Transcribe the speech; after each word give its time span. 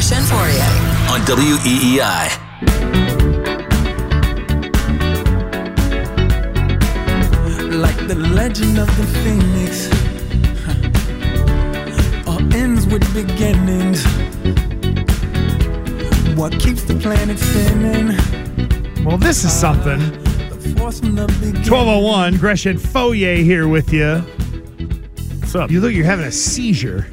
Gresh 0.00 0.12
and 0.12 0.24
Fauria 0.24 0.64
on 1.10 1.20
WEEI. 1.26 2.30
like 7.78 8.00
the 8.08 8.14
legend 8.14 8.78
of 8.78 8.86
the 8.96 9.04
phoenix 9.20 9.90
huh. 10.64 12.30
all 12.30 12.54
ends 12.54 12.86
with 12.86 13.04
beginnings 13.12 14.02
what 16.34 16.58
keeps 16.58 16.84
the 16.84 16.94
planet 16.94 17.38
spinning 17.38 18.16
Well, 19.04 19.18
this 19.18 19.44
is 19.44 19.52
something. 19.52 19.98
the 19.98 20.74
force 20.78 21.00
from 21.00 21.14
the 21.14 21.26
beginning 21.26 21.70
1201, 21.70 22.38
Gresh 22.38 22.64
and 22.64 22.78
Fauria 22.78 23.44
here 23.44 23.68
with 23.68 23.92
you. 23.92 24.24
What's 25.40 25.54
up? 25.54 25.70
You 25.70 25.82
look, 25.82 25.92
you're 25.92 26.06
having 26.06 26.24
a 26.24 26.32
seizure. 26.32 27.06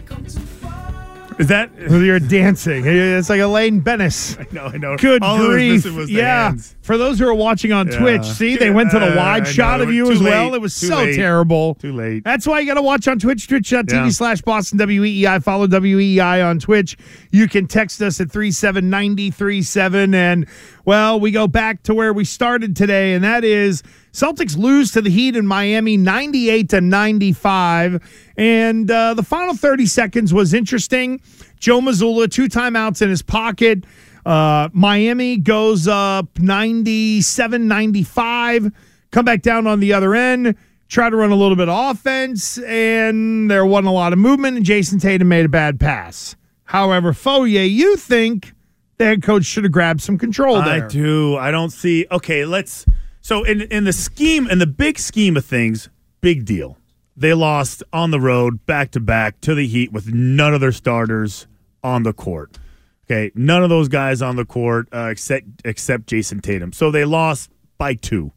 Is 1.40 1.48
that? 1.48 1.70
You're 1.78 2.20
dancing. 2.20 2.84
It's 2.86 3.30
like 3.30 3.40
Elaine 3.40 3.80
Benes. 3.80 4.38
I 4.40 4.48
know, 4.52 4.66
I 4.66 4.78
know. 4.78 4.98
Good 4.98 5.22
All 5.22 5.38
grief. 5.38 5.86
yeah. 6.10 6.46
hands. 6.50 6.76
For 6.82 6.98
those 6.98 7.20
who 7.20 7.28
are 7.28 7.34
watching 7.34 7.72
on 7.72 7.88
Yeah. 7.92 8.00
Twitch, 8.00 8.26
see, 8.26 8.56
they 8.58 8.72
went 8.72 8.90
to 8.92 9.00
the 9.00 9.14
wide 9.16 9.44
I 9.44 9.52
shot 9.52 9.78
know. 9.80 9.84
of 9.84 9.94
you 9.94 10.06
Too 10.06 10.12
as 10.14 10.20
well. 10.24 10.54
It 10.56 10.62
was 10.62 10.80
Too 10.80 10.88
so 10.88 10.98
late. 10.98 11.16
terrible. 11.16 11.76
Too 11.76 11.94
late. 11.94 12.24
That's 12.24 12.48
why 12.48 12.60
you 12.60 12.66
got 12.66 12.74
to 12.76 12.82
watch 12.82 13.08
on 13.08 13.20
Twitch, 13.20 13.48
twitch.tv 13.48 13.92
Yeah. 13.92 14.10
slash 14.10 14.42
Boston 14.42 14.80
WEEI. 14.80 15.44
Follow 15.44 15.68
WEEI 15.68 16.44
on 16.50 16.60
Twitch. 16.60 16.98
You 17.32 17.48
can 17.48 17.68
text 17.68 18.02
us 18.02 18.20
at 18.20 18.32
379037. 18.32 20.14
And, 20.16 20.48
well, 20.88 21.20
we 21.20 21.32
go 21.32 21.50
back 21.50 21.84
to 21.84 21.94
where 21.94 22.14
we 22.14 22.24
started 22.24 22.74
today, 22.74 23.14
and 23.14 23.22
that 23.22 23.44
is 23.44 23.84
Celtics 24.14 24.58
lose 24.58 24.94
to 24.94 25.02
the 25.02 25.10
Heat 25.10 25.36
in 25.36 25.46
Miami 25.46 25.98
98 25.98 26.70
to 26.70 26.80
95. 26.80 28.32
And 28.38 28.90
uh, 28.90 29.14
the 29.14 29.22
final 29.22 29.54
30 29.54 29.86
seconds 29.86 30.34
was 30.34 30.54
interesting. 30.54 31.20
Joe 31.60 31.82
Mazzulla, 31.82 32.32
two 32.32 32.48
timeouts 32.48 33.02
in 33.02 33.10
his 33.10 33.22
pocket. 33.22 33.84
Uh, 34.26 34.70
Miami 34.72 35.36
goes 35.36 35.90
up 35.90 36.40
97 36.40 37.68
95. 37.68 38.72
Come 39.12 39.26
back 39.26 39.42
down 39.42 39.68
on 39.68 39.82
the 39.82 39.92
other 39.92 40.16
end 40.16 40.56
try 40.88 41.10
to 41.10 41.18
run 41.18 41.32
a 41.32 41.36
little 41.36 41.58
bit 41.58 41.68
of 41.68 41.98
offense, 41.98 42.58
and 42.60 43.52
there 43.52 43.66
wasn't 43.66 43.88
a 43.88 43.92
lot 43.92 44.14
of 44.14 44.20
movement, 44.20 44.56
and 44.56 44.66
Jayson 44.66 45.02
Tatum 45.02 45.28
made 45.28 45.44
a 45.44 45.50
bad 45.50 45.82
pass. 45.82 46.38
However, 46.64 47.12
Fauria, 47.12 47.70
you 47.70 47.98
think 47.98 48.54
the 48.98 49.06
head 49.06 49.24
coach 49.24 49.46
should 49.46 49.64
have 49.64 49.72
grabbed 49.72 50.02
some 50.02 50.18
control 50.18 50.56
there. 50.62 50.86
I 50.86 50.88
do. 50.88 51.38
I 51.38 51.52
don't 51.52 51.70
see. 51.70 52.06
Okay, 52.12 52.46
let's. 52.46 52.86
So 53.22 53.44
in 53.44 53.62
in 53.64 53.84
the 53.84 53.94
scheme, 53.94 54.48
in 54.50 54.60
the 54.60 54.68
big 54.68 55.00
scheme 55.00 55.38
of 55.38 55.46
things, 55.46 55.90
big 56.22 56.46
deal. 56.46 56.78
They 57.16 57.34
lost 57.34 57.82
on 57.92 58.12
the 58.12 58.20
road, 58.20 58.66
back 58.68 58.92
to 58.92 59.00
back, 59.00 59.42
to 59.42 59.56
the 59.56 59.66
Heat 59.66 59.92
with 59.92 60.14
none 60.14 60.54
of 60.54 60.62
their 60.62 60.72
starters 60.72 61.48
on 61.84 62.04
the 62.04 62.14
court. 62.14 62.60
Okay, 63.06 63.32
none 63.34 63.64
of 63.64 63.70
those 63.70 63.88
guys 63.88 64.22
on 64.22 64.36
the 64.36 64.46
court 64.46 64.88
uh, 64.94 65.08
except 65.12 65.46
except 65.66 66.08
Jayson 66.08 66.42
Tatum. 66.42 66.74
So 66.74 66.92
they 66.92 67.06
lost 67.06 67.52
by 67.78 67.94
two, 67.94 68.32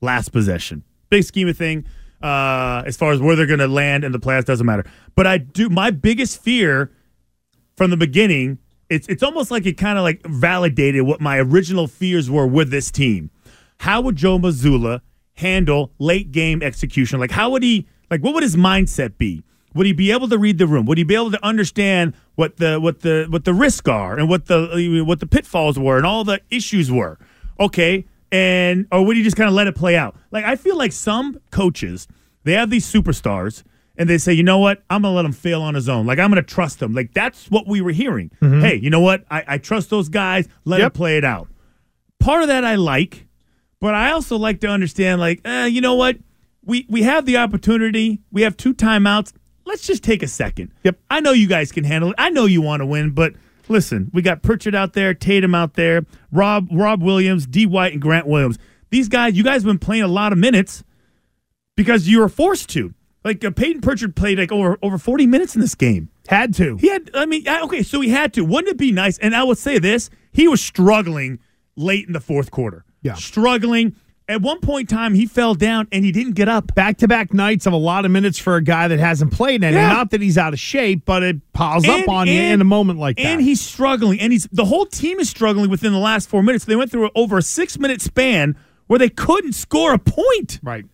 last 0.00 0.30
possession. 0.30 0.84
Big 1.10 1.24
scheme 1.24 1.48
of 1.48 1.56
thing. 1.56 1.84
Uh, 2.22 2.82
as 2.86 2.96
far 2.96 3.12
as 3.12 3.20
where 3.20 3.36
they're 3.36 3.46
going 3.46 3.58
to 3.58 3.68
land 3.68 4.02
in 4.02 4.10
the 4.10 4.18
playoffs 4.18 4.46
doesn't 4.46 4.66
matter. 4.66 4.84
But 5.14 5.26
I 5.26 5.38
do. 5.38 5.68
My 5.68 5.90
biggest 5.90 6.42
fear 6.42 6.90
from 7.76 7.90
the 7.90 7.96
beginning, 7.96 8.58
it's 8.88 9.08
it's 9.08 9.22
almost 9.22 9.50
like 9.50 9.66
it 9.66 9.74
kind 9.74 9.98
of 9.98 10.04
like 10.04 10.24
validated 10.26 11.02
what 11.02 11.20
my 11.20 11.38
original 11.38 11.86
fears 11.86 12.30
were 12.30 12.46
with 12.46 12.70
this 12.70 12.90
team. 12.90 13.30
How 13.78 14.00
would 14.00 14.16
Joe 14.16 14.38
Mazzulla 14.38 15.00
handle 15.34 15.92
late 15.98 16.32
game 16.32 16.62
execution? 16.62 17.20
Like 17.20 17.30
how 17.30 17.50
would 17.50 17.62
he 17.62 17.86
like 18.10 18.22
what 18.22 18.34
would 18.34 18.42
his 18.42 18.56
mindset 18.56 19.18
be? 19.18 19.42
Would 19.74 19.86
he 19.86 19.92
be 19.92 20.10
able 20.10 20.28
to 20.28 20.38
read 20.38 20.56
the 20.58 20.66
room? 20.66 20.86
Would 20.86 20.96
he 20.96 21.04
be 21.04 21.14
able 21.14 21.30
to 21.32 21.44
understand 21.44 22.14
what 22.34 22.56
the 22.56 22.80
what 22.80 23.00
the 23.00 23.26
what 23.28 23.44
the 23.44 23.52
risks 23.52 23.88
are 23.88 24.18
and 24.18 24.28
what 24.28 24.46
the 24.46 25.04
what 25.06 25.20
the 25.20 25.26
pitfalls 25.26 25.78
were 25.78 25.96
and 25.96 26.06
all 26.06 26.24
the 26.24 26.40
issues 26.50 26.90
were? 26.90 27.18
Okay, 27.60 28.06
and 28.32 28.86
or 28.90 29.04
would 29.04 29.16
he 29.16 29.22
just 29.22 29.36
kind 29.36 29.48
of 29.48 29.54
let 29.54 29.66
it 29.66 29.74
play 29.74 29.96
out? 29.96 30.16
Like 30.30 30.44
I 30.44 30.56
feel 30.56 30.76
like 30.76 30.92
some 30.92 31.40
coaches 31.50 32.08
they 32.44 32.52
have 32.52 32.70
these 32.70 32.90
superstars 32.90 33.64
and 33.98 34.08
they 34.08 34.18
say, 34.18 34.32
you 34.32 34.42
know 34.42 34.58
what, 34.58 34.82
I'm 34.90 35.02
gonna 35.02 35.14
let 35.14 35.24
him 35.24 35.32
fail 35.32 35.62
on 35.62 35.74
his 35.74 35.88
own. 35.88 36.06
Like 36.06 36.18
I'm 36.18 36.30
gonna 36.30 36.42
trust 36.42 36.80
him. 36.82 36.92
Like 36.92 37.12
that's 37.14 37.50
what 37.50 37.66
we 37.66 37.80
were 37.80 37.92
hearing. 37.92 38.30
Hey, 38.40 38.76
you 38.76 38.90
know 38.90 39.00
what? 39.00 39.24
I, 39.30 39.44
I 39.46 39.58
trust 39.58 39.90
those 39.90 40.08
guys. 40.08 40.48
Let 40.64 40.80
him 40.80 40.84
Yep. 40.86 40.94
play 40.94 41.16
it 41.16 41.24
out. 41.24 41.48
Part 42.20 42.42
of 42.42 42.48
that 42.48 42.64
I 42.64 42.74
like, 42.76 43.26
but 43.80 43.94
I 43.94 44.10
also 44.12 44.36
like 44.36 44.60
to 44.60 44.68
understand, 44.68 45.20
like, 45.20 45.40
eh, 45.44 45.66
you 45.66 45.80
know 45.80 45.94
what? 45.94 46.16
We 46.64 46.86
we 46.88 47.02
have 47.02 47.26
the 47.26 47.36
opportunity. 47.36 48.20
We 48.32 48.42
have 48.42 48.56
two 48.56 48.74
timeouts. 48.74 49.32
Let's 49.64 49.86
just 49.86 50.02
take 50.02 50.22
a 50.22 50.28
second. 50.28 50.72
Yep. 50.84 50.98
I 51.10 51.20
know 51.20 51.32
you 51.32 51.46
guys 51.48 51.72
can 51.72 51.84
handle 51.84 52.10
it. 52.10 52.16
I 52.18 52.30
know 52.30 52.46
you 52.46 52.62
want 52.62 52.80
to 52.80 52.86
win, 52.86 53.10
but 53.10 53.34
listen, 53.68 54.10
we 54.14 54.22
got 54.22 54.42
Pritchard 54.42 54.74
out 54.74 54.92
there, 54.92 55.12
Tatum 55.14 55.54
out 55.54 55.74
there, 55.74 56.04
Rob 56.32 56.68
Rob 56.72 57.02
Williams, 57.02 57.46
D 57.46 57.66
White, 57.66 57.92
and 57.92 58.02
Grant 58.02 58.26
Williams. 58.26 58.58
These 58.90 59.08
guys, 59.08 59.36
you 59.36 59.42
guys 59.44 59.62
have 59.62 59.66
been 59.68 59.78
playing 59.78 60.02
a 60.04 60.08
lot 60.08 60.32
of 60.32 60.38
minutes 60.38 60.82
because 61.76 62.08
you 62.08 62.20
were 62.20 62.28
forced 62.28 62.68
to. 62.70 62.94
Like 63.26 63.44
uh, 63.44 63.50
Payton 63.50 63.80
Pritchard 63.82 64.14
played 64.14 64.38
like 64.38 64.52
over 64.52 64.78
over 64.82 64.98
40 64.98 65.26
minutes 65.26 65.56
in 65.56 65.60
this 65.60 65.74
game. 65.74 66.08
Had 66.28 66.54
to. 66.54 66.76
He 66.76 66.88
had, 66.88 67.10
I 67.12 67.26
mean, 67.26 67.46
okay, 67.48 67.82
so 67.82 68.00
he 68.00 68.08
had 68.10 68.32
to. 68.34 68.44
Wouldn't 68.44 68.68
it 68.68 68.76
be 68.78 68.92
nice? 68.92 69.18
And 69.18 69.34
I 69.34 69.42
would 69.42 69.58
say 69.58 69.78
this: 69.80 70.10
he 70.32 70.46
was 70.46 70.60
struggling 70.62 71.40
late 71.74 72.06
in 72.06 72.12
the 72.12 72.20
fourth 72.20 72.50
quarter. 72.52 72.84
Yeah. 73.02 73.14
struggling. 73.14 73.96
At 74.28 74.42
one 74.42 74.58
point 74.60 74.90
in 74.90 74.96
time, 74.96 75.14
he 75.14 75.26
fell 75.26 75.54
down 75.54 75.86
and 75.92 76.04
he 76.04 76.10
didn't 76.10 76.32
get 76.34 76.48
up. 76.48 76.74
Back 76.74 76.96
to 76.98 77.06
back 77.08 77.32
nights 77.32 77.66
of 77.66 77.72
a 77.72 77.76
lot 77.76 78.04
of 78.04 78.10
minutes 78.10 78.38
for 78.40 78.56
a 78.56 78.62
guy 78.62 78.88
that 78.88 78.98
hasn't 78.98 79.32
played 79.32 79.62
any. 79.62 79.76
Yeah. 79.76 79.92
Not 79.92 80.10
that 80.10 80.20
he's 80.20 80.36
out 80.38 80.52
of 80.52 80.58
shape, 80.58 81.04
but 81.04 81.22
it 81.22 81.52
piles 81.52 81.86
up 81.86 81.98
And- 82.00 82.08
on 82.08 82.26
you 82.26 82.40
in 82.40 82.60
a 82.60 82.64
moment 82.64 82.98
like 82.98 83.16
that. 83.18 83.26
And 83.26 83.40
he's 83.40 83.60
struggling, 83.60 84.18
and 84.20 84.32
he's 84.32 84.48
the 84.50 84.64
whole 84.64 84.86
team 84.86 85.20
is 85.20 85.28
struggling 85.30 85.70
within 85.70 85.92
the 85.92 86.00
last 86.00 86.28
four 86.28 86.42
minutes. 86.42 86.64
They 86.64 86.74
went 86.74 86.90
through 86.92 87.10
over 87.14 87.38
a 87.38 87.42
six 87.42 87.78
minute 87.78 88.00
span 88.00 88.56
where 88.88 88.98
they 88.98 89.08
couldn't 89.08 89.52
score 89.52 89.94
a 89.94 89.98
point. 89.98 90.58
right. 90.62 90.84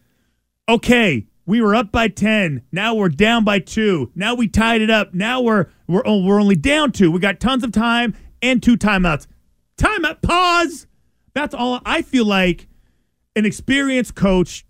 okay, 0.69 1.25
we 1.47 1.61
were 1.61 1.75
up 1.75 1.91
by 1.91 2.09
10. 2.09 2.63
Now 2.73 2.95
we're 2.95 3.09
down 3.09 3.45
by 3.45 3.59
2. 3.59 4.13
Now 4.15 4.35
we 4.35 4.49
tied 4.49 4.81
it 4.81 4.91
up. 4.91 5.15
Now 5.15 5.41
we're 5.41 5.67
we're 5.87 6.03
oh, 6.05 6.25
we're 6.25 6.41
only 6.41 6.57
down 6.57 6.93
2. 6.93 7.11
We 7.11 7.19
got 7.21 7.41
tons 7.41 7.65
of 7.65 7.73
time 7.73 8.15
and 8.41 8.63
two 8.63 8.77
timeouts. 8.77 9.27
Timeout 9.77 10.23
pause. 10.23 10.87
That's 11.35 11.55
all 11.55 11.81
I 11.85 12.03
feel 12.03 12.27
like 12.27 12.69
an 13.35 13.47
experienced 13.47 14.15
coach 14.15 14.65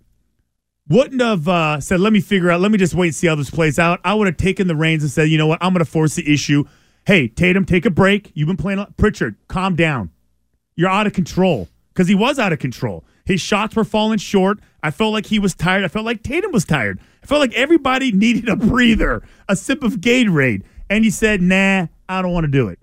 wouldn't 0.88 1.20
have 1.20 1.48
uh, 1.48 1.80
said, 1.80 2.00
"Let 2.00 2.12
me 2.12 2.20
figure 2.20 2.50
out. 2.50 2.60
Let 2.60 2.70
me 2.70 2.78
just 2.78 2.94
wait 2.94 3.08
and 3.08 3.14
see 3.14 3.26
how 3.26 3.34
this 3.34 3.50
plays 3.50 3.78
out." 3.78 4.00
I 4.04 4.14
would 4.14 4.26
have 4.26 4.36
taken 4.36 4.68
the 4.68 4.76
reins 4.76 5.02
and 5.02 5.10
said, 5.10 5.28
"You 5.28 5.38
know 5.38 5.46
what? 5.46 5.58
I'm 5.62 5.72
going 5.72 5.84
to 5.84 5.90
force 5.90 6.14
the 6.14 6.32
issue. 6.32 6.64
Hey, 7.04 7.26
Tatum, 7.28 7.64
take 7.64 7.84
a 7.84 7.90
break. 7.90 8.30
You've 8.34 8.46
been 8.46 8.56
playing. 8.56 8.78
a 8.78 8.82
lot- 8.82 8.96
Pritchard, 8.96 9.36
calm 9.48 9.74
down. 9.74 10.10
You're 10.76 10.88
out 10.88 11.06
of 11.06 11.12
control 11.12 11.68
because 11.92 12.08
he 12.08 12.14
was 12.14 12.38
out 12.38 12.52
of 12.52 12.58
control. 12.58 13.04
His 13.24 13.40
shots 13.40 13.74
were 13.76 13.84
falling 13.84 14.18
short. 14.18 14.58
I 14.82 14.90
felt 14.90 15.12
like 15.12 15.26
he 15.26 15.38
was 15.38 15.54
tired. 15.54 15.84
I 15.84 15.88
felt 15.88 16.04
like 16.04 16.22
Tatum 16.22 16.52
was 16.52 16.64
tired. 16.64 17.00
I 17.22 17.26
felt 17.26 17.40
like 17.40 17.54
everybody 17.54 18.12
needed 18.24 18.48
a 18.48 18.56
breather, 18.56 19.22
a 19.48 19.56
sip 19.56 19.82
of 19.82 19.94
Gatorade. 20.00 20.62
And 20.90 21.04
he 21.04 21.10
said, 21.10 21.40
"Nah, 21.40 21.86
I 22.08 22.22
don't 22.22 22.32
want 22.32 22.44
to 22.44 22.50
do 22.50 22.68
it." 22.68 22.78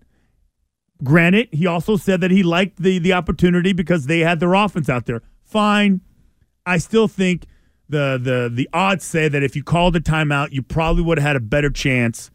Granted, 1.04 1.50
he 1.52 1.66
also 1.66 1.96
said 1.96 2.22
that 2.22 2.32
he 2.32 2.44
liked 2.44 2.82
the 2.82 3.00
the 3.00 3.14
opportunity 3.14 3.74
because 3.74 4.08
they 4.08 4.20
had 4.20 4.40
their 4.40 4.54
offense 4.54 4.90
out 4.90 5.06
there. 5.06 5.22
Fine. 5.44 6.02
I 6.66 6.78
still 6.78 7.08
think 7.08 7.46
the 7.88 8.20
the 8.22 8.50
the 8.54 8.70
odds 8.74 9.04
say 9.04 9.28
that 9.28 9.44
if 9.44 9.56
you 9.56 9.64
called 9.64 9.96
a 9.96 10.00
timeout, 10.00 10.52
you 10.52 10.62
probably 10.62 11.04
would 11.04 11.18
have 11.18 11.28
had 11.28 11.36
a 11.36 11.42
better 11.42 11.70
chance 11.70 12.32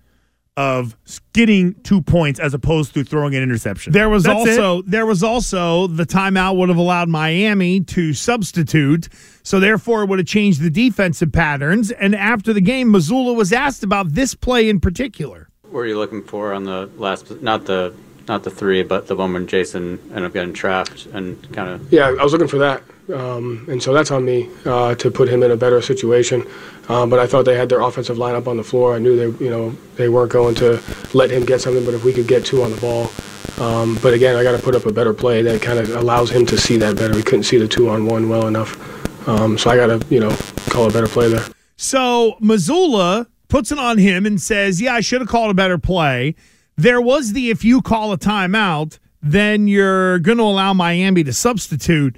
of 0.57 0.97
getting 1.33 1.75
two 1.83 2.01
points 2.01 2.39
as 2.39 2.55
opposed 2.55 2.95
to 2.95 3.03
throwing 3.03 3.35
an 3.35 3.43
interception. 3.43 3.93
There 3.93 4.09
was 4.09 4.23
That's 4.23 4.47
it. 4.47 4.61
also 4.61 4.83
there 4.83 5.05
was 5.05 5.23
also 5.23 5.89
the 5.89 6.07
timeout 6.07 6.57
would 6.57 6.69
have 6.69 6.79
allowed 6.79 7.09
Miami 7.09 7.81
to 7.81 8.13
substitute, 8.13 9.09
so 9.43 9.59
therefore 9.59 10.05
it 10.05 10.09
would 10.09 10.21
have 10.21 10.29
changed 10.29 10.61
the 10.61 10.71
defensive 10.71 11.33
patterns. 11.33 11.91
And 11.91 12.15
after 12.15 12.53
the 12.53 12.61
game, 12.61 12.93
Mazzulla 12.93 13.35
was 13.35 13.53
asked 13.53 13.83
about 13.83 14.13
this 14.13 14.35
play 14.35 14.69
in 14.69 14.79
particular. 14.81 15.49
What 15.63 15.73
were 15.73 15.87
you 15.87 15.99
looking 15.99 16.23
for 16.23 16.53
on 16.53 16.65
the 16.65 16.89
last, 16.99 17.43
not 17.43 17.65
the, 17.67 17.93
not 18.29 18.45
the 18.45 18.50
three, 18.50 18.85
but 18.85 19.09
the 19.09 19.17
one 19.17 19.33
when 19.33 19.49
Jayson 19.49 19.99
ended 20.11 20.25
up 20.25 20.33
getting 20.33 20.53
trapped 20.53 21.07
and 21.07 21.53
kind 21.53 21.69
of 21.69 21.93
Yeah, 21.93 22.15
I 22.19 22.23
was 22.23 22.33
looking 22.33 22.49
for 22.49 22.59
that, 22.59 22.83
um, 23.12 23.67
and 23.69 23.83
so 23.83 23.93
that's 23.93 24.11
on 24.11 24.25
me 24.25 24.49
uh, 24.65 24.95
to 24.97 25.11
put 25.11 25.29
him 25.29 25.43
in 25.43 25.51
a 25.51 25.56
better 25.56 25.83
situation. 25.83 26.47
Um, 26.89 27.11
but 27.11 27.19
I 27.19 27.27
thought 27.27 27.45
they 27.45 27.56
had 27.56 27.69
their 27.69 27.81
offensive 27.81 28.17
lineup 28.17 28.47
on 28.47 28.56
the 28.56 28.65
floor. 28.65 28.95
I 28.95 28.99
knew 28.99 29.17
they, 29.17 29.45
you 29.45 29.51
know, 29.51 29.71
they 29.97 30.09
weren't 30.09 30.33
going 30.33 30.55
to 30.56 30.83
let 31.12 31.31
him 31.31 31.45
get 31.45 31.61
something. 31.61 31.85
But 31.85 31.95
if 31.95 32.05
we 32.05 32.12
could 32.12 32.29
get 32.29 32.45
two 32.45 32.62
on 32.62 32.71
the 32.71 32.81
ball, 32.81 33.11
um, 33.59 33.99
but 34.03 34.15
again, 34.15 34.37
I 34.37 34.43
got 34.43 34.56
to 34.56 34.62
put 34.62 34.75
up 34.75 34.87
a 34.87 34.93
better 34.93 35.15
play 35.15 35.43
that 35.43 35.62
kind 35.62 35.79
of 35.79 35.95
allows 35.95 36.31
him 36.31 36.45
to 36.47 36.59
see 36.59 36.77
that 36.79 36.97
better. 36.97 37.15
He 37.15 37.23
couldn't 37.23 37.45
see 37.45 37.59
the 37.59 37.69
two 37.69 37.89
on 37.89 38.06
one 38.06 38.29
well 38.29 38.47
enough, 38.47 39.29
um, 39.29 39.57
so 39.59 39.71
I 39.71 39.77
got 39.77 39.87
to, 39.87 40.07
you 40.12 40.21
know, 40.21 40.35
call 40.71 40.89
a 40.89 40.93
better 40.93 41.07
play 41.07 41.29
there. 41.29 41.45
So 41.77 42.37
Mazzulla 42.41 43.27
puts 43.49 43.71
it 43.71 43.79
on 43.79 43.99
him 43.99 44.27
and 44.27 44.41
says, 44.41 44.81
"Yeah, 44.81 44.95
I 44.95 45.00
should 45.00 45.21
have 45.21 45.29
called 45.29 45.50
a 45.50 45.55
better 45.55 45.79
play." 45.79 46.35
There 46.77 47.00
was 47.00 47.33
the 47.33 47.50
if 47.50 47.65
you 47.65 47.83
call 47.83 48.12
a 48.12 48.19
timeout, 48.19 48.99
then 49.23 49.69
you're 49.69 50.19
going 50.19 50.39
to 50.39 50.45
allow 50.45 50.73
Miami 50.73 51.23
to 51.25 51.33
substitute. 51.33 52.17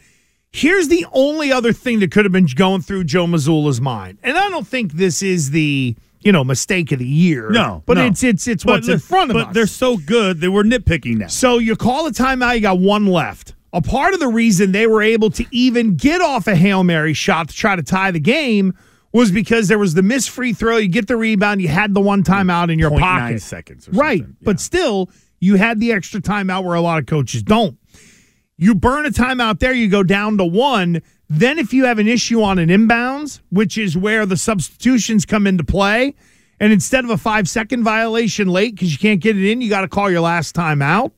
Here's 0.57 0.89
the 0.89 1.05
only 1.13 1.53
other 1.53 1.75
thing 1.75 2.01
that 2.01 2.11
could 2.11 2.25
have 2.25 2.33
been 2.33 2.47
going 2.47 2.81
through 2.81 3.05
Joe 3.05 3.27
Mazzulla's 3.27 3.79
mind, 3.79 4.17
and 4.23 4.39
I 4.39 4.49
don't 4.49 4.67
think 4.67 4.93
this 4.93 5.23
is 5.23 5.51
the 5.51 5.95
you 6.23 6.33
know, 6.33 6.43
mistake 6.43 6.91
of 6.93 6.99
the 6.99 7.07
year. 7.07 7.51
No, 7.51 7.83
but 7.85 7.99
no. 7.99 8.07
it's 8.07 8.25
it's 8.25 8.49
it's 8.49 8.65
But 8.65 8.73
what's 8.73 8.89
in 8.89 8.99
front 8.99 9.31
of 9.31 9.35
but 9.35 9.49
us. 9.49 9.55
they're 9.55 9.67
so 9.67 9.99
good 9.99 10.41
that 10.41 10.51
we're 10.51 10.65
nitpicking 10.65 11.19
now. 11.19 11.27
So 11.27 11.59
you 11.59 11.77
call 11.77 12.07
a 12.07 12.11
timeout, 12.11 12.55
you 12.55 12.63
got 12.63 12.79
one 12.79 13.07
left. 13.07 13.55
A 13.75 13.83
part 13.83 14.15
of 14.15 14.19
the 14.19 14.29
reason 14.29 14.73
they 14.73 14.87
were 14.87 15.03
able 15.03 15.29
to 15.31 15.45
even 15.51 15.95
get 15.95 16.23
off 16.23 16.47
a 16.47 16.57
Hail 16.57 16.83
Mary 16.83 17.13
shot 17.13 17.51
to 17.51 17.55
try 17.55 17.77
to 17.77 17.83
tie 17.83 18.11
the 18.11 18.19
game 18.19 18.73
was 19.13 19.31
because 19.31 19.69
there 19.69 19.79
was 19.79 19.93
the 19.95 20.03
missed 20.03 20.31
free 20.31 20.55
throw. 20.55 20.79
You 20.79 20.89
get 20.89 21.07
the 21.07 21.17
rebound, 21.17 21.61
you 21.61 21.69
had 21.69 21.93
the 21.93 22.01
one 22.01 22.25
timeout 22.25 22.73
in 22.73 22.79
your 22.79 22.91
0.9 22.91 22.99
pocket. 23.01 23.43
seconds 23.43 23.87
or 23.87 23.93
right. 23.93 24.21
something. 24.21 24.37
But 24.43 24.59
still, 24.59 25.11
you 25.41 25.57
had 25.57 25.81
the 25.81 25.93
extra 25.93 26.21
timeout 26.21 26.65
where 26.65 26.75
a 26.75 26.81
lot 26.81 26.99
of 26.99 27.07
coaches 27.07 27.43
don't. 27.43 27.79
You 28.59 28.75
burn 28.75 29.05
a 29.05 29.11
timeout 29.11 29.59
there, 29.59 29.73
you 29.75 29.89
go 29.89 30.03
down 30.03 30.39
to 30.39 30.45
one. 30.45 31.03
Then, 31.29 31.59
if 31.59 31.73
you 31.73 31.85
have 31.85 31.99
an 31.99 32.09
issue 32.09 32.43
on 32.43 32.59
an 32.59 32.69
inbounds, 32.69 33.41
which 33.51 33.77
is 33.77 33.97
where 33.99 34.25
the 34.27 34.37
substitutions 34.37 35.27
come 35.27 35.47
into 35.47 35.65
play, 35.65 36.15
and 36.59 36.73
instead 36.73 37.05
of 37.05 37.11
a 37.11 37.19
five 37.19 37.49
second 37.49 37.83
violation 37.85 38.49
late 38.49 38.75
because 38.77 38.93
you 38.93 38.99
can't 38.99 39.21
get 39.21 39.37
it 39.37 39.45
in, 39.51 39.61
you 39.61 39.69
got 39.69 39.83
to 39.83 39.89
call 39.89 40.11
your 40.11 40.23
last 40.23 40.55
timeout. 40.57 41.13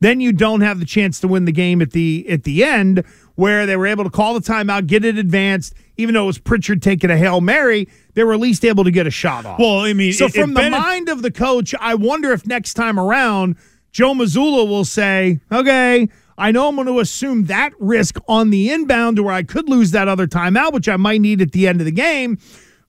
Then 0.00 0.20
you 0.20 0.32
don't 0.32 0.60
have 0.60 0.78
the 0.78 0.86
chance 0.86 1.18
to 1.20 1.28
win 1.28 1.44
the 1.44 1.52
game 1.52 1.82
at 1.82 1.90
the 1.90 2.24
at 2.30 2.44
the 2.44 2.64
end, 2.64 3.04
where 3.34 3.66
they 3.66 3.76
were 3.76 3.86
able 3.88 4.04
to 4.04 4.10
call 4.10 4.32
the 4.32 4.40
timeout, 4.40 4.86
get 4.86 5.04
it 5.04 5.18
advanced. 5.18 5.74
Even 5.98 6.14
though 6.14 6.22
it 6.22 6.26
was 6.28 6.38
Pritchard 6.38 6.80
taking 6.80 7.10
a 7.10 7.16
hail 7.18 7.40
mary, 7.40 7.88
they 8.14 8.22
were 8.22 8.32
at 8.32 8.40
least 8.40 8.64
able 8.64 8.84
to 8.84 8.92
get 8.92 9.06
a 9.06 9.10
shot 9.10 9.44
off. 9.44 9.58
Well, 9.58 9.80
I 9.80 9.92
mean, 9.92 10.12
so 10.12 10.26
it- 10.26 10.34
from 10.34 10.52
it 10.52 10.54
the 10.54 10.60
benef- 10.60 10.70
mind 10.70 11.08
of 11.08 11.20
the 11.22 11.32
coach, 11.32 11.74
I 11.80 11.96
wonder 11.96 12.32
if 12.32 12.46
next 12.46 12.74
time 12.74 12.98
around 12.98 13.56
Joe 13.90 14.14
Mazzulla 14.14 14.66
will 14.68 14.84
say, 14.84 15.40
"Okay, 15.50 16.08
I 16.38 16.52
know 16.52 16.68
I'm 16.68 16.76
going 16.76 16.86
to 16.86 17.00
assume 17.00 17.44
that 17.46 17.72
risk 17.78 18.18
on 18.28 18.50
the 18.50 18.70
inbound, 18.70 19.16
to 19.16 19.22
where 19.24 19.34
I 19.34 19.42
could 19.42 19.68
lose 19.68 19.90
that 19.90 20.08
other 20.08 20.26
timeout, 20.26 20.72
which 20.72 20.88
I 20.88 20.96
might 20.96 21.20
need 21.20 21.42
at 21.42 21.52
the 21.52 21.66
end 21.68 21.80
of 21.80 21.84
the 21.84 21.92
game." 21.92 22.38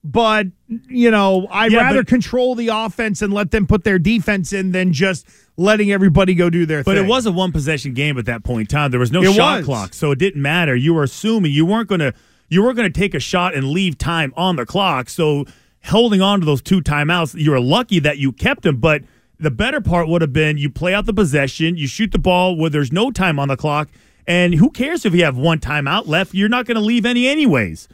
But 0.02 0.46
you 0.88 1.10
know, 1.10 1.46
I'd 1.50 1.72
Yeah, 1.72 1.82
rather 1.82 1.98
but- 2.00 2.06
control 2.06 2.54
the 2.54 2.68
offense 2.68 3.20
and 3.20 3.32
let 3.34 3.50
them 3.50 3.66
put 3.66 3.84
their 3.84 3.98
defense 3.98 4.52
in 4.52 4.72
than 4.72 4.92
just 4.94 5.26
letting 5.58 5.92
everybody 5.92 6.34
go 6.34 6.48
do 6.48 6.64
their 6.64 6.82
But 6.82 6.92
thing. 6.94 7.02
But 7.02 7.04
it 7.04 7.08
was 7.08 7.26
a 7.26 7.32
one 7.32 7.52
possession 7.52 7.92
game 7.92 8.16
at 8.16 8.24
that 8.24 8.42
point 8.42 8.62
in 8.62 8.66
time. 8.68 8.90
There 8.92 9.00
was 9.00 9.12
no 9.12 9.22
It 9.22 9.34
shot 9.34 9.58
was. 9.58 9.66
clock, 9.66 9.92
so 9.92 10.10
it 10.12 10.18
didn't 10.18 10.40
matter. 10.40 10.74
You 10.74 10.94
were 10.94 11.02
assuming 11.02 11.52
you 11.52 11.66
weren't 11.66 11.88
going 11.88 11.98
to 11.98 12.14
you 12.48 12.62
weren't 12.62 12.76
going 12.76 12.90
to 12.90 12.98
take 13.00 13.14
a 13.14 13.20
shot 13.20 13.54
and 13.54 13.68
leave 13.68 13.98
time 13.98 14.32
on 14.36 14.56
the 14.56 14.64
clock. 14.64 15.08
So 15.10 15.44
holding 15.84 16.20
on 16.22 16.40
to 16.40 16.46
those 16.46 16.62
two 16.62 16.80
timeouts, 16.80 17.38
you 17.38 17.50
were 17.50 17.60
lucky 17.60 17.98
that 18.00 18.16
you 18.18 18.32
kept 18.32 18.62
them. 18.62 18.78
But 18.78 19.02
the 19.40 19.50
better 19.50 19.80
part 19.80 20.06
would 20.08 20.22
have 20.22 20.32
been 20.32 20.58
you 20.58 20.70
play 20.70 20.92
out 20.92 21.06
the 21.06 21.14
possession, 21.14 21.76
you 21.76 21.86
shoot 21.86 22.12
the 22.12 22.18
ball 22.18 22.56
where 22.56 22.70
there's 22.70 22.92
no 22.92 23.10
time 23.10 23.38
on 23.38 23.48
the 23.48 23.56
clock, 23.56 23.88
and 24.26 24.54
who 24.54 24.70
cares 24.70 25.04
if 25.04 25.14
you 25.14 25.24
have 25.24 25.36
one 25.36 25.58
timeout 25.58 26.06
left? 26.06 26.34
You're 26.34 26.48
not 26.48 26.66
going 26.66 26.76
to 26.76 26.82
leave 26.82 27.06
any 27.06 27.26
anyways. 27.26 27.88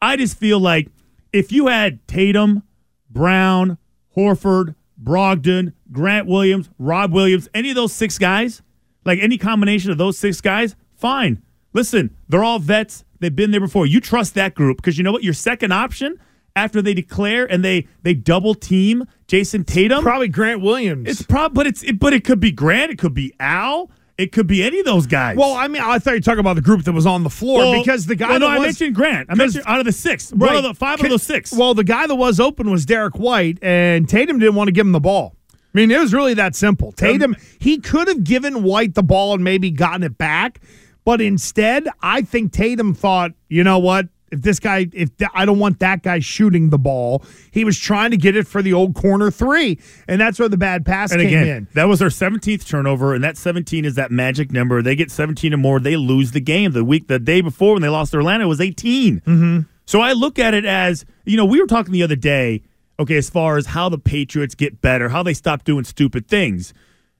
I 0.00 0.16
just 0.16 0.38
feel 0.38 0.58
like 0.58 0.88
if 1.32 1.52
you 1.52 1.66
had 1.66 2.06
Tatum, 2.08 2.62
Brown, 3.10 3.78
Horford, 4.16 4.74
Brogdon, 5.00 5.74
Grant 5.92 6.26
Williams, 6.26 6.70
Rob 6.78 7.12
Williams, 7.12 7.48
any 7.54 7.68
of 7.70 7.76
those 7.76 7.92
six 7.92 8.18
guys, 8.18 8.62
like 9.04 9.18
any 9.20 9.38
combination 9.38 9.90
of 9.90 9.98
those 9.98 10.18
six 10.18 10.40
guys, 10.40 10.74
fine. 10.94 11.42
Listen, 11.74 12.16
they're 12.28 12.44
all 12.44 12.58
vets. 12.58 13.04
They've 13.20 13.34
been 13.34 13.50
there 13.50 13.60
before. 13.60 13.86
You 13.86 14.00
trust 14.00 14.34
that 14.34 14.54
group 14.54 14.78
because 14.78 14.96
you 14.96 15.04
know 15.04 15.12
what? 15.12 15.22
Your 15.22 15.34
second 15.34 15.72
option 15.72 16.18
after 16.56 16.82
they 16.82 16.94
declare 16.94 17.44
and 17.50 17.64
they 17.64 17.86
they 18.02 18.14
double 18.14 18.54
team 18.54 19.04
Jayson 19.28 19.64
Tatum. 19.64 20.02
probably 20.02 20.28
Grant 20.28 20.60
Williams. 20.60 21.08
it's 21.08 21.22
prob, 21.22 21.54
but 21.54 21.66
it's 21.66 21.82
it, 21.82 21.98
but 21.98 22.12
it 22.12 22.24
could 22.24 22.40
be 22.40 22.50
Grant. 22.50 22.90
It 22.92 22.98
could 22.98 23.14
be 23.14 23.32
Al. 23.40 23.90
It 24.16 24.32
could 24.32 24.48
be 24.48 24.64
any 24.64 24.80
of 24.80 24.84
those 24.84 25.06
guys. 25.06 25.36
well, 25.36 25.52
I 25.52 25.68
mean, 25.68 25.80
I 25.80 26.00
thought 26.00 26.10
you 26.10 26.16
were 26.16 26.20
talking 26.22 26.40
about 26.40 26.56
the 26.56 26.62
group 26.62 26.82
that 26.82 26.92
was 26.92 27.06
on 27.06 27.22
the 27.22 27.30
floor 27.30 27.60
Well, 27.60 27.78
because 27.80 28.06
the 28.06 28.16
guy 28.16 28.30
well, 28.30 28.40
no, 28.40 28.48
I 28.48 28.58
mentioned 28.58 28.96
Grant. 28.96 29.30
I 29.30 29.36
mentioned 29.36 29.62
out 29.64 29.78
of 29.78 29.84
the 29.86 29.92
six, 29.92 30.32
one 30.32 30.56
of 30.56 30.64
the 30.64 30.74
five 30.74 31.00
of 31.00 31.08
those 31.08 31.22
six. 31.22 31.52
Well, 31.52 31.72
the 31.72 31.84
guy 31.84 32.08
that 32.08 32.16
was 32.16 32.40
open 32.40 32.68
was 32.68 32.84
Derrick 32.84 33.16
White, 33.16 33.58
and 33.62 34.08
Tatum 34.08 34.40
didn't 34.40 34.56
want 34.56 34.66
to 34.66 34.72
give 34.72 34.84
him 34.84 34.92
the 34.92 34.98
ball. 34.98 35.36
I 35.52 35.54
mean, 35.72 35.90
it 35.92 36.00
was 36.00 36.12
really 36.12 36.34
that 36.34 36.56
simple. 36.56 36.88
Um, 36.88 36.94
Tatum, 36.94 37.36
he 37.60 37.78
could 37.78 38.08
have 38.08 38.24
given 38.24 38.64
White 38.64 38.94
the 38.94 39.04
ball 39.04 39.34
and 39.34 39.44
maybe 39.44 39.70
gotten 39.70 40.02
it 40.02 40.18
back, 40.18 40.60
but 41.04 41.20
instead, 41.20 41.86
I 42.02 42.22
think 42.22 42.50
Tatum 42.52 42.94
thought, 42.94 43.32
you 43.48 43.62
know 43.62 43.78
what? 43.78 44.08
If 44.30 44.42
this 44.42 44.58
guy, 44.60 44.86
if 44.92 45.16
th- 45.16 45.30
I 45.34 45.44
don't 45.44 45.58
want 45.58 45.78
that 45.78 46.02
guy 46.02 46.18
shooting 46.18 46.70
the 46.70 46.78
ball, 46.78 47.24
he 47.50 47.64
was 47.64 47.78
trying 47.78 48.10
to 48.10 48.16
get 48.16 48.36
it 48.36 48.46
for 48.46 48.60
the 48.62 48.72
old 48.72 48.94
corner 48.94 49.30
three, 49.30 49.78
and 50.06 50.20
that's 50.20 50.38
where 50.38 50.48
the 50.48 50.56
bad 50.58 50.84
pass 50.84 51.12
And 51.12 51.20
came 51.20 51.28
again, 51.28 51.46
in. 51.48 51.68
that 51.74 51.84
was 51.88 51.98
their 51.98 52.08
17th 52.08 52.66
turnover, 52.66 53.14
and 53.14 53.24
that 53.24 53.36
17 53.36 53.84
is 53.84 53.94
that 53.94 54.10
magic 54.10 54.52
number. 54.52 54.82
They 54.82 54.96
get 54.96 55.10
17 55.10 55.54
or 55.54 55.56
more, 55.56 55.80
they 55.80 55.96
lose 55.96 56.32
the 56.32 56.40
game. 56.40 56.72
The 56.72 56.84
week, 56.84 57.08
the 57.08 57.18
day 57.18 57.40
before 57.40 57.72
when 57.74 57.82
they 57.82 57.88
lost 57.88 58.12
to 58.12 58.18
it 58.20 58.44
was 58.44 58.60
18. 58.60 59.20
Mm-hmm. 59.20 59.60
So 59.86 60.00
I 60.00 60.12
look 60.12 60.38
at 60.38 60.52
it 60.52 60.66
as, 60.66 61.06
you 61.24 61.36
know, 61.36 61.46
we 61.46 61.60
were 61.60 61.66
talking 61.66 61.92
the 61.92 62.02
other 62.02 62.16
day, 62.16 62.62
okay, 63.00 63.16
as 63.16 63.30
far 63.30 63.56
as 63.56 63.66
how 63.66 63.88
the 63.88 63.98
Patriots 63.98 64.54
get 64.54 64.82
better, 64.82 65.08
how 65.08 65.22
they 65.22 65.32
stop 65.32 65.64
doing 65.64 65.84
stupid 65.84 66.28
things. 66.28 66.74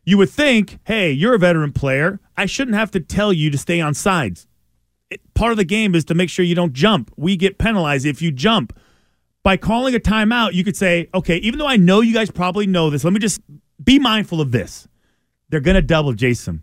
You 0.04 0.18
would 0.18 0.30
think, 0.30 0.78
hey, 0.84 1.10
you're 1.10 1.34
a 1.34 1.38
veteran 1.38 1.72
player. 1.72 2.18
I 2.36 2.46
shouldn't 2.46 2.76
have 2.76 2.90
to 2.90 3.00
tell 3.00 3.32
you 3.32 3.50
to 3.50 3.56
stay 3.58 3.80
on 3.80 3.94
sides. 3.94 4.46
Part 5.34 5.52
of 5.52 5.56
the 5.56 5.64
game 5.64 5.94
is 5.94 6.04
to 6.06 6.14
make 6.14 6.28
sure 6.30 6.44
you 6.44 6.54
don't 6.54 6.72
jump. 6.72 7.12
We 7.16 7.36
get 7.36 7.58
penalized 7.58 8.04
if 8.04 8.20
you 8.20 8.30
jump 8.30 8.78
by 9.42 9.56
calling 9.56 9.94
a 9.94 10.00
timeout, 10.00 10.52
you 10.52 10.64
could 10.64 10.76
say, 10.76 11.08
okay, 11.14 11.36
even 11.38 11.58
though 11.58 11.66
I 11.66 11.76
know 11.76 12.00
you 12.00 12.12
guys 12.12 12.30
probably 12.30 12.66
know 12.66 12.90
this, 12.90 13.04
let 13.04 13.12
me 13.12 13.18
just 13.18 13.40
be 13.82 13.98
mindful 13.98 14.40
of 14.40 14.50
this. 14.50 14.86
They're 15.48 15.60
going 15.60 15.76
to 15.76 15.82
double 15.82 16.12
Jayson. 16.12 16.62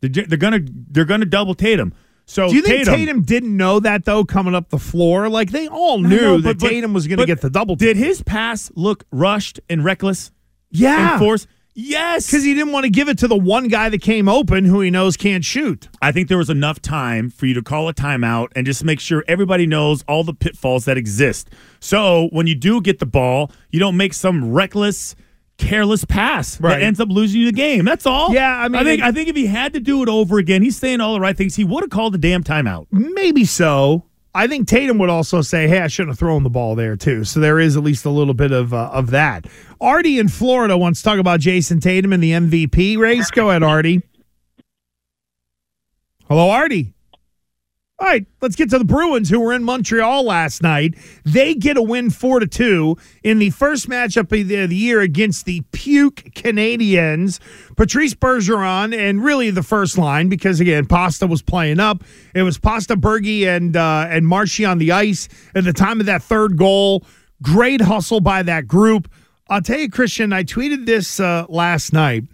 They're, 0.00 0.10
they're 0.26 0.38
going 0.38 0.66
to 0.66 0.72
they're 0.90 1.04
to 1.04 1.24
double 1.24 1.54
Tatum. 1.54 1.94
So 2.26 2.48
Do 2.50 2.54
you 2.56 2.62
think 2.62 2.80
Tatum, 2.80 2.94
Tatum, 2.94 3.22
didn't 3.22 3.56
know 3.56 3.80
that 3.80 4.04
though 4.04 4.24
coming 4.24 4.54
up 4.54 4.68
the 4.68 4.78
floor? 4.78 5.30
Like 5.30 5.50
they 5.50 5.66
all 5.66 5.98
knew 5.98 6.20
know, 6.20 6.36
that 6.38 6.58
but- 6.58 6.58
but- 6.58 6.68
Tatum 6.68 6.92
was 6.92 7.06
going 7.06 7.18
to 7.18 7.26
get 7.26 7.40
the 7.40 7.48
double. 7.50 7.74
Did 7.74 7.96
his 7.96 8.22
pass 8.22 8.70
look 8.74 9.04
rushed 9.10 9.60
and 9.70 9.82
reckless 9.82 10.30
yeah, 10.70 11.12
and 11.12 11.18
force? 11.20 11.46
Yes, 11.80 12.26
because 12.26 12.42
he 12.42 12.54
didn't 12.54 12.72
want 12.72 12.84
to 12.86 12.90
give 12.90 13.08
it 13.08 13.18
to 13.18 13.28
the 13.28 13.36
one 13.36 13.68
guy 13.68 13.88
that 13.88 14.02
came 14.02 14.28
open 14.28 14.64
who 14.64 14.80
he 14.80 14.90
knows 14.90 15.16
can't 15.16 15.44
shoot. 15.44 15.88
I 16.02 16.10
think 16.10 16.26
there 16.28 16.36
was 16.36 16.50
enough 16.50 16.82
time 16.82 17.30
for 17.30 17.46
you 17.46 17.54
to 17.54 17.62
call 17.62 17.88
a 17.88 17.94
timeout 17.94 18.48
and 18.56 18.66
just 18.66 18.82
make 18.82 18.98
sure 18.98 19.24
everybody 19.28 19.64
knows 19.64 20.02
all 20.08 20.24
the 20.24 20.34
pitfalls 20.34 20.86
that 20.86 20.96
exist. 20.98 21.50
So 21.78 22.30
when 22.32 22.48
you 22.48 22.56
do 22.56 22.80
get 22.80 22.98
the 22.98 23.06
ball, 23.06 23.52
you 23.70 23.78
don't 23.78 23.96
make 23.96 24.12
some 24.12 24.50
reckless, 24.52 25.14
careless 25.56 26.04
pass 26.04 26.60
Right. 26.60 26.70
that 26.80 26.82
ends 26.82 26.98
up 26.98 27.10
losing 27.10 27.42
you 27.42 27.46
the 27.46 27.52
game. 27.52 27.84
That's 27.84 28.06
all. 28.06 28.34
Yeah, 28.34 28.56
I 28.58 28.66
mean, 28.68 28.80
I 28.80 28.82
think 28.84 29.02
I 29.02 29.12
think 29.12 29.28
if 29.28 29.36
he 29.36 29.46
had 29.46 29.72
to 29.74 29.80
do 29.80 30.02
it 30.02 30.08
over 30.08 30.38
again, 30.38 30.62
he's 30.62 30.76
saying 30.76 31.00
all 31.00 31.14
the 31.14 31.20
right 31.20 31.36
things. 31.36 31.54
He 31.54 31.62
would 31.62 31.84
have 31.84 31.90
called 31.90 32.12
the 32.12 32.18
damn 32.18 32.42
timeout. 32.42 32.88
Maybe 32.90 33.44
so. 33.44 34.02
I 34.38 34.46
think 34.46 34.68
Tatum 34.68 34.98
would 34.98 35.10
also 35.10 35.42
say, 35.42 35.66
"Hey, 35.66 35.80
I 35.80 35.88
shouldn't 35.88 36.12
have 36.12 36.18
thrown 36.20 36.44
the 36.44 36.48
ball 36.48 36.76
there 36.76 36.94
too." 36.94 37.24
So 37.24 37.40
there 37.40 37.58
is 37.58 37.76
at 37.76 37.82
least 37.82 38.04
a 38.04 38.10
little 38.10 38.34
bit 38.34 38.52
of 38.52 38.72
uh, 38.72 38.88
of 38.92 39.10
that. 39.10 39.46
Artie 39.80 40.20
in 40.20 40.28
Florida 40.28 40.78
wants 40.78 41.00
to 41.00 41.04
talk 41.04 41.18
about 41.18 41.40
Jayson 41.40 41.80
Tatum 41.80 42.12
and 42.12 42.22
the 42.22 42.30
MVP 42.30 42.96
race. 42.98 43.32
Go 43.32 43.50
ahead, 43.50 43.64
Artie. 43.64 44.00
Hello, 46.28 46.50
Artie. 46.50 46.94
All 48.00 48.06
right, 48.06 48.24
let's 48.40 48.54
get 48.54 48.70
to 48.70 48.78
the 48.78 48.84
Bruins, 48.84 49.28
who 49.28 49.40
were 49.40 49.52
in 49.52 49.64
Montreal 49.64 50.22
last 50.22 50.62
night. 50.62 50.94
They 51.24 51.54
get 51.54 51.76
a 51.76 51.82
win 51.82 52.10
four 52.10 52.38
to 52.38 52.46
two 52.46 52.96
in 53.24 53.40
the 53.40 53.50
first 53.50 53.88
matchup 53.88 54.40
of 54.40 54.46
the, 54.46 54.66
the 54.66 54.76
year 54.76 55.00
against 55.00 55.46
the 55.46 55.62
Puke 55.72 56.32
Canadians. 56.36 57.40
Patrice 57.76 58.14
Bergeron, 58.14 58.96
and 58.96 59.24
really 59.24 59.50
the 59.50 59.64
first 59.64 59.98
line 59.98 60.28
because 60.28 60.60
again, 60.60 60.86
Pasta 60.86 61.26
was 61.26 61.42
playing 61.42 61.80
up. 61.80 62.04
It 62.36 62.44
was 62.44 62.56
Pasta, 62.56 62.96
Bergie, 62.96 63.48
and 63.48 63.76
uh, 63.76 64.06
and 64.08 64.28
Marshy 64.28 64.64
on 64.64 64.78
the 64.78 64.92
ice 64.92 65.28
at 65.56 65.64
the 65.64 65.72
time 65.72 65.98
of 65.98 66.06
that 66.06 66.22
third 66.22 66.56
goal. 66.56 67.04
Great 67.42 67.80
hustle 67.80 68.20
by 68.20 68.44
that 68.44 68.68
group. 68.68 69.10
I'll 69.50 69.62
tell 69.62 69.78
you, 69.78 69.90
Christian, 69.90 70.32
I 70.32 70.44
tweeted 70.44 70.86
this 70.86 71.18
uh, 71.18 71.46
last 71.48 71.92
night. 71.92 72.24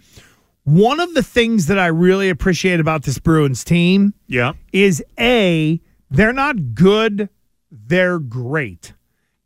One 0.65 0.99
of 0.99 1.13
the 1.13 1.23
things 1.23 1.67
that 1.67 1.77
I 1.79 1.87
really 1.87 2.29
appreciate 2.29 2.79
about 2.79 3.03
this 3.03 3.19
Bruins 3.19 3.63
team 3.63 4.13
Yeah. 4.27 4.53
is 4.73 5.03
A, 5.19 5.79
they're 6.09 6.33
not 6.33 6.73
good, 6.73 7.29
they're 7.71 8.19
great. 8.19 8.93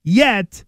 Yet 0.03 0.63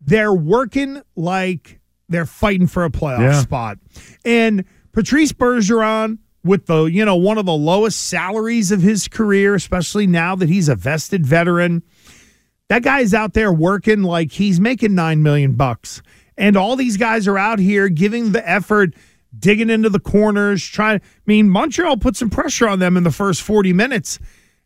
they're 0.00 0.32
working 0.34 1.00
like 1.16 1.80
they're 2.08 2.26
fighting 2.26 2.66
for 2.66 2.84
a 2.84 2.90
playoff 2.90 3.20
Yeah. 3.20 3.40
spot. 3.40 3.78
And 4.24 4.64
Patrice 4.92 5.32
Bergeron 5.32 6.18
with 6.44 6.66
the, 6.66 6.84
you 6.84 7.04
know, 7.04 7.16
one 7.16 7.38
of 7.38 7.46
the 7.46 7.52
lowest 7.52 8.00
salaries 8.08 8.70
of 8.72 8.82
his 8.82 9.08
career, 9.08 9.54
especially 9.54 10.06
now 10.06 10.34
that 10.36 10.48
he's 10.48 10.68
a 10.68 10.74
vested 10.74 11.24
veteran. 11.26 11.82
That 12.68 12.82
guy's 12.82 13.14
out 13.14 13.34
there 13.34 13.52
working 13.52 14.02
like 14.02 14.32
he's 14.32 14.60
making 14.60 14.94
9 14.94 15.22
million 15.22 15.52
bucks. 15.52 16.02
And 16.36 16.56
all 16.56 16.76
these 16.76 16.96
guys 16.96 17.28
are 17.28 17.36
out 17.38 17.58
here 17.58 17.88
giving 17.88 18.32
the 18.32 18.48
effort, 18.48 18.94
digging 19.38 19.70
into 19.70 19.88
the 19.88 20.00
corners, 20.00 20.64
trying. 20.64 20.98
I 20.98 21.02
mean, 21.26 21.48
Montreal 21.48 21.96
put 21.96 22.16
some 22.16 22.30
pressure 22.30 22.68
on 22.68 22.78
them 22.78 22.96
in 22.96 23.04
the 23.04 23.10
first 23.10 23.42
40 23.42 23.72
minutes. 23.72 24.18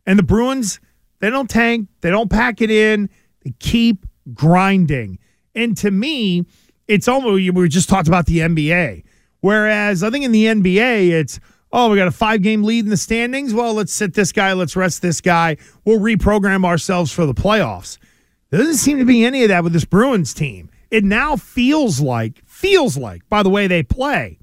And 0.07 0.19
the 0.19 0.23
Bruins, 0.23 0.81
they 1.21 1.31
don't 1.31 1.49
tank, 1.49 1.89
they 2.01 2.11
don't 2.11 2.31
pack 2.31 2.61
it 2.61 2.71
in, 2.71 3.09
they 3.43 3.55
keep 3.59 4.07
grinding. 4.33 5.19
And 5.55 5.77
to 5.79 5.91
me, 5.91 6.45
it's 6.89 7.09
almost, 7.09 7.53
we 7.53 7.69
just 7.69 7.89
talked 7.89 8.09
about 8.09 8.27
the 8.27 8.39
NBA. 8.39 9.05
Whereas 9.41 10.03
I 10.03 10.11
think 10.11 10.25
in 10.25 10.33
the 10.33 10.47
NBA, 10.47 11.11
it's, 11.11 11.41
oh, 11.73 11.91
we 11.91 11.97
got 11.97 12.09
a 12.09 12.13
five 12.13 12.43
game 12.43 12.63
lead 12.63 12.85
in 12.85 12.91
the 12.91 12.97
standings. 12.97 13.53
Well, 13.55 13.75
let's 13.75 13.93
sit 13.93 14.15
this 14.15 14.33
guy, 14.33 14.53
let's 14.53 14.77
rest 14.77 15.03
this 15.03 15.21
guy. 15.21 15.57
We'll 15.85 16.01
reprogram 16.01 16.65
ourselves 16.65 17.13
for 17.13 17.27
the 17.27 17.35
playoffs. 17.35 17.99
There 18.51 18.61
doesn't 18.61 18.77
seem 18.77 18.99
to 18.99 19.05
be 19.05 19.25
any 19.25 19.43
of 19.43 19.49
that 19.49 19.65
with 19.65 19.73
this 19.73 19.85
Bruins 19.85 20.33
team. 20.33 20.71
it 20.91 21.03
now 21.03 21.35
feels 21.37 22.01
like, 22.01 22.43
feels 22.47 22.97
like, 22.97 23.29
by 23.29 23.43
the 23.43 23.51
way 23.51 23.67
they 23.67 23.83
play, 23.83 24.39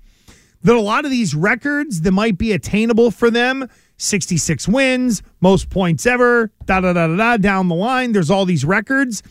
that 0.63 0.75
a 0.75 0.81
lot 0.81 1.05
of 1.05 1.11
these 1.11 1.35
records 1.35 2.01
that 2.01 2.11
might 2.11 2.37
be 2.37 2.51
attainable 2.51 3.11
for 3.11 3.29
them 3.29 3.67
66 4.01 4.67
wins, 4.67 5.21
most 5.41 5.69
points 5.69 6.05
ever, 6.05 6.51
da 6.65 6.81
da 6.81 6.93
da 6.93 7.07
da 7.07 7.15
da, 7.15 7.37
down 7.37 7.67
the 7.67 7.75
line. 7.75 8.11
There's 8.11 8.31
all 8.31 8.45
these 8.45 8.65
records. 8.65 9.21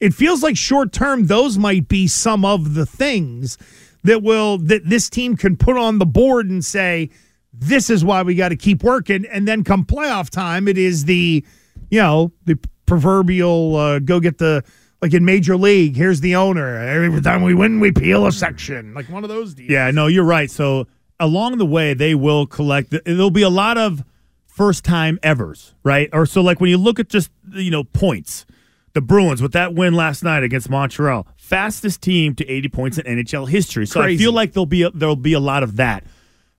It 0.00 0.12
feels 0.12 0.42
like 0.42 0.56
short 0.56 0.92
term, 0.92 1.26
those 1.26 1.56
might 1.56 1.88
be 1.88 2.06
some 2.06 2.44
of 2.44 2.74
the 2.74 2.84
things 2.84 3.56
that 4.04 4.22
will, 4.22 4.58
that 4.58 4.82
this 4.84 5.08
team 5.08 5.36
can 5.36 5.56
put 5.56 5.76
on 5.76 5.98
the 5.98 6.06
board 6.06 6.50
and 6.50 6.64
say, 6.64 7.08
this 7.52 7.88
is 7.88 8.04
why 8.04 8.22
we 8.22 8.34
got 8.34 8.48
to 8.50 8.56
keep 8.56 8.82
working. 8.82 9.24
And 9.30 9.46
then 9.48 9.64
come 9.64 9.84
playoff 9.84 10.28
time, 10.28 10.68
it 10.68 10.76
is 10.76 11.04
the, 11.04 11.44
you 11.90 12.00
know, 12.00 12.32
the 12.44 12.58
proverbial 12.86 13.76
uh, 13.76 13.98
go 14.00 14.20
get 14.20 14.38
the, 14.38 14.64
like 15.02 15.12
in 15.12 15.24
Major 15.24 15.56
League, 15.56 15.96
here's 15.96 16.20
the 16.20 16.36
owner. 16.36 16.78
Every 16.78 17.20
time 17.20 17.42
we 17.42 17.54
win, 17.54 17.80
we 17.80 17.90
peel 17.90 18.24
a 18.24 18.32
section. 18.32 18.94
Like 18.94 19.10
one 19.10 19.24
of 19.24 19.28
those 19.28 19.52
deals. 19.52 19.68
Yeah, 19.68 19.90
no, 19.90 20.06
you're 20.06 20.24
right. 20.24 20.48
So 20.48 20.86
along 21.18 21.58
the 21.58 21.66
way, 21.66 21.92
they 21.92 22.14
will 22.14 22.46
collect. 22.46 22.94
There'll 23.04 23.30
be 23.30 23.42
a 23.42 23.50
lot 23.50 23.76
of 23.76 24.04
first 24.46 24.84
time 24.84 25.18
evers, 25.22 25.74
right? 25.82 26.08
Or 26.12 26.24
so 26.24 26.40
like 26.40 26.60
when 26.60 26.70
you 26.70 26.78
look 26.78 27.00
at 27.00 27.08
just 27.08 27.30
you 27.50 27.72
know 27.72 27.82
points, 27.82 28.46
the 28.92 29.00
Bruins 29.00 29.42
with 29.42 29.52
that 29.52 29.74
win 29.74 29.94
last 29.94 30.22
night 30.22 30.44
against 30.44 30.70
Montreal, 30.70 31.26
fastest 31.36 32.00
team 32.00 32.36
to 32.36 32.48
80 32.48 32.68
points 32.68 32.98
in 32.98 33.04
NHL 33.04 33.48
history. 33.48 33.86
So 33.86 34.00
Crazy. 34.00 34.22
I 34.22 34.24
feel 34.24 34.32
like 34.32 34.52
there'll 34.52 34.66
be 34.66 34.82
a, 34.82 34.90
there'll 34.90 35.16
be 35.16 35.32
a 35.32 35.40
lot 35.40 35.64
of 35.64 35.76
that. 35.76 36.04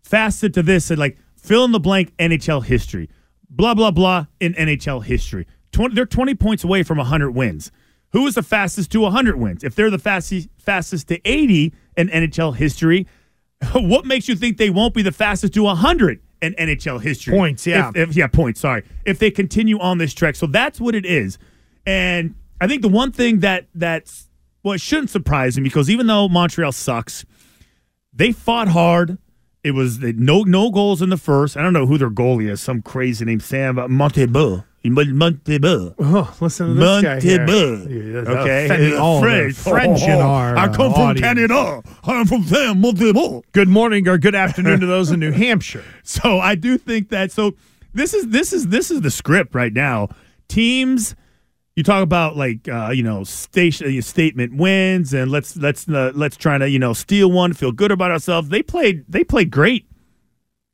Fasted 0.01 0.53
to 0.55 0.63
this 0.63 0.89
and 0.89 0.99
like 0.99 1.17
fill 1.37 1.63
in 1.63 1.71
the 1.71 1.79
blank 1.79 2.13
NHL 2.17 2.65
history, 2.65 3.09
blah 3.49 3.73
blah 3.73 3.91
blah 3.91 4.25
in 4.41 4.53
NHL 4.55 5.05
history. 5.05 5.47
20, 5.71 5.95
they're 5.95 6.05
20 6.05 6.35
points 6.35 6.63
away 6.65 6.83
from 6.83 6.97
100 6.97 7.31
wins. 7.31 7.71
Who 8.13 8.25
is 8.27 8.35
the 8.35 8.43
fastest 8.43 8.91
to 8.91 9.01
100 9.01 9.35
wins? 9.35 9.63
If 9.63 9.75
they're 9.75 9.89
the 9.89 9.99
fastest 9.99 10.47
fastest 10.57 11.07
to 11.09 11.19
80 11.27 11.73
in 11.97 12.09
NHL 12.09 12.55
history, 12.55 13.07
what 13.73 14.05
makes 14.05 14.27
you 14.29 14.35
think 14.35 14.57
they 14.57 14.69
won't 14.69 14.93
be 14.93 15.01
the 15.01 15.11
fastest 15.11 15.53
to 15.55 15.63
100 15.63 16.21
in 16.41 16.53
NHL 16.53 17.01
history? 17.01 17.35
Points, 17.35 17.65
yeah. 17.65 17.89
If, 17.89 18.09
if- 18.09 18.15
yeah, 18.15 18.27
points, 18.27 18.59
sorry. 18.59 18.83
If 19.05 19.19
they 19.19 19.31
continue 19.31 19.79
on 19.79 19.97
this 19.97 20.13
trek. 20.13 20.35
So 20.35 20.45
that's 20.47 20.79
what 20.79 20.95
it 20.95 21.05
is. 21.05 21.37
And 21.85 22.35
I 22.61 22.67
think 22.67 22.81
the 22.81 22.87
one 22.89 23.11
thing 23.11 23.39
that 23.39 23.67
that's 23.75 24.29
well, 24.63 24.73
it 24.73 24.81
shouldn't 24.81 25.09
surprise 25.09 25.57
me 25.57 25.63
because 25.63 25.89
even 25.89 26.07
though 26.07 26.29
Montreal 26.29 26.71
sucks, 26.71 27.25
they 28.13 28.31
fought 28.31 28.69
hard. 28.69 29.17
It 29.63 29.71
was 29.71 29.99
no 29.99 30.43
no 30.43 30.69
goals 30.69 31.01
in 31.01 31.09
the 31.09 31.17
first. 31.17 31.57
I 31.57 31.61
don't 31.61 31.73
know 31.73 31.85
who 31.87 31.97
their 31.97 32.09
goalie 32.09 32.49
is. 32.49 32.61
Some 32.61 32.81
crazy 32.81 33.25
name, 33.25 33.39
Sam 33.39 33.75
Montembeault. 33.75 34.65
Montembeault. 34.91 35.95
Oh, 35.99 36.35
listen 36.41 36.67
to 36.67 36.73
this 36.73 37.01
guy 37.01 37.21
here. 37.21 37.39
Montembeault. 37.39 38.25
Yeah, 38.25 38.31
Okay, 38.31 38.65
offending 38.65 39.21
French. 39.21 39.55
French 39.55 40.01
in 40.03 40.19
our 40.19 40.57
I 40.57 40.67
come 40.67 40.91
uh, 40.91 40.93
from 40.95 41.01
audience. 41.03 41.21
Canada. 41.21 41.81
I'm 42.03 42.25
from 42.25 42.43
Sam 42.43 42.81
Montembeault. 42.81 43.43
Good 43.53 43.69
morning 43.69 44.07
or 44.07 44.17
good 44.17 44.35
afternoon 44.35 44.81
to 44.81 44.85
those 44.85 45.11
in 45.11 45.19
New 45.19 45.31
Hampshire. 45.31 45.83
So 46.03 46.39
I 46.39 46.55
do 46.55 46.77
think 46.77 47.09
that. 47.09 47.31
So 47.31 47.53
this 47.93 48.13
is 48.13 48.27
this 48.27 48.51
is 48.51 48.67
this 48.67 48.91
is 48.91 49.01
the 49.01 49.11
script 49.11 49.55
right 49.55 49.71
now. 49.71 50.09
Teams, 50.49 51.15
you 51.77 51.83
talk 51.83 52.03
about 52.03 52.35
like 52.35 52.67
uh, 52.67 52.89
you 52.93 53.03
know 53.03 53.23
station 53.23 54.01
statement 54.01 54.55
wins, 54.57 55.13
and 55.13 55.31
let's 55.31 55.55
let's 55.55 55.87
uh, 55.87 56.11
let's 56.13 56.35
try 56.35 56.57
to 56.57 56.69
you 56.69 56.77
know 56.77 56.91
steal 56.91 57.31
one, 57.31 57.53
feel 57.53 57.71
good 57.71 57.91
about 57.91 58.11
ourselves. 58.11 58.49
They 58.49 58.61
played 58.61 59.05
they 59.07 59.23
played 59.23 59.49
great. 59.49 59.87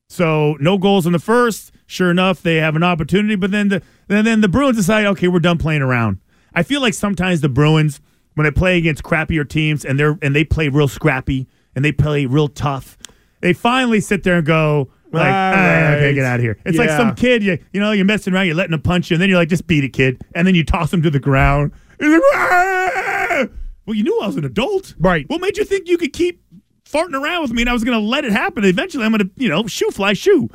So 0.09 0.57
no 0.59 0.79
goals 0.79 1.05
in 1.05 1.13
the 1.13 1.19
first. 1.19 1.71
Sure 1.91 2.11
enough, 2.11 2.43
they 2.43 2.57
have 2.57 2.75
an 2.75 2.83
opportunity, 2.83 3.35
but 3.35 3.49
then 3.49 3.69
the 3.69 3.81
then 4.07 4.23
then 4.23 4.41
the 4.41 4.47
Bruins 4.47 4.77
decide, 4.77 5.07
okay, 5.07 5.27
we're 5.27 5.39
done 5.39 5.57
playing 5.57 5.81
around. 5.81 6.19
I 6.53 6.61
feel 6.61 6.81
like 6.81 6.93
sometimes 6.93 7.41
the 7.41 7.49
Bruins, 7.49 7.99
when 8.35 8.43
they 8.45 8.51
play 8.51 8.77
against 8.77 9.01
crappier 9.01 9.47
teams 9.49 9.83
and 9.83 9.99
they're 9.99 10.15
and 10.21 10.35
they 10.35 10.43
play 10.43 10.69
real 10.69 10.87
scrappy 10.87 11.47
and 11.75 11.83
they 11.83 11.91
play 11.91 12.27
real 12.27 12.47
tough, 12.47 12.95
they 13.41 13.53
finally 13.53 14.01
sit 14.01 14.21
there 14.21 14.35
and 14.37 14.45
go. 14.45 14.91
Like, 15.11 15.25
All 15.25 15.31
"Ah, 15.33 15.51
right. 15.51 15.93
okay, 15.95 16.13
get 16.13 16.25
out 16.25 16.35
of 16.35 16.43
here. 16.43 16.59
It's 16.63 16.77
like 16.77 16.91
some 16.91 17.15
kid, 17.15 17.41
you, 17.41 17.57
you 17.73 17.79
know, 17.79 17.91
you're 17.91 18.05
messing 18.05 18.31
around, 18.31 18.45
you're 18.45 18.53
letting 18.53 18.75
him 18.75 18.81
punch 18.83 19.09
you, 19.09 19.15
and 19.15 19.21
then 19.23 19.27
you're 19.27 19.39
like, 19.39 19.49
just 19.49 19.65
beat 19.65 19.83
a 19.83 19.89
kid, 19.89 20.21
and 20.35 20.45
then 20.45 20.53
you 20.53 20.63
toss 20.63 20.93
him 20.93 21.01
to 21.01 21.09
the 21.09 21.19
ground. 21.19 21.71
Like, 21.99 22.21
"Ah!" 22.35 23.47
well, 23.87 23.95
you 23.95 24.03
knew 24.03 24.19
I 24.21 24.27
was 24.27 24.35
an 24.35 24.45
adult. 24.45 24.93
Right. 24.99 25.27
What 25.27 25.41
made 25.41 25.57
you 25.57 25.65
think 25.65 25.87
you 25.87 25.97
could 25.97 26.13
keep 26.13 26.43
farting 26.85 27.19
around 27.19 27.41
with 27.41 27.51
me 27.53 27.63
and 27.63 27.69
I 27.71 27.73
was 27.73 27.83
going 27.83 27.99
to 27.99 28.05
let 28.05 28.23
it 28.23 28.31
happen? 28.31 28.63
Eventually, 28.63 29.03
I'm 29.03 29.11
going 29.11 29.27
to, 29.27 29.31
you 29.35 29.49
know, 29.49 29.65
shoe 29.65 29.89
fly 29.89 30.13
shoe. 30.13 30.47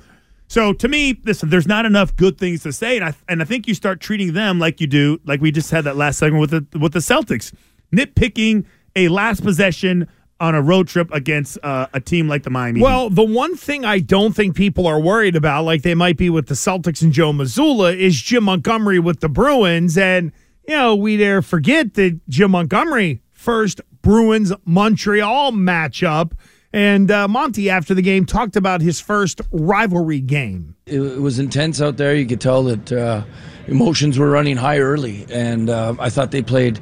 So 0.46 0.72
to 0.72 0.88
me, 0.88 1.18
listen, 1.24 1.50
there's 1.50 1.66
not 1.66 1.86
enough 1.86 2.14
good 2.16 2.38
things 2.38 2.62
to 2.62 2.72
say, 2.72 2.96
and 2.96 3.04
I 3.04 3.14
and 3.28 3.42
I 3.42 3.44
think 3.44 3.66
you 3.66 3.74
start 3.74 4.00
treating 4.00 4.34
them 4.34 4.58
like 4.58 4.80
you 4.80 4.86
do, 4.86 5.20
like 5.24 5.40
we 5.40 5.50
just 5.50 5.70
had 5.70 5.84
that 5.84 5.96
last 5.96 6.18
segment 6.18 6.40
with 6.40 6.50
the 6.50 6.78
with 6.78 6.92
the 6.92 7.00
Celtics, 7.00 7.52
nitpicking 7.92 8.64
a 8.94 9.08
last 9.08 9.42
possession 9.42 10.08
on 10.40 10.54
a 10.54 10.60
road 10.60 10.88
trip 10.88 11.10
against 11.12 11.58
uh, 11.62 11.86
a 11.92 12.00
team 12.00 12.28
like 12.28 12.42
the 12.42 12.50
Miami. 12.50 12.82
Well, 12.82 13.08
the 13.08 13.24
one 13.24 13.56
thing 13.56 13.84
I 13.84 14.00
don't 14.00 14.34
think 14.34 14.56
people 14.56 14.86
are 14.86 15.00
worried 15.00 15.36
about, 15.36 15.64
like 15.64 15.82
they 15.82 15.94
might 15.94 16.16
be 16.16 16.28
with 16.28 16.48
the 16.48 16.54
Celtics 16.54 17.02
and 17.02 17.12
Joe 17.12 17.32
Mazzulla, 17.32 17.96
is 17.96 18.20
Jim 18.20 18.44
Montgomery 18.44 18.98
with 18.98 19.20
the 19.20 19.28
Bruins. 19.28 19.96
And, 19.96 20.32
you 20.66 20.74
know, 20.74 20.94
we 20.96 21.16
dare 21.16 21.40
forget 21.40 21.94
that 21.94 22.20
Jim 22.28 22.50
Montgomery, 22.50 23.22
first 23.32 23.80
Bruins 24.02 24.52
Montreal 24.64 25.52
matchup. 25.52 26.32
And 26.74 27.08
uh, 27.08 27.28
Monty, 27.28 27.70
after 27.70 27.94
the 27.94 28.02
game, 28.02 28.26
talked 28.26 28.56
about 28.56 28.80
his 28.80 29.00
first 29.00 29.40
rivalry 29.52 30.20
game. 30.20 30.74
it, 30.86 31.00
it 31.00 31.20
was 31.20 31.38
intense 31.38 31.80
out 31.80 31.98
there. 31.98 32.16
You 32.16 32.26
could 32.26 32.40
tell 32.40 32.64
that 32.64 32.90
uh, 32.90 33.22
emotions 33.68 34.18
were 34.18 34.28
running 34.28 34.56
high 34.56 34.78
early, 34.78 35.24
and 35.30 35.70
uh, 35.70 35.94
I 36.00 36.10
thought 36.10 36.32
they 36.32 36.42
played 36.42 36.80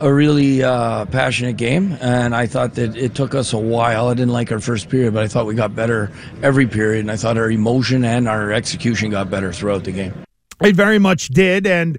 a 0.00 0.10
really 0.10 0.62
uh, 0.62 1.04
passionate 1.04 1.58
game. 1.58 1.98
And 2.00 2.34
I 2.34 2.46
thought 2.46 2.74
that 2.76 2.96
it 2.96 3.14
took 3.14 3.34
us 3.34 3.52
a 3.52 3.58
while. 3.58 4.08
I 4.08 4.14
didn't 4.14 4.32
like 4.32 4.50
our 4.50 4.60
first 4.60 4.88
period, 4.88 5.12
but 5.12 5.22
I 5.22 5.28
thought 5.28 5.44
we 5.44 5.54
got 5.54 5.76
better 5.76 6.10
every 6.42 6.66
period, 6.66 7.00
and 7.00 7.10
I 7.10 7.16
thought 7.16 7.36
our 7.36 7.50
emotion 7.50 8.06
and 8.06 8.28
our 8.28 8.50
execution 8.50 9.10
got 9.10 9.28
better 9.28 9.52
throughout 9.52 9.84
the 9.84 9.92
game. 9.92 10.14
It 10.62 10.74
very 10.74 10.98
much 10.98 11.28
did, 11.28 11.66
and 11.66 11.98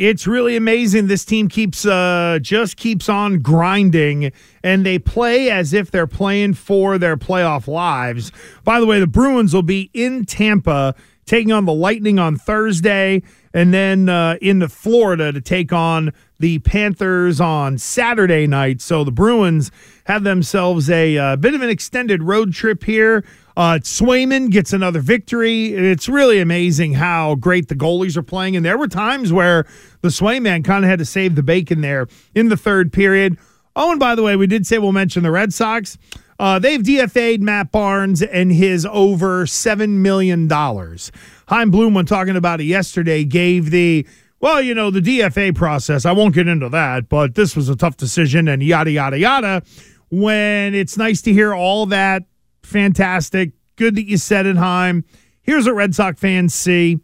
it's 0.00 0.26
really 0.26 0.56
amazing. 0.56 1.08
This 1.08 1.26
team 1.26 1.48
keeps 1.48 1.84
uh, 1.84 2.38
just 2.40 2.78
keeps 2.78 3.10
on 3.10 3.40
grinding, 3.40 4.32
and 4.64 4.84
they 4.86 4.98
play 4.98 5.50
as 5.50 5.74
if 5.74 5.90
they're 5.90 6.06
playing 6.06 6.54
for 6.54 6.96
their 6.96 7.18
playoff 7.18 7.68
lives. 7.68 8.32
By 8.64 8.80
the 8.80 8.86
way, 8.86 8.98
the 8.98 9.06
Bruins 9.06 9.52
will 9.52 9.62
be 9.62 9.90
in 9.92 10.24
Tampa 10.24 10.94
taking 11.26 11.52
on 11.52 11.66
the 11.66 11.74
Lightning 11.74 12.18
on 12.18 12.36
Thursday, 12.36 13.22
and 13.52 13.74
then 13.74 14.08
uh, 14.08 14.36
into 14.40 14.70
Florida 14.70 15.32
to 15.32 15.40
take 15.40 15.70
on 15.70 16.14
the 16.38 16.60
Panthers 16.60 17.38
on 17.38 17.76
Saturday 17.76 18.46
night. 18.46 18.80
So 18.80 19.04
the 19.04 19.12
Bruins 19.12 19.70
have 20.06 20.24
themselves 20.24 20.88
a 20.88 21.18
uh, 21.18 21.36
bit 21.36 21.54
of 21.54 21.60
an 21.60 21.68
extended 21.68 22.22
road 22.22 22.54
trip 22.54 22.84
here. 22.84 23.22
Uh, 23.56 23.78
Swayman 23.82 24.50
gets 24.50 24.72
another 24.72 25.00
victory. 25.00 25.74
It's 25.74 26.08
really 26.08 26.40
amazing 26.40 26.94
how 26.94 27.34
great 27.34 27.68
the 27.68 27.74
goalies 27.74 28.16
are 28.16 28.22
playing. 28.22 28.56
And 28.56 28.64
there 28.64 28.78
were 28.78 28.88
times 28.88 29.32
where 29.32 29.66
the 30.02 30.08
Swayman 30.08 30.64
kind 30.64 30.84
of 30.84 30.90
had 30.90 30.98
to 31.00 31.04
save 31.04 31.34
the 31.34 31.42
bacon 31.42 31.80
there 31.80 32.06
in 32.34 32.48
the 32.48 32.56
third 32.56 32.92
period. 32.92 33.38
Oh, 33.76 33.90
and 33.90 34.00
by 34.00 34.14
the 34.14 34.22
way, 34.22 34.36
we 34.36 34.46
did 34.46 34.66
say 34.66 34.78
we'll 34.78 34.92
mention 34.92 35.22
the 35.22 35.30
Red 35.30 35.52
Sox. 35.52 35.98
Uh, 36.38 36.58
they've 36.58 36.80
DFA'd 36.80 37.42
Matt 37.42 37.70
Barnes 37.70 38.22
and 38.22 38.50
his 38.50 38.86
over 38.86 39.44
$7 39.44 39.90
million. 39.90 40.48
Chaim 40.48 41.70
Bloom, 41.70 41.92
when 41.92 42.06
talking 42.06 42.36
about 42.36 42.60
it 42.60 42.64
yesterday, 42.64 43.24
gave 43.24 43.70
the, 43.70 44.06
well, 44.40 44.62
you 44.62 44.74
know, 44.74 44.90
the 44.90 45.00
DFA 45.00 45.54
process. 45.54 46.06
I 46.06 46.12
won't 46.12 46.34
get 46.34 46.48
into 46.48 46.70
that, 46.70 47.10
but 47.10 47.34
this 47.34 47.54
was 47.54 47.68
a 47.68 47.76
tough 47.76 47.98
decision 47.98 48.48
and 48.48 48.62
yada, 48.62 48.90
yada, 48.90 49.18
yada. 49.18 49.62
When 50.08 50.74
it's 50.74 50.96
nice 50.96 51.20
to 51.22 51.32
hear 51.32 51.54
all 51.54 51.86
that 51.86 52.24
fantastic. 52.70 53.52
Good 53.76 53.96
that 53.96 54.06
you 54.06 54.16
said 54.16 54.46
it, 54.46 54.56
Chaim. 54.56 55.04
Here's 55.42 55.66
what 55.66 55.74
Red 55.74 55.94
Sox 55.94 56.18
fans 56.18 56.54
see 56.54 57.00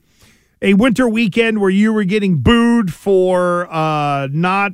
a 0.62 0.74
winter 0.74 1.08
weekend 1.08 1.60
where 1.60 1.70
you 1.70 1.92
were 1.92 2.04
getting 2.04 2.38
booed 2.38 2.92
for 2.92 3.70
uh, 3.72 4.28
not 4.30 4.72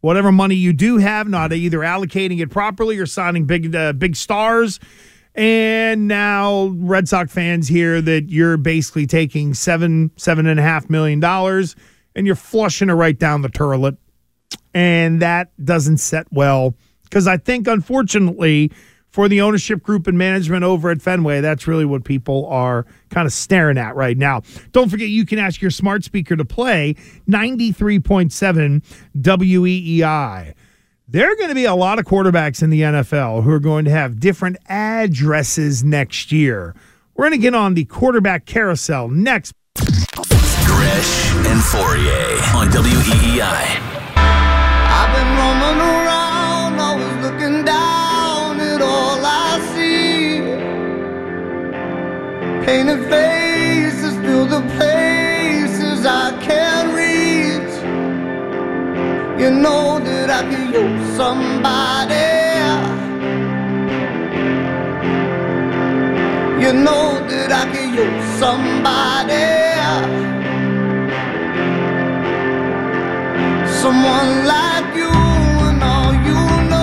whatever 0.00 0.30
money 0.30 0.54
you 0.54 0.72
do 0.72 0.98
have, 0.98 1.28
not 1.28 1.52
either 1.52 1.78
allocating 1.78 2.40
it 2.40 2.50
properly 2.50 2.98
or 2.98 3.06
signing 3.06 3.46
big 3.46 3.74
uh, 3.74 3.92
big 3.92 4.16
stars. 4.16 4.78
And 5.34 6.08
now 6.08 6.74
Red 6.76 7.08
Sox 7.08 7.32
fans 7.32 7.66
hear 7.66 8.02
that 8.02 8.28
you're 8.28 8.58
basically 8.58 9.06
taking 9.06 9.54
seven 9.54 10.10
seven 10.16 10.46
and 10.46 10.60
a 10.60 10.62
half 10.62 10.90
million 10.90 11.20
dollars 11.20 11.74
and 12.14 12.26
you're 12.26 12.36
flushing 12.36 12.90
it 12.90 12.94
right 12.94 13.18
down 13.18 13.40
the 13.40 13.48
toilet, 13.48 13.96
and 14.74 15.22
that 15.22 15.50
doesn't 15.64 15.98
set 15.98 16.26
well 16.30 16.74
because 17.04 17.26
I 17.26 17.38
think 17.38 17.66
unfortunately 17.66 18.70
for 19.12 19.28
the 19.28 19.40
ownership 19.42 19.82
group 19.82 20.06
and 20.06 20.18
management 20.18 20.64
over 20.64 20.90
at 20.90 21.00
Fenway, 21.02 21.40
that's 21.40 21.66
really 21.66 21.84
what 21.84 22.02
people 22.02 22.46
are 22.46 22.86
kind 23.10 23.26
of 23.26 23.32
staring 23.32 23.78
at 23.78 23.94
right 23.94 24.16
now. 24.16 24.42
Don't 24.72 24.88
forget, 24.88 25.08
you 25.08 25.26
can 25.26 25.38
ask 25.38 25.60
your 25.60 25.70
smart 25.70 26.02
speaker 26.02 26.34
to 26.34 26.44
play 26.44 26.94
93.7 27.28 28.82
WEEI. 29.16 30.54
There 31.08 31.30
are 31.30 31.36
going 31.36 31.50
to 31.50 31.54
be 31.54 31.66
a 31.66 31.74
lot 31.74 31.98
of 31.98 32.06
quarterbacks 32.06 32.62
in 32.62 32.70
the 32.70 32.80
NFL 32.80 33.42
who 33.42 33.50
are 33.50 33.60
going 33.60 33.84
to 33.84 33.90
have 33.90 34.18
different 34.18 34.56
addresses 34.68 35.84
next 35.84 36.32
year. 36.32 36.74
We're 37.14 37.24
going 37.24 37.38
to 37.38 37.42
get 37.42 37.54
on 37.54 37.74
the 37.74 37.84
quarterback 37.84 38.46
carousel 38.46 39.08
next. 39.08 39.52
Gresh 39.76 41.34
and 41.46 41.60
Fauria 41.60 42.54
on 42.54 42.68
E 42.68 42.70
WEEI. 42.70 43.92
Painted 52.64 53.08
faces 53.10 54.14
fill 54.20 54.46
the 54.46 54.60
places 54.76 56.06
I 56.06 56.30
can't 56.40 56.94
reach. 56.94 57.74
You 59.42 59.50
know 59.50 59.98
that 59.98 60.30
I 60.30 60.42
could 60.48 60.68
use 60.72 61.16
somebody. 61.16 62.32
You 66.64 66.72
know 66.72 67.18
that 67.30 67.50
I 67.50 67.64
could 67.72 67.90
use 68.04 68.24
somebody. 68.38 69.48
Someone 73.82 74.46
like 74.46 74.91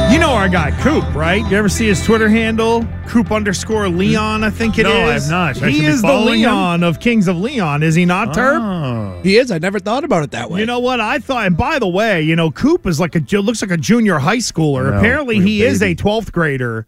You 0.09 0.17
know 0.17 0.31
our 0.31 0.49
guy 0.49 0.71
Coop, 0.81 1.03
right? 1.13 1.45
You 1.51 1.55
ever 1.55 1.69
see 1.69 1.87
his 1.87 2.03
Twitter 2.03 2.27
handle? 2.29 2.83
Coop 3.07 3.31
underscore 3.31 3.87
Leon, 3.89 4.43
I 4.43 4.49
think 4.49 4.79
it 4.79 4.87
is. 4.87 5.29
No, 5.29 5.39
I 5.39 5.45
have 5.49 5.57
not. 5.57 5.61
I 5.61 5.69
He 5.69 5.85
is 5.85 6.01
the 6.01 6.07
following 6.07 6.39
him? 6.39 6.49
Leon 6.49 6.83
of 6.83 6.99
Kings 6.99 7.27
of 7.27 7.37
Leon, 7.37 7.83
is 7.83 7.93
he 7.93 8.05
not, 8.05 8.29
oh. 8.29 8.31
Terp? 8.31 8.59
Oh. 8.59 9.21
He 9.21 9.37
is. 9.37 9.51
I 9.51 9.59
never 9.59 9.77
thought 9.79 10.03
about 10.03 10.23
it 10.23 10.31
that 10.31 10.49
way. 10.49 10.61
You 10.61 10.65
know 10.65 10.79
what? 10.79 10.99
I 10.99 11.19
thought, 11.19 11.45
and 11.45 11.55
by 11.55 11.77
the 11.77 11.87
way, 11.87 12.23
you 12.23 12.35
know, 12.35 12.49
Coop 12.49 12.87
is 12.87 12.99
like 12.99 13.15
a 13.15 13.19
looks 13.39 13.61
like 13.61 13.69
a 13.69 13.77
junior 13.77 14.17
high 14.17 14.37
schooler. 14.37 14.89
No, 14.89 14.97
Apparently, 14.97 15.37
we're 15.37 15.45
he 15.45 15.61
is 15.63 15.83
a 15.83 15.93
12th 15.93 16.31
grader, 16.31 16.87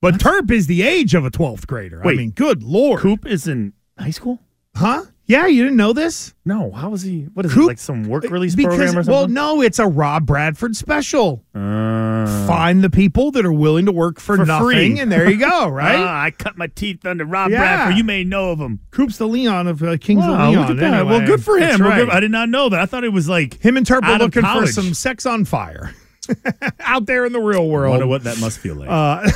but 0.00 0.14
Terp 0.14 0.50
is 0.50 0.66
the 0.66 0.82
age 0.82 1.14
of 1.14 1.26
a 1.26 1.30
12th 1.30 1.66
grader. 1.66 2.00
I 2.02 2.06
Wait. 2.06 2.16
mean, 2.16 2.30
good 2.30 2.62
lord. 2.62 3.00
Coop 3.00 3.26
is 3.26 3.46
in 3.46 3.74
high 3.98 4.10
school? 4.10 4.38
Huh? 4.74 5.04
Yeah, 5.26 5.46
you 5.46 5.62
didn't 5.62 5.76
know 5.76 5.92
this? 5.92 6.34
No. 6.44 6.72
How 6.72 6.90
was 6.90 7.02
he? 7.02 7.22
What 7.32 7.46
is 7.46 7.52
Coop- 7.54 7.62
it? 7.62 7.66
Like 7.68 7.78
some 7.78 8.04
work 8.04 8.24
release 8.24 8.54
because, 8.56 8.76
program 8.76 8.98
or 8.98 9.10
Well, 9.10 9.28
no, 9.28 9.62
it's 9.62 9.78
a 9.78 9.86
Rob 9.86 10.26
Bradford 10.26 10.74
special. 10.76 11.44
Uh, 11.54 12.46
Find 12.46 12.82
the 12.82 12.90
people 12.90 13.30
that 13.30 13.46
are 13.46 13.52
willing 13.52 13.86
to 13.86 13.92
work 13.92 14.18
for, 14.20 14.36
For 14.36 14.44
nothing, 14.44 14.66
free. 14.66 14.98
and 15.00 15.10
there 15.10 15.30
you 15.30 15.38
go, 15.38 15.68
right? 15.70 15.96
Ah, 15.98 16.22
I 16.24 16.30
cut 16.32 16.58
my 16.58 16.66
teeth 16.66 17.06
under 17.06 17.24
Rob 17.24 17.50
Yeah. 17.50 17.58
Bradford. 17.58 17.96
You 17.98 18.04
may 18.04 18.24
know 18.24 18.50
of 18.50 18.58
him. 18.60 18.80
Coop's 18.90 19.16
the 19.16 19.28
Leon 19.28 19.68
of 19.68 19.82
uh, 19.82 19.96
Kings 19.96 20.20
Wow, 20.20 20.34
of 20.34 20.50
Leon. 20.50 20.54
look 20.62 20.70
at 20.70 20.76
that. 20.78 20.94
anyway. 20.94 21.18
Well, 21.18 21.26
good 21.26 21.44
for 21.44 21.56
him. 21.58 21.80
Right. 21.80 22.00
good- 22.00 22.10
I 22.10 22.20
did 22.20 22.30
not 22.32 22.48
know 22.48 22.68
that. 22.68 22.80
I 22.80 22.86
thought 22.86 23.04
it 23.04 23.12
was 23.12 23.28
like 23.28 23.60
Him 23.62 23.76
and 23.76 23.88
out 23.90 24.20
looking 24.20 24.42
for 24.42 24.66
some 24.66 24.92
sex 24.92 25.24
on 25.24 25.44
fire 25.44 25.94
out 26.80 27.06
there 27.06 27.24
in 27.26 27.32
the 27.32 27.40
real 27.40 27.68
world. 27.68 27.86
I 27.86 27.90
wonder 27.98 28.06
what 28.08 28.24
that 28.24 28.38
must 28.40 28.58
feel 28.58 28.74
like. 28.74 28.88
Uh, 28.90 29.28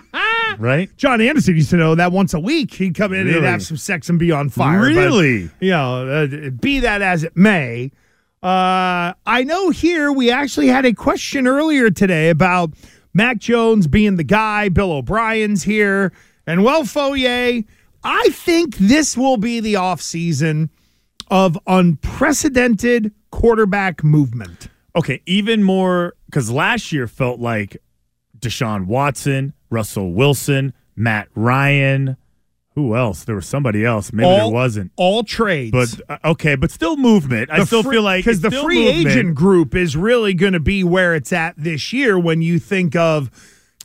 right? 0.58 0.94
John 0.96 1.20
Anderson 1.20 1.54
used 1.56 1.70
to 1.70 1.76
know 1.76 1.94
that 1.94 2.12
once 2.12 2.34
a 2.34 2.40
week 2.40 2.74
he'd 2.74 2.94
come 2.94 3.12
in 3.12 3.28
and 3.28 3.44
have 3.44 3.62
some 3.62 3.76
sex 3.76 4.08
and 4.08 4.18
be 4.18 4.30
on 4.32 4.48
fire. 4.48 4.78
but, 4.80 4.86
Really? 4.94 5.50
you 5.60 5.70
know, 5.70 6.08
uh, 6.08 6.50
be 6.50 6.80
that 6.80 7.02
as 7.02 7.24
it 7.24 7.36
may. 7.36 7.90
Uh, 8.42 9.12
I 9.26 9.44
know 9.44 9.70
here 9.70 10.12
we 10.12 10.30
actually 10.30 10.68
had 10.68 10.84
a 10.84 10.92
question 10.92 11.46
earlier 11.46 11.90
today 11.90 12.28
about 12.28 12.70
Mac 13.14 13.38
Jones 13.38 13.86
being 13.86 14.16
the 14.16 14.24
guy. 14.24 14.68
Bill 14.68 14.92
O'Brien's 14.92 15.62
here. 15.64 16.12
And 16.46 16.62
well, 16.62 16.82
Fauria, 16.84 17.64
I 18.04 18.28
think 18.30 18.76
this 18.76 19.16
will 19.16 19.36
be 19.36 19.58
the 19.60 19.74
offseason 19.74 20.68
of 21.28 21.58
unprecedented 21.66 23.12
quarterback 23.30 24.04
movement. 24.04 24.68
Okay, 24.94 25.20
even 25.26 25.62
more 25.62 26.14
because 26.26 26.50
last 26.50 26.92
year 26.92 27.06
felt 27.08 27.40
like 27.40 27.76
Deshaun 28.38 28.86
Watson, 28.86 29.52
Russell 29.70 30.12
Wilson, 30.12 30.72
Matt 30.94 31.28
Ryan. 31.34 32.16
Who 32.74 32.94
else? 32.94 33.24
There 33.24 33.34
was 33.34 33.46
somebody 33.46 33.84
else. 33.86 34.12
Maybe 34.12 34.26
all, 34.28 34.36
there 34.36 34.54
wasn't. 34.54 34.92
All 34.96 35.22
trades. 35.24 35.70
But 35.72 36.00
uh, 36.10 36.30
okay, 36.32 36.56
but 36.56 36.70
still 36.70 36.96
movement. 36.98 37.50
I 37.50 37.64
still 37.64 37.82
free- 37.82 37.96
feel 37.96 38.02
like 38.02 38.24
because 38.24 38.42
the 38.42 38.50
free 38.50 38.84
movement. 38.84 39.06
agent 39.16 39.34
group 39.34 39.74
is 39.74 39.96
really 39.96 40.34
going 40.34 40.52
to 40.52 40.60
be 40.60 40.84
where 40.84 41.14
it's 41.14 41.32
at 41.32 41.54
this 41.56 41.92
year 41.94 42.18
when 42.18 42.42
you 42.42 42.58
think 42.58 42.94
of 42.94 43.30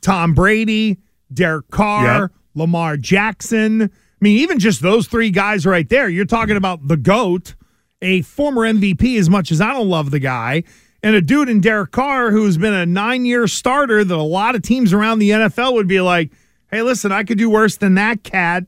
Tom 0.02 0.34
Brady, 0.34 0.98
Derek 1.32 1.70
Carr, 1.70 2.20
Yep. 2.22 2.30
Lamar 2.54 2.96
Jackson. 2.98 3.82
I 3.82 3.88
mean, 4.20 4.38
even 4.40 4.58
just 4.58 4.82
those 4.82 5.06
three 5.08 5.30
guys 5.30 5.64
right 5.64 5.88
there, 5.88 6.08
you're 6.08 6.26
talking 6.26 6.56
about 6.58 6.86
the 6.86 6.98
GOAT, 6.98 7.54
a 8.02 8.20
former 8.22 8.60
MVP, 8.70 9.18
as 9.18 9.30
much 9.30 9.50
as 9.50 9.60
I 9.62 9.72
don't 9.72 9.88
love 9.88 10.10
the 10.10 10.18
guy, 10.18 10.64
and 11.02 11.16
a 11.16 11.20
dude 11.20 11.48
in 11.48 11.60
Derek 11.60 11.90
Carr 11.90 12.30
who's 12.30 12.56
been 12.56 12.74
a 12.74 12.86
nine 12.86 13.24
year 13.24 13.46
starter 13.46 14.04
that 14.04 14.14
a 14.14 14.22
lot 14.22 14.54
of 14.54 14.62
teams 14.62 14.92
around 14.92 15.18
the 15.18 15.30
NFL 15.30 15.74
would 15.74 15.88
be 15.88 16.00
like, 16.00 16.32
hey, 16.70 16.82
listen, 16.82 17.12
I 17.12 17.24
could 17.24 17.38
do 17.38 17.50
worse 17.50 17.76
than 17.76 17.94
that 17.94 18.22
cat 18.22 18.64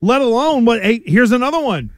let 0.00 0.20
alone 0.20 0.64
what 0.64 0.82
hey 0.82 1.02
here's 1.04 1.32
another 1.32 1.60
one. 1.60 1.90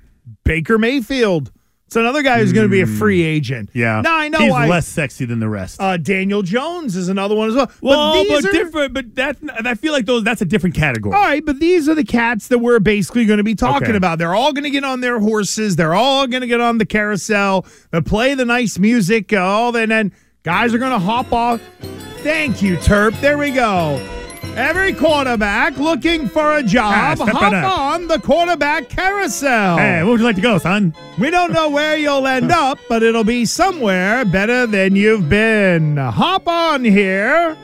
Baker 0.45 0.79
mayfield 0.79 1.53
it's 1.93 1.97
another 1.97 2.23
guy 2.23 2.39
who's 2.39 2.55
going 2.55 2.65
to 2.67 2.71
be 2.71 2.81
a 2.81 2.87
free 2.87 3.23
agent 3.23 3.69
Hmm. 3.73 3.79
Yeah. 3.79 4.01
now 4.01 4.17
i 4.17 4.29
know 4.29 4.39
he's 4.39 4.53
I, 4.53 4.67
less 4.67 4.87
sexy 4.89 5.27
than 5.27 5.41
the 5.41 5.49
rest. 5.49 5.79
uh, 5.81 5.99
daniel 5.99 6.41
jones 6.43 6.97
is 6.97 7.09
another 7.11 7.35
one 7.35 7.51
as 7.51 7.55
well 7.55 7.71
well, 7.83 8.25
but, 8.25 8.29
but, 8.29 8.45
are, 8.47 8.53
different. 8.53 8.95
But 8.95 9.15
that 9.17 9.37
I 9.67 9.75
feel 9.75 9.93
like 9.93 10.07
those. 10.07 10.25
That's 10.25 10.41
a 10.41 10.47
different 10.47 10.75
category. 10.75 11.15
all 11.15 11.21
right 11.23 11.45
but 11.45 11.61
these 11.61 11.89
are 11.89 11.95
the 11.95 12.05
cats 12.05 12.49
that 12.49 12.59
we're 12.61 12.81
basically 12.81 13.27
going 13.27 13.37
to 13.39 13.45
be 13.45 13.55
talking 13.55 13.89
Okay. 13.89 13.97
about 13.97 14.19
they're 14.19 14.35
all 14.35 14.53
going 14.53 14.65
to 14.65 14.71
get 14.71 14.85
on 14.85 15.01
their 15.03 15.19
horses 15.21 15.77
they're 15.77 15.95
all 15.95 16.27
going 16.27 16.41
to 16.41 16.47
get 16.47 16.61
on 16.61 16.79
the 16.79 16.87
carousel 16.87 17.67
they 17.91 18.01
play 18.01 18.35
the 18.35 18.45
nice 18.47 18.79
music 18.79 19.33
uh, 19.33 19.37
all 19.39 19.77
and 19.77 19.91
then 19.91 20.13
guys 20.45 20.73
are 20.73 20.79
going 20.79 20.93
to 20.93 20.99
hop 20.99 21.31
off 21.33 21.61
thank 22.23 22.63
you 22.63 22.77
terp 22.79 23.19
there 23.21 23.37
we 23.37 23.51
go 23.51 24.22
Every 24.57 24.93
quarterback 24.93 25.79
looking 25.79 26.29
for 26.29 26.57
a 26.59 26.63
job, 26.63 27.19
Ah, 27.21 27.27
hop 27.27 27.53
on 27.95 28.07
the 28.07 28.19
quarterback 28.19 28.91
carousel. 28.91 29.79
Hey, 29.79 30.03
where 30.03 30.07
would 30.13 30.21
you 30.21 30.27
like 30.27 30.37
to 30.37 30.43
go, 30.43 30.59
son? 30.59 30.95
We 31.19 31.31
don't 31.31 31.53
know 31.53 31.71
where 31.71 31.97
you'll 31.97 32.27
end 32.27 32.53
up, 32.53 32.79
but 32.89 33.03
it'll 33.03 33.25
be 33.25 33.47
somewhere 33.47 34.27
better 34.27 34.67
than 34.67 34.95
you've 34.95 35.29
been. 35.31 35.97
Hop 35.97 36.47
on 36.49 36.85
here. 36.85 37.57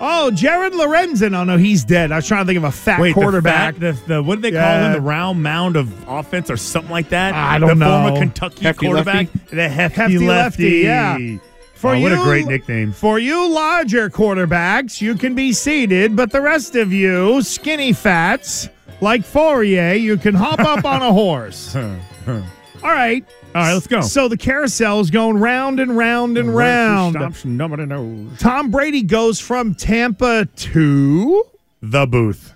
Oh, 0.00 0.30
Jared 0.30 0.74
Lorenzen. 0.74 1.36
Oh, 1.36 1.42
no, 1.42 1.56
he's 1.56 1.82
dead. 1.82 2.12
I 2.12 2.16
was 2.16 2.28
trying 2.28 2.44
to 2.44 2.46
think 2.46 2.58
of 2.58 2.62
a 2.64 2.70
fat 2.70 3.00
Wait, 3.00 3.14
quarterback. 3.14 3.74
The, 3.76 3.94
fat, 3.94 4.06
the, 4.06 4.14
the 4.14 4.22
what 4.22 4.36
do 4.36 4.42
they 4.42 4.52
call 4.52 4.60
Yeah. 4.60 4.86
him? 4.86 4.92
The 4.92 5.00
round 5.00 5.42
mound 5.42 5.74
of 5.74 5.92
offense 6.08 6.52
or 6.52 6.56
something 6.56 6.92
like 6.92 7.08
that. 7.08 7.34
I 7.34 7.58
don't 7.58 7.80
the 7.80 7.84
former. 7.84 8.16
Kentucky 8.16 8.62
Hefty 8.64 8.86
quarterback, 8.86 9.26
the 9.50 9.68
hefty, 9.68 9.96
Hefty 10.02 10.18
lefty. 10.18 10.84
lefty, 10.84 11.34
yeah. 11.34 11.38
For 11.78 11.94
oh, 11.94 12.00
what 12.00 12.10
a 12.10 12.16
great 12.16 12.46
nickname. 12.46 12.90
For 12.90 13.20
you 13.20 13.48
larger 13.48 14.10
quarterbacks, 14.10 15.00
you 15.00 15.14
can 15.14 15.36
be 15.36 15.52
seated, 15.52 16.16
but 16.16 16.32
the 16.32 16.40
rest 16.40 16.74
of 16.74 16.92
you, 16.92 17.40
skinny 17.40 17.92
fats, 17.92 18.68
like 19.00 19.20
Fauria, 19.20 19.94
you 20.00 20.16
can 20.16 20.34
hop 20.34 20.58
up 20.58 20.84
on 20.84 21.02
a 21.02 21.12
horse. 21.12 21.76
All 21.76 22.42
right. 22.82 23.24
All 23.54 23.62
right, 23.62 23.74
let's 23.74 23.86
go. 23.86 24.00
So 24.00 24.26
the 24.26 24.36
carousel 24.36 24.98
is 24.98 25.10
going 25.12 25.38
round 25.38 25.78
and 25.78 25.96
round 25.96 26.36
and 26.36 26.52
round. 26.52 27.16
Nobody 27.44 27.86
knows. 27.86 28.36
Tom 28.40 28.72
Brady 28.72 29.04
goes 29.04 29.38
from 29.38 29.76
Tampa 29.76 30.46
to 30.46 31.44
The 31.80 32.08
booth. 32.08 32.54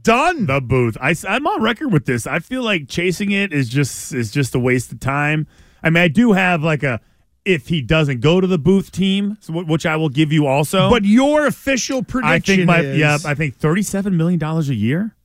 done. 0.00 0.46
The 0.46 0.60
booth. 0.60 0.96
I, 1.00 1.16
I, 1.28 1.34
am 1.34 1.46
on 1.48 1.60
record 1.60 1.92
with 1.92 2.06
this. 2.06 2.24
I 2.24 2.38
feel 2.38 2.62
like 2.62 2.88
chasing 2.88 3.32
it 3.32 3.52
is 3.52 3.68
just 3.68 4.14
is 4.14 4.30
just 4.30 4.54
a 4.54 4.60
waste 4.60 4.92
of 4.92 5.00
time. 5.00 5.48
I 5.82 5.90
mean, 5.90 6.04
I 6.04 6.08
do 6.08 6.34
have 6.34 6.62
like 6.62 6.84
a 6.84 7.00
if 7.46 7.68
he 7.68 7.80
doesn't 7.80 8.20
go 8.20 8.40
to 8.40 8.46
the 8.46 8.58
booth 8.58 8.90
team, 8.92 9.38
which 9.48 9.86
I 9.86 9.96
will 9.96 10.10
give 10.10 10.32
you 10.32 10.46
also. 10.46 10.90
But 10.90 11.04
your 11.04 11.46
official 11.46 12.02
prediction 12.02 12.54
I 12.54 12.56
think 12.56 12.66
my 12.66 12.80
is 12.80 12.98
yeah, 12.98 13.18
I 13.24 13.34
think 13.34 13.56
thirty-seven 13.56 14.14
million 14.16 14.38
dollars 14.38 14.68
a 14.68 14.74
year 14.74 15.16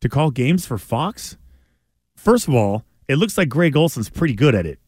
to 0.00 0.08
call 0.08 0.30
games 0.30 0.64
for 0.64 0.78
Fox. 0.78 1.36
First 2.16 2.48
of 2.48 2.54
all, 2.54 2.84
it 3.08 3.16
looks 3.16 3.36
like 3.36 3.48
Greg 3.50 3.76
Olsen's 3.76 4.08
pretty 4.08 4.34
good 4.34 4.54
at 4.54 4.64
it. 4.64 4.78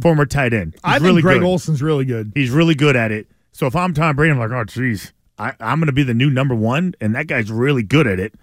Former 0.00 0.26
tight 0.26 0.52
end. 0.52 0.74
He's 0.74 0.80
I 0.84 0.92
think 0.94 1.04
really 1.04 1.22
Greg 1.22 1.40
good. 1.40 1.46
Olsen's 1.46 1.80
really 1.80 2.04
good. 2.04 2.32
He's 2.34 2.50
really 2.50 2.74
good 2.74 2.96
at 2.96 3.12
it. 3.12 3.28
So 3.52 3.66
if 3.66 3.74
I'm 3.74 3.94
Tom 3.94 4.16
Brady, 4.16 4.32
I'm 4.32 4.38
like, 4.38 4.50
oh, 4.50 4.64
geez, 4.64 5.14
I, 5.38 5.54
I'm 5.60 5.78
going 5.78 5.86
to 5.86 5.92
be 5.92 6.02
the 6.02 6.12
new 6.12 6.28
number 6.28 6.54
one, 6.54 6.94
and 7.00 7.14
that 7.14 7.26
guy's 7.26 7.50
really 7.50 7.82
good 7.82 8.06
at 8.06 8.20
it. 8.20 8.34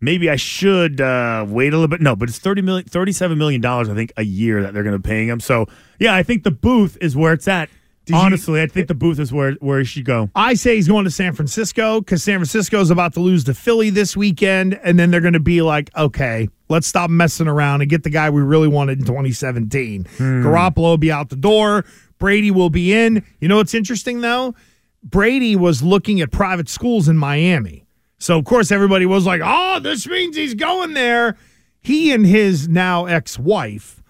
Maybe 0.00 0.30
I 0.30 0.36
should 0.36 1.00
uh, 1.00 1.44
wait 1.48 1.68
a 1.74 1.76
little 1.76 1.88
bit. 1.88 2.00
No, 2.00 2.16
but 2.16 2.28
it's 2.28 2.38
thirty 2.38 2.62
million, 2.62 2.86
thirty-seven 2.86 3.36
million 3.36 3.60
dollars, 3.60 3.88
I 3.88 3.94
think, 3.94 4.12
a 4.16 4.22
year 4.24 4.62
that 4.62 4.72
they're 4.74 4.82
going 4.82 4.94
to 4.94 4.98
be 4.98 5.08
paying 5.08 5.28
him. 5.28 5.40
So 5.40 5.66
yeah, 5.98 6.14
I 6.14 6.22
think 6.22 6.42
the 6.44 6.50
booth 6.50 6.96
is 7.00 7.14
where 7.16 7.32
it's 7.34 7.46
at. 7.48 7.68
you- 8.06 8.16
Honestly, 8.16 8.62
I 8.62 8.66
think 8.66 8.88
the 8.88 8.94
booth 8.94 9.18
is 9.20 9.30
where 9.32 9.52
where 9.60 9.78
he 9.80 9.84
should 9.84 10.04
go. 10.06 10.30
I 10.34 10.54
say 10.54 10.76
he's 10.76 10.88
going 10.88 11.04
to 11.04 11.10
San 11.10 11.34
Francisco 11.34 12.00
because 12.00 12.22
San 12.22 12.38
Francisco 12.38 12.80
is 12.80 12.90
about 12.90 13.12
to 13.14 13.20
lose 13.20 13.44
to 13.44 13.54
Philly 13.54 13.90
this 13.90 14.16
weekend, 14.16 14.80
and 14.82 14.98
then 14.98 15.10
they're 15.10 15.20
going 15.20 15.34
to 15.34 15.38
be 15.40 15.60
like, 15.62 15.90
okay, 15.96 16.48
let's 16.70 16.86
stop 16.86 17.10
messing 17.10 17.46
around 17.46 17.82
and 17.82 17.90
get 17.90 18.02
the 18.02 18.10
guy 18.10 18.30
we 18.30 18.40
really 18.40 18.68
wanted 18.68 18.98
in 19.00 19.04
2017. 19.04 20.04
Garoppolo 20.18 20.76
will 20.76 20.96
be 20.98 21.12
out 21.12 21.28
the 21.28 21.36
door. 21.36 21.84
Brady 22.18 22.50
will 22.50 22.70
be 22.70 22.92
in. 22.92 23.22
You 23.38 23.48
know 23.48 23.56
what's 23.56 23.74
interesting 23.74 24.22
though? 24.22 24.54
Brady 25.02 25.56
was 25.56 25.82
looking 25.82 26.20
at 26.20 26.30
private 26.30 26.68
schools 26.68 27.08
in 27.08 27.16
Miami. 27.16 27.84
So 28.20 28.38
of 28.38 28.44
course 28.44 28.70
everybody 28.70 29.06
was 29.06 29.26
like, 29.26 29.40
"Oh, 29.44 29.80
this 29.80 30.06
means 30.06 30.36
he's 30.36 30.54
going 30.54 30.94
there." 30.94 31.36
He 31.80 32.12
and 32.12 32.24
his 32.26 32.68
now 32.68 33.06
ex-wife 33.06 34.02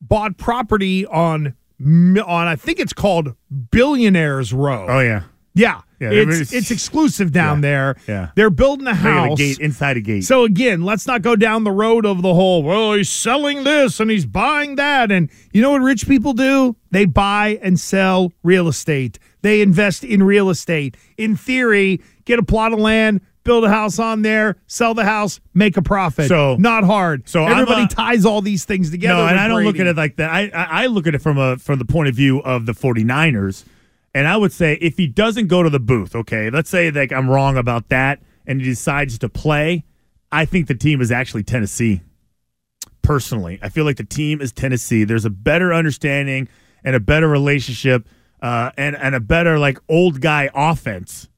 bought 0.00 0.36
property 0.38 1.06
on 1.06 1.54
on 1.80 2.48
I 2.48 2.56
think 2.56 2.80
it's 2.80 2.92
called 2.92 3.34
Billionaires 3.70 4.52
Row. 4.52 4.86
Oh 4.88 5.00
yeah, 5.00 5.22
Yeah. 5.54 5.82
Yeah, 6.00 6.10
it's 6.12 6.52
it's- 6.52 6.70
exclusive 6.70 7.32
down 7.32 7.58
yeah, 7.58 7.60
there. 7.62 7.96
yeah. 8.06 8.28
They're 8.36 8.50
building 8.50 8.86
a 8.86 8.92
got 8.92 9.00
a 9.04 9.28
house. 9.30 9.38
gate 9.38 9.58
inside 9.58 9.96
a 9.96 10.00
gate. 10.00 10.22
So 10.24 10.44
again, 10.44 10.82
let's 10.82 11.08
not 11.08 11.22
go 11.22 11.34
down 11.34 11.64
the 11.64 11.72
road 11.72 12.06
of 12.06 12.22
the 12.22 12.34
whole, 12.34 12.62
well, 12.62 12.92
he's 12.92 13.08
selling 13.08 13.64
this 13.64 13.98
and 13.98 14.08
he's 14.08 14.24
buying 14.24 14.76
that. 14.76 15.10
And 15.10 15.28
you 15.52 15.60
know 15.60 15.72
what 15.72 15.82
rich 15.82 16.06
people 16.06 16.34
do? 16.34 16.76
They 16.92 17.04
buy 17.04 17.58
and 17.62 17.80
sell 17.80 18.32
real 18.44 18.68
estate. 18.68 19.18
They 19.42 19.60
invest 19.60 20.04
in 20.04 20.22
real 20.22 20.50
estate. 20.50 20.96
In 21.16 21.34
theory, 21.34 22.00
get 22.24 22.38
a 22.38 22.44
plot 22.44 22.72
of 22.72 22.78
land, 22.78 23.20
build 23.48 23.64
a 23.64 23.68
house 23.70 23.98
on 23.98 24.22
there, 24.22 24.56
sell 24.66 24.92
the 24.94 25.04
house, 25.04 25.40
make 25.54 25.76
a 25.76 25.82
profit. 25.82 26.28
So- 26.28 26.56
not 26.56 26.84
hard. 26.84 27.28
so 27.28 27.46
everybody 27.46 27.84
a- 27.84 27.88
ties 27.88 28.24
all 28.26 28.42
these 28.42 28.64
things 28.64 28.90
together. 28.90 29.22
No, 29.22 29.26
and 29.26 29.40
I 29.40 29.48
don't 29.48 29.64
look 29.64 29.80
at 29.80 29.86
it 29.86 29.96
like 29.96 30.16
that. 30.16 30.30
I, 30.30 30.50
I 30.54 30.84
I 30.84 30.86
look 30.86 31.06
at 31.06 31.14
it 31.14 31.22
from 31.22 31.38
a 31.38 31.56
from 31.56 31.78
the 31.78 31.84
point 31.84 32.08
of 32.08 32.14
view 32.14 32.40
of 32.40 32.66
the 32.66 32.72
49ers. 32.72 33.64
And 34.14 34.28
I 34.28 34.36
would 34.36 34.52
say 34.52 34.74
if 34.80 34.96
he 34.96 35.06
doesn't 35.06 35.46
go 35.48 35.62
to 35.62 35.70
the 35.70 35.80
booth, 35.80 36.14
okay, 36.14 36.50
let's 36.50 36.68
say 36.68 36.90
like 36.90 37.12
I'm 37.12 37.28
wrong 37.28 37.56
about 37.56 37.88
that 37.88 38.20
and 38.46 38.60
he 38.60 38.66
decides 38.68 39.18
to 39.18 39.28
play, 39.28 39.84
I 40.30 40.44
think 40.44 40.66
the 40.66 40.74
team 40.74 41.00
is 41.00 41.10
actually 41.10 41.42
Tennessee. 41.42 42.02
Personally, 43.02 43.58
I 43.62 43.70
feel 43.70 43.84
like 43.86 43.96
the 43.96 44.04
team 44.04 44.42
is 44.42 44.52
Tennessee. 44.52 45.04
There's 45.04 45.24
a 45.24 45.30
better 45.30 45.72
understanding 45.72 46.48
and 46.84 46.94
a 46.94 47.00
better 47.00 47.28
relationship 47.28 48.06
uh, 48.42 48.70
and 48.76 48.94
and 48.96 49.14
a 49.14 49.20
better 49.20 49.58
like 49.58 49.78
old 49.88 50.20
guy 50.20 50.50
offense 50.54 51.28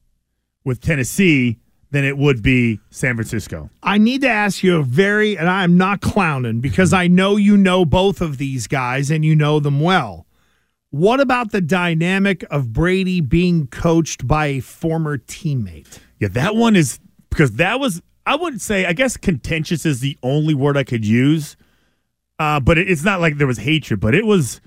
with 0.64 0.80
Tennessee 0.80 1.58
than 1.90 2.04
it 2.04 2.16
would 2.16 2.42
be 2.42 2.80
San 2.90 3.16
Francisco. 3.16 3.68
I 3.82 3.98
need 3.98 4.20
to 4.22 4.28
ask 4.28 4.62
you 4.62 4.76
a 4.76 4.82
very, 4.82 5.36
and 5.36 5.48
I'm 5.48 5.76
not 5.76 6.00
clowning 6.00 6.60
because 6.60 6.92
I 6.92 7.08
know 7.08 7.36
you 7.36 7.56
know 7.56 7.84
both 7.84 8.20
of 8.20 8.38
these 8.38 8.66
guys 8.66 9.10
and 9.10 9.24
you 9.24 9.34
know 9.34 9.60
them 9.60 9.80
well. 9.80 10.26
What 10.90 11.20
about 11.20 11.52
the 11.52 11.60
dynamic 11.60 12.44
of 12.50 12.72
Brady 12.72 13.20
being 13.20 13.66
coached 13.68 14.26
by 14.26 14.46
a 14.46 14.60
former 14.60 15.18
teammate? 15.18 15.98
Yeah, 16.18 16.28
that 16.28 16.56
one 16.56 16.74
is 16.76 16.98
because 17.28 17.52
that 17.52 17.78
was 17.78 18.02
I 18.26 18.36
wouldn't 18.36 18.62
say 18.62 18.86
I 18.86 18.92
guess 18.92 19.16
contentious 19.16 19.86
is 19.86 20.00
the 20.00 20.18
only 20.22 20.54
word 20.54 20.76
I 20.76 20.84
could 20.84 21.04
use. 21.04 21.56
Uh, 22.38 22.58
but 22.58 22.78
it, 22.78 22.90
it's 22.90 23.04
not 23.04 23.20
like 23.20 23.38
there 23.38 23.46
was 23.46 23.58
hatred, 23.58 24.00
but 24.00 24.14
it 24.14 24.26
was 24.26 24.60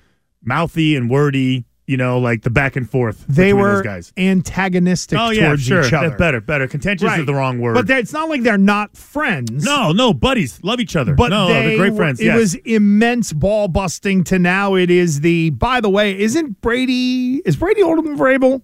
mouthy 0.44 0.96
and 0.96 1.10
wordy, 1.10 1.66
you 1.86 1.98
know, 1.98 2.17
like 2.19 2.43
the 2.43 2.50
back 2.50 2.76
and 2.76 2.89
forth 2.89 3.26
They 3.28 3.54
were 3.54 3.76
those 3.76 3.84
guys. 3.84 4.13
antagonistic 4.17 5.19
Oh 5.19 5.32
yeah, 5.32 5.48
towards 5.48 5.63
sure. 5.63 5.86
each 5.86 5.93
other. 5.93 6.10
That's 6.10 6.19
better, 6.19 6.41
better. 6.41 6.67
Contentious 6.67 7.17
is 7.17 7.26
the 7.26 7.34
wrong 7.34 7.60
word. 7.60 7.74
But 7.74 7.89
it's 7.89 8.13
not 8.13 8.30
like 8.30 8.43
they're 8.43 8.58
not 8.58 8.96
friends. 8.96 9.65
no, 9.65 9.91
no, 9.91 10.13
buddies 10.13 10.63
love 10.63 10.80
each 10.80 10.96
other. 10.96 11.13
But 11.13 11.30
no, 11.30 11.48
they 11.48 11.67
they're 11.67 11.78
great 11.78 11.96
friends. 11.96 12.19
It 12.19 12.26
yes. 12.26 12.38
was 12.38 12.56
immense 12.56 13.34
ball 13.34 13.67
busting 13.67 14.24
to 14.26 14.39
now 14.39 14.76
it 14.76 14.89
is 14.89 15.22
the. 15.22 15.50
By 15.52 15.82
the 15.82 15.89
way, 15.89 16.17
isn't 16.17 16.62
Brady? 16.62 17.41
Is 17.46 17.56
Brady 17.56 17.84
older 17.84 18.02
than 18.02 18.17
Vrabel? 18.17 18.62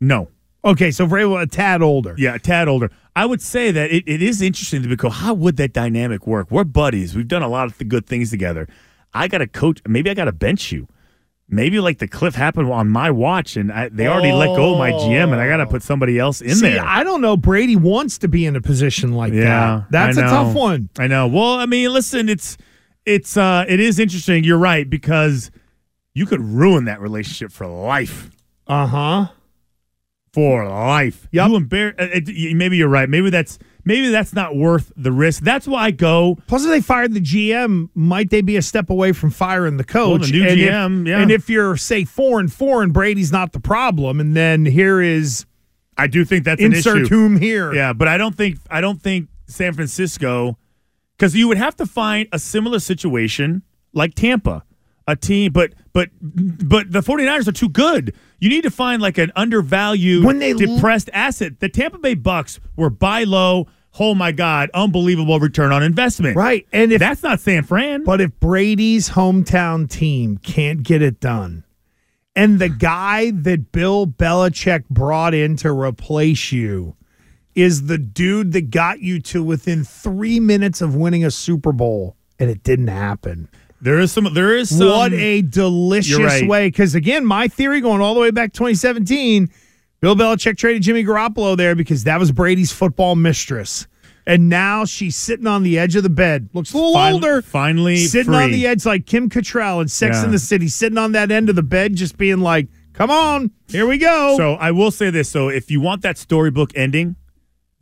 no. 0.00 0.28
Okay, 0.64 0.92
so 0.92 1.08
Vrabel 1.08 1.42
a 1.42 1.46
tad 1.48 1.82
older. 1.82 2.14
Yeah, 2.16 2.36
a 2.36 2.38
tad 2.38 2.68
older. 2.68 2.88
I 3.16 3.26
would 3.26 3.42
say 3.42 3.72
that 3.72 3.90
it, 3.90 4.04
it 4.06 4.22
is 4.22 4.40
interesting 4.40 4.84
to 4.84 4.94
go, 4.96 5.10
how 5.10 5.34
would 5.34 5.56
that 5.56 5.72
dynamic 5.72 6.24
work? 6.24 6.52
We're 6.52 6.62
buddies. 6.62 7.16
We've 7.16 7.26
done 7.26 7.42
a 7.42 7.48
lot 7.48 7.66
of 7.66 7.88
good 7.88 8.06
things 8.06 8.30
together. 8.30 8.68
I 9.12 9.26
got 9.26 9.38
to 9.38 9.48
coach. 9.48 9.80
Maybe 9.88 10.08
I 10.08 10.14
got 10.14 10.26
to 10.26 10.32
bench 10.32 10.70
you. 10.70 10.86
Maybe 11.52 11.80
like 11.80 11.98
the 11.98 12.08
cliff 12.08 12.34
happened 12.34 12.72
on 12.72 12.88
my 12.88 13.10
watch 13.10 13.58
and 13.58 13.70
I, 13.70 13.90
they 13.90 14.06
already 14.06 14.32
let 14.32 14.56
go 14.56 14.72
of 14.72 14.78
my 14.78 14.90
GM 14.90 15.32
and 15.32 15.34
I 15.34 15.46
got 15.46 15.58
to 15.58 15.66
put 15.66 15.82
somebody 15.82 16.18
else 16.18 16.40
in 16.40 16.54
See, 16.54 16.70
there. 16.70 16.82
I 16.82 17.04
don't 17.04 17.20
know. 17.20 17.36
Brady 17.36 17.76
wants 17.76 18.16
to 18.18 18.28
be 18.28 18.46
in 18.46 18.56
a 18.56 18.62
position 18.62 19.12
like 19.12 19.34
yeah, 19.34 19.84
that. 19.90 20.14
That's 20.14 20.16
a 20.16 20.22
tough 20.22 20.54
one. 20.54 20.88
I 20.98 21.08
know. 21.08 21.26
Well, 21.28 21.56
I 21.56 21.66
mean, 21.66 21.92
listen, 21.92 22.30
it's 22.30 22.56
it's 23.04 23.36
uh 23.36 23.66
it 23.68 23.80
is 23.80 23.98
interesting. 23.98 24.44
You're 24.44 24.56
right 24.56 24.88
because 24.88 25.50
you 26.14 26.24
could 26.24 26.40
ruin 26.40 26.86
that 26.86 27.02
relationship 27.02 27.52
for 27.52 27.66
life. 27.66 28.30
Uh 28.66 28.86
huh. 28.86 29.26
For 30.32 30.66
life. 30.66 31.28
Yep. 31.32 31.50
You 31.50 31.58
embar- 31.60 32.00
uh, 32.00 32.08
it- 32.14 32.56
maybe 32.56 32.78
you're 32.78 32.88
right. 32.88 33.10
Maybe 33.10 33.28
that's 33.28 33.58
maybe 33.84 34.08
that's 34.08 34.32
not 34.32 34.56
worth 34.56 34.92
the 34.96 35.12
risk. 35.12 35.42
That's 35.42 35.66
why 35.66 35.84
I 35.84 35.90
go 35.90 36.38
Plus, 36.46 36.64
if 36.64 36.70
they 36.70 36.80
fired 36.80 37.14
the 37.14 37.20
GM, 37.20 37.88
might 37.94 38.30
they 38.30 38.40
be 38.40 38.56
a 38.56 38.62
step 38.62 38.90
away 38.90 39.12
from 39.12 39.30
firing 39.30 39.76
the 39.76 39.84
coach? 39.84 40.20
Well, 40.20 40.30
the 40.30 40.32
new 40.32 40.48
and 40.48 40.60
GM, 40.60 41.02
if, 41.02 41.08
yeah. 41.08 41.20
And 41.20 41.30
if 41.30 41.48
you're 41.48 41.76
say 41.76 42.04
four 42.04 42.40
and 42.40 42.52
four, 42.52 42.82
and 42.82 42.92
Brady's 42.92 43.32
not 43.32 43.52
the 43.52 43.60
problem, 43.60 44.20
and 44.20 44.36
then 44.36 44.64
here 44.66 45.00
is 45.00 45.46
I 45.96 46.06
do 46.06 46.24
think 46.24 46.44
that's 46.44 46.62
an 46.62 46.72
insert 46.74 47.02
issue. 47.02 47.14
whom 47.14 47.38
here. 47.38 47.72
Yeah, 47.74 47.92
but 47.92 48.08
I 48.08 48.16
don't 48.18 48.34
think 48.34 48.58
I 48.70 48.80
don't 48.80 49.00
think 49.00 49.28
San 49.46 49.74
Francisco 49.74 50.58
because 51.16 51.34
you 51.34 51.48
would 51.48 51.58
have 51.58 51.76
to 51.76 51.86
find 51.86 52.28
a 52.32 52.38
similar 52.38 52.78
situation 52.78 53.62
like 53.92 54.14
Tampa, 54.14 54.64
a 55.06 55.16
team, 55.16 55.52
but 55.52 55.72
but 55.92 56.10
but 56.20 56.90
the 56.92 57.00
49ers 57.00 57.48
are 57.48 57.52
too 57.52 57.68
good. 57.68 58.14
You 58.38 58.48
need 58.48 58.62
to 58.62 58.70
find 58.70 59.00
like 59.00 59.18
an 59.18 59.32
undervalued, 59.36 60.24
When 60.24 60.38
they 60.38 60.52
l- 60.52 60.58
depressed 60.58 61.10
asset. 61.12 61.60
The 61.60 61.68
Tampa 61.68 61.98
Bay 61.98 62.14
Bucks 62.14 62.60
were 62.76 62.90
buy 62.90 63.24
low. 63.24 63.68
Oh 64.00 64.14
my 64.14 64.32
God, 64.32 64.70
unbelievable 64.72 65.38
return 65.38 65.70
on 65.70 65.82
investment. 65.82 66.34
Right. 66.36 66.66
And 66.72 66.92
if 66.92 66.98
That's 66.98 67.22
not 67.22 67.40
San 67.40 67.62
Fran. 67.62 68.04
But 68.04 68.22
if 68.22 68.38
Brady's 68.40 69.10
hometown 69.10 69.88
team 69.90 70.38
can't 70.38 70.82
get 70.82 71.02
it 71.02 71.20
done, 71.20 71.64
and 72.34 72.58
the 72.58 72.70
guy 72.70 73.30
that 73.30 73.70
Bill 73.72 74.06
Belichick 74.06 74.88
brought 74.88 75.34
in 75.34 75.56
to 75.56 75.70
replace 75.70 76.52
you 76.52 76.96
is 77.54 77.86
the 77.86 77.98
dude 77.98 78.52
that 78.52 78.70
got 78.70 79.00
you 79.00 79.20
to 79.20 79.42
within 79.42 79.84
three 79.84 80.40
minutes 80.40 80.80
of 80.80 80.96
winning 80.96 81.22
a 81.22 81.30
Super 81.30 81.72
Bowl, 81.72 82.16
and 82.38 82.48
it 82.48 82.62
didn't 82.62 82.88
happen. 82.88 83.48
There 83.82 83.98
is 83.98 84.12
some. 84.12 84.32
There 84.32 84.56
is 84.56 84.76
some. 84.76 84.88
what 84.88 85.12
a 85.12 85.42
delicious 85.42 86.18
right. 86.18 86.48
way. 86.48 86.68
Because 86.68 86.94
again, 86.94 87.26
my 87.26 87.48
theory 87.48 87.80
going 87.80 88.00
all 88.00 88.14
the 88.14 88.20
way 88.20 88.30
back 88.30 88.52
to 88.52 88.58
2017, 88.58 89.50
Bill 90.00 90.14
Belichick 90.16 90.56
traded 90.56 90.82
Jimmy 90.82 91.04
Garoppolo 91.04 91.56
there 91.56 91.74
because 91.74 92.04
that 92.04 92.18
was 92.18 92.32
Brady's 92.32 92.72
football 92.72 93.16
mistress. 93.16 93.86
And 94.24 94.48
now 94.48 94.84
she's 94.84 95.16
sitting 95.16 95.48
on 95.48 95.64
the 95.64 95.80
edge 95.80 95.96
of 95.96 96.04
the 96.04 96.08
bed. 96.10 96.48
Looks 96.52 96.72
a 96.72 96.76
little 96.76 96.94
Fin- 96.94 97.12
older. 97.14 97.42
finally 97.42 97.96
sitting 98.06 98.32
on 98.32 98.52
the 98.52 98.68
edge 98.68 98.86
like 98.86 99.04
Kim 99.04 99.28
Cattrall 99.28 99.82
in 99.82 99.88
Sex 99.88 100.18
Yeah. 100.18 100.26
in 100.26 100.30
the 100.30 100.38
City, 100.38 100.68
sitting 100.68 100.96
on 100.96 101.10
that 101.12 101.32
end 101.32 101.48
of 101.50 101.56
the 101.56 101.62
bed, 101.64 101.96
just 101.96 102.16
being 102.18 102.38
like, 102.38 102.68
"Come 102.92 103.10
on, 103.10 103.50
here 103.68 103.84
we 103.84 103.98
go." 103.98 104.36
So 104.36 104.54
I 104.54 104.70
will 104.70 104.92
say 104.92 105.10
this: 105.10 105.28
so 105.28 105.48
if 105.48 105.72
you 105.72 105.80
want 105.80 106.02
that 106.02 106.18
storybook 106.18 106.70
ending, 106.76 107.16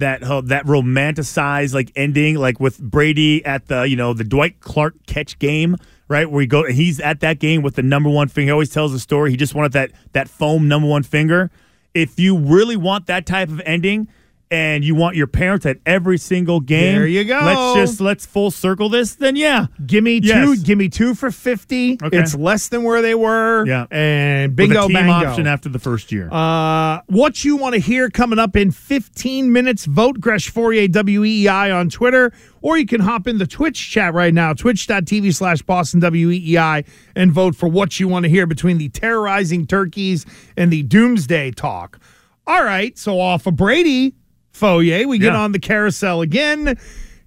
that 0.00 0.22
uh, 0.22 0.40
that 0.42 0.66
romanticized 0.66 1.72
like 1.72 1.92
ending, 1.96 2.36
like 2.36 2.60
with 2.60 2.78
Brady 2.78 3.44
at 3.44 3.66
the 3.68 3.82
you 3.82 3.96
know 3.96 4.12
the 4.12 4.24
Dwight 4.24 4.60
Clark 4.60 4.94
catch 5.06 5.38
game, 5.38 5.76
right 6.08 6.30
where 6.30 6.40
he 6.40 6.46
go, 6.46 6.64
he's 6.64 7.00
at 7.00 7.20
that 7.20 7.38
game 7.38 7.62
with 7.62 7.76
the 7.76 7.82
number 7.82 8.10
one 8.10 8.28
finger. 8.28 8.48
He 8.48 8.52
always 8.52 8.70
tells 8.70 8.92
the 8.92 8.98
story. 8.98 9.30
He 9.30 9.36
just 9.36 9.54
wanted 9.54 9.72
that 9.72 9.92
that 10.12 10.28
foam 10.28 10.68
number 10.68 10.88
one 10.88 11.04
finger. 11.04 11.50
If 11.94 12.18
you 12.18 12.36
really 12.38 12.76
want 12.76 13.06
that 13.06 13.26
type 13.26 13.48
of 13.48 13.60
ending. 13.64 14.08
And 14.52 14.82
you 14.82 14.96
want 14.96 15.14
your 15.14 15.28
parents 15.28 15.64
at 15.64 15.78
every 15.86 16.18
single 16.18 16.58
game. 16.58 16.96
There 16.96 17.06
you 17.06 17.22
go. 17.24 17.38
Let's 17.40 17.74
just 17.76 18.00
let's 18.00 18.26
full 18.26 18.50
circle 18.50 18.88
this. 18.88 19.14
Then 19.14 19.36
yeah, 19.36 19.66
give 19.86 20.02
me 20.02 20.20
two. 20.20 20.56
Give 20.56 20.76
me 20.76 20.88
two 20.88 21.14
for 21.14 21.30
fifty. 21.30 21.98
Okay. 22.02 22.18
It's 22.18 22.34
less 22.34 22.66
than 22.66 22.82
where 22.82 23.00
they 23.00 23.14
were. 23.14 23.64
Yeah. 23.64 23.86
and 23.92 24.50
with 24.50 24.56
bingo 24.56 24.84
a 24.84 24.88
team 24.88 24.94
bango. 24.94 25.28
option 25.28 25.46
after 25.46 25.68
the 25.68 25.78
first 25.78 26.10
year. 26.10 26.28
Uh, 26.32 27.00
what 27.06 27.44
you 27.44 27.56
want 27.56 27.74
to 27.74 27.80
hear 27.80 28.10
coming 28.10 28.40
up 28.40 28.56
in 28.56 28.72
15 28.72 29.52
minutes. 29.52 29.84
Vote 29.84 30.18
Gresh 30.20 30.52
Fauria 30.52 30.88
WEEI 30.88 31.72
on 31.72 31.88
Twitter, 31.88 32.32
or 32.60 32.76
you 32.76 32.86
can 32.86 33.00
hop 33.00 33.28
in 33.28 33.38
the 33.38 33.46
Twitch 33.46 33.90
chat 33.90 34.14
right 34.14 34.34
now, 34.34 34.52
twitch.tv 34.52 35.32
slash 35.32 35.62
Boston 35.62 36.00
WEEI, 36.00 36.84
and 37.14 37.30
vote 37.30 37.54
for 37.54 37.68
what 37.68 38.00
you 38.00 38.08
want 38.08 38.24
to 38.24 38.28
hear 38.28 38.46
between 38.46 38.78
the 38.78 38.88
terrorizing 38.88 39.64
turkeys 39.66 40.26
and 40.56 40.72
the 40.72 40.82
doomsday 40.82 41.52
talk. 41.52 42.00
All 42.46 42.64
right, 42.64 42.98
so 42.98 43.20
off 43.20 43.46
of 43.46 43.54
Brady, 43.54 44.14
Fauria, 44.60 45.06
we 45.06 45.18
get 45.18 45.32
Yeah. 45.32 45.40
on 45.40 45.52
the 45.52 45.58
carousel 45.58 46.20
again. 46.20 46.76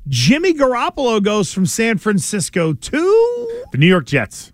Jimmy 0.07 0.53
Garoppolo 0.53 1.23
goes 1.23 1.53
from 1.53 1.65
San 1.65 1.97
Francisco 1.97 2.73
to 2.73 3.63
The 3.71 3.77
New 3.77 3.87
York 3.87 4.05
Jets. 4.05 4.51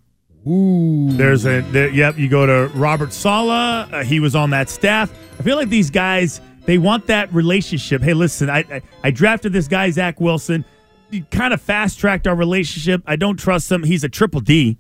Ooh. 0.48 1.10
There's 1.12 1.46
a 1.46 1.62
there, 1.72 1.89
yep. 1.89 2.18
You 2.18 2.30
go 2.30 2.46
to 2.46 2.72
Robert 2.78 3.12
Saleh. 3.13 3.92
Uh, 3.94 4.04
he 4.04 4.20
was 4.20 4.36
on 4.36 4.52
that 4.52 4.70
staff. 4.70 5.12
I 5.39 5.44
feel 5.44 5.58
like 5.58 5.70
these 5.70 5.89
guys 5.89 6.39
they 6.65 6.78
want 6.78 7.08
that 7.08 7.34
relationship. 7.34 8.02
Hey, 8.02 8.13
listen, 8.13 8.50
I 8.50 8.60
I, 8.60 8.82
I 9.04 9.12
drafted 9.12 9.54
this 9.54 9.68
guy 9.68 9.89
Zach 9.92 10.20
Wilson. 10.22 10.63
He 11.12 11.22
kind 11.22 11.54
of 11.54 11.62
fast 11.62 12.00
tracked 12.00 12.28
our 12.28 12.36
relationship. 12.36 13.02
I 13.08 13.15
don't 13.15 13.38
trust 13.38 13.72
him. 13.72 13.84
He's 13.84 14.04
a 14.04 14.10
triple 14.10 14.39
D, 14.39 14.78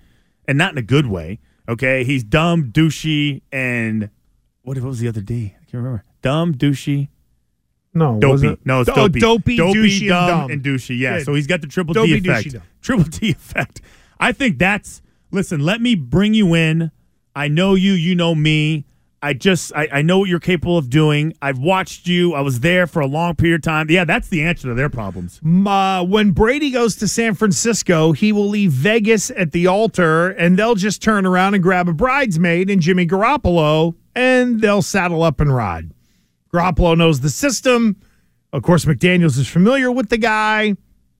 and 0.47 0.57
not 0.57 0.71
in 0.71 0.77
a 0.77 0.81
good 0.83 1.07
way. 1.07 1.39
Okay, 1.67 2.03
he's 2.03 2.23
dumb, 2.23 2.71
douchey, 2.71 3.41
and 3.51 4.09
what, 4.63 4.77
what 4.77 4.85
was 4.87 4.99
the 4.99 5.07
other 5.07 5.21
D? 5.21 5.53
I 5.55 5.59
can't 5.65 5.73
remember. 5.83 6.03
Dumb, 6.21 6.53
douchey, 6.55 7.09
no, 7.93 8.19
dopey. 8.19 8.57
No, 8.65 8.81
it's 8.81 8.89
Oh, 8.89 8.95
dopey. 9.07 9.19
dopey, 9.19 9.57
douchey, 9.57 9.99
and 10.01 10.09
dumb, 10.09 10.27
dumb. 10.29 10.51
and 10.51 10.63
douchey. 10.63 10.97
Yeah, 10.99 11.17
Good. 11.17 11.25
so 11.25 11.33
he's 11.33 11.47
got 11.47 11.61
the 11.61 11.67
triple 11.67 11.93
Dopey, 11.93 12.19
D 12.19 12.29
effect. 12.29 12.47
douchey, 12.47 12.51
dumb. 12.53 12.61
Triple 12.81 13.03
D 13.05 13.29
effect. 13.31 13.81
I 14.19 14.31
think 14.31 14.57
that's. 14.59 15.01
Listen, 15.31 15.59
let 15.61 15.79
me 15.81 15.95
bring 15.95 16.33
you 16.33 16.53
in. 16.55 16.91
I 17.35 17.47
know 17.47 17.75
you. 17.75 17.93
You 17.93 18.15
know 18.15 18.33
me. 18.35 18.85
I 19.21 19.33
just 19.33 19.73
I, 19.75 19.87
I 19.91 20.01
know 20.01 20.19
what 20.19 20.29
you're 20.29 20.39
capable 20.39 20.77
of 20.77 20.89
doing. 20.89 21.33
I've 21.41 21.59
watched 21.59 22.07
you. 22.07 22.33
I 22.33 22.39
was 22.41 22.61
there 22.61 22.87
for 22.87 23.01
a 23.01 23.05
long 23.05 23.35
period 23.35 23.55
of 23.55 23.61
time. 23.63 23.87
Yeah, 23.89 24.05
that's 24.05 24.29
the 24.29 24.41
answer 24.43 24.69
to 24.69 24.73
their 24.73 24.89
problems. 24.89 25.41
uh, 25.67 26.05
when 26.05 26.31
Brady 26.31 26.71
goes 26.71 26.95
to 26.97 27.07
San 27.07 27.33
Francisco, 27.35 28.13
he 28.13 28.31
will 28.31 28.47
leave 28.47 28.71
Vegas 28.71 29.29
at 29.31 29.51
the 29.51 29.67
altar, 29.67 30.29
and 30.29 30.57
they'll 30.57 30.75
just 30.75 31.01
turn 31.03 31.25
around 31.25 31.53
and 31.53 31.61
grab 31.61 31.89
a 31.89 31.93
bridesmaid 31.93 32.69
and 32.69 32.81
Jimmy 32.81 33.05
Garoppolo, 33.05 33.95
and 34.15 34.61
they'll 34.61 34.81
saddle 34.81 35.21
up 35.21 35.41
and 35.41 35.53
ride. 35.53 35.91
Garoppolo 36.53 36.97
knows 36.97 37.21
the 37.21 37.29
system. 37.29 37.95
Of 38.51 38.63
course, 38.63 38.85
McDaniels 38.85 39.37
is 39.37 39.47
familiar 39.47 39.91
with 39.91 40.09
the 40.09 40.17
guy. 40.17 40.75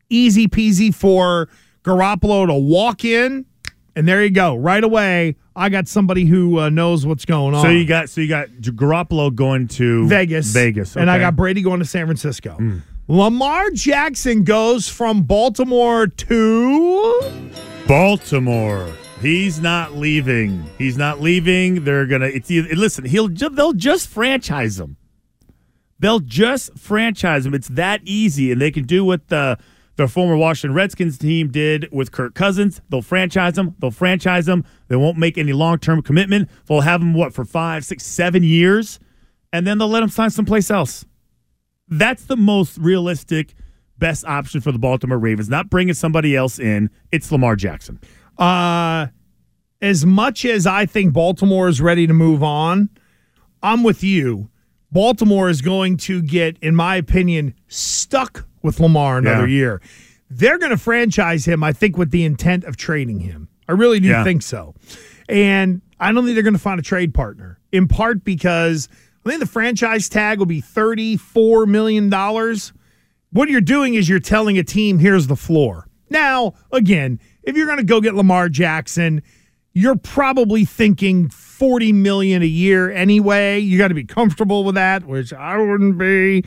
Easy 0.10 0.48
peasy 0.48 0.94
for 0.94 1.50
Garoppolo 1.84 2.48
to 2.48 2.54
walk 2.56 3.06
in 3.06 3.46
And 3.96 4.08
there 4.08 4.24
you 4.24 4.32
go. 4.32 4.56
Right 4.56 4.84
away, 4.84 5.36
I 5.56 5.70
got 5.70 5.88
somebody 5.88 6.26
who 6.26 6.60
uh, 6.60 6.70
knows 6.70 7.06
what's 7.06 7.26
going 7.26 7.54
on. 7.54 7.62
So 7.64 7.70
you 7.70 7.86
got 7.86 8.10
so 8.10 8.22
you 8.22 8.28
got 8.30 8.50
Garoppolo 8.50 9.34
going 9.34 9.68
to 9.70 10.08
Vegas. 10.08 10.52
Vegas, 10.52 10.96
And 10.96 11.12
I. 11.12 11.20
Got 11.20 11.36
Brady 11.36 11.62
going 11.62 11.80
to 11.80 11.86
San 11.86 12.06
Francisco. 12.06 12.58
Lamar 13.08 13.72
Jackson 13.72 14.44
goes 14.44 14.88
from 14.88 15.24
Baltimore 15.24 16.08
to 16.08 17.22
Baltimore. 17.88 18.88
He's 19.20 19.60
not 19.60 19.96
leaving. 19.96 20.64
He's 20.78 20.98
not 20.98 21.20
leaving. 21.20 21.84
They're 21.84 22.06
gonna. 22.06 22.28
It's 22.28 22.50
listen. 22.50 23.06
He'll 23.06 23.28
they'll 23.28 23.74
just 23.74 24.08
franchise 24.08 24.80
him. 24.80 24.96
They'll 26.00 26.20
just 26.20 26.78
franchise 26.78 27.46
him. 27.46 27.54
It's 27.54 27.68
that 27.70 28.02
easy, 28.06 28.52
and 28.52 28.62
they 28.62 28.72
can 28.72 28.86
do 28.86 29.04
what 29.04 29.28
the 29.28 29.58
the 29.98 30.08
former 30.08 30.38
Washington 30.38 30.74
Redskins 30.74 31.18
team 31.18 31.52
did 31.52 31.90
with 31.92 32.14
Kirk 32.14 32.34
Cousins. 32.34 32.82
They'll 32.88 33.02
franchise 33.02 33.58
him. 33.58 33.76
They'll 33.80 33.92
franchise 33.92 34.48
him. 34.48 34.64
They 34.88 34.96
won't 34.96 35.18
make 35.18 35.38
any 35.38 35.52
long 35.52 35.78
term 35.78 36.02
commitment. 36.02 36.50
They'll 36.68 36.82
have 36.82 37.02
him 37.02 37.14
what 37.14 37.34
for 37.34 37.44
five, 37.44 37.84
six, 37.84 38.06
seven 38.06 38.44
years, 38.44 39.00
and 39.52 39.68
then 39.68 39.78
they'll 39.78 39.90
let 39.90 40.02
him 40.02 40.10
sign 40.10 40.30
someplace 40.30 40.72
else. 40.72 41.06
That's 41.90 42.24
the 42.26 42.38
most 42.38 42.78
realistic, 42.78 43.56
best 43.98 44.24
option 44.24 44.62
for 44.62 44.72
the 44.72 44.80
Baltimore 44.80 45.18
Ravens. 45.20 45.50
Not 45.50 45.70
bringing 45.70 45.96
somebody 45.96 46.34
else 46.36 46.60
in. 46.60 46.90
It's 47.12 47.30
Lamar 47.32 47.56
Jackson. 47.56 48.00
uh 48.38 49.08
as 49.82 50.06
much 50.06 50.44
as 50.44 50.68
I 50.68 50.86
think 50.86 51.14
Baltimore 51.14 51.70
is 51.70 51.80
ready 51.80 52.06
to 52.06 52.14
move 52.14 52.44
on, 52.44 52.90
I'm 53.64 53.82
with 53.84 54.04
you. 54.04 54.50
Baltimore 54.92 55.50
is 55.50 55.62
going 55.62 55.98
to 55.98 56.22
get, 56.22 56.58
in 56.62 56.76
my 56.76 56.96
opinion, 56.96 57.54
stuck 57.68 58.46
with 58.62 58.80
Lamar 58.80 59.20
another 59.20 59.48
Yeah. 59.48 59.56
year. 59.56 59.82
They're 60.32 60.58
going 60.58 60.72
to 60.72 60.78
franchise 60.78 61.46
him, 61.46 61.64
I 61.64 61.74
think, 61.74 61.98
with 61.98 62.12
the 62.12 62.24
intent 62.24 62.64
of 62.64 62.78
trading 62.78 63.20
him. 63.22 63.48
I 63.68 63.74
really 63.74 64.00
do 64.00 64.08
Yeah. 64.08 64.24
think 64.24 64.42
so. 64.42 64.76
And 65.28 65.82
I 66.00 66.12
don't 66.12 66.24
think 66.26 66.34
they're 66.36 66.44
going 66.44 66.54
to 66.54 66.60
find 66.60 66.80
a 66.80 66.84
trade 66.84 67.14
partner, 67.14 67.60
in 67.72 67.88
part 67.88 68.24
because 68.24 68.90
I 69.26 69.30
think 69.30 69.42
the 69.42 69.48
franchise 69.48 70.10
tag 70.10 70.40
will 70.40 70.46
be 70.48 70.62
$34 70.62 71.66
million. 71.68 72.10
What 73.32 73.50
you're 73.50 73.62
doing 73.62 73.94
is 73.94 74.10
you're 74.10 74.20
telling 74.20 74.58
a 74.58 74.64
team, 74.64 75.00
here's 75.00 75.28
the 75.28 75.36
floor. 75.36 75.88
Now, 76.10 76.54
again, 76.72 77.20
if 77.44 77.56
you're 77.56 77.68
going 77.68 77.78
to 77.78 77.84
go 77.84 78.02
get 78.02 78.16
Lamar 78.16 78.50
Jackson, 78.50 79.22
you're 79.80 79.96
probably 79.96 80.66
thinking 80.66 81.30
40 81.30 81.94
million 81.94 82.42
a 82.42 82.46
year 82.46 82.92
anyway. 82.92 83.60
You 83.60 83.78
got 83.78 83.88
to 83.88 83.94
be 83.94 84.04
comfortable 84.04 84.66
with 84.66 84.76
that, 84.76 85.06
which 85.06 85.32
I 85.32 85.58
wouldn't 85.58 85.98
be. 85.98 86.44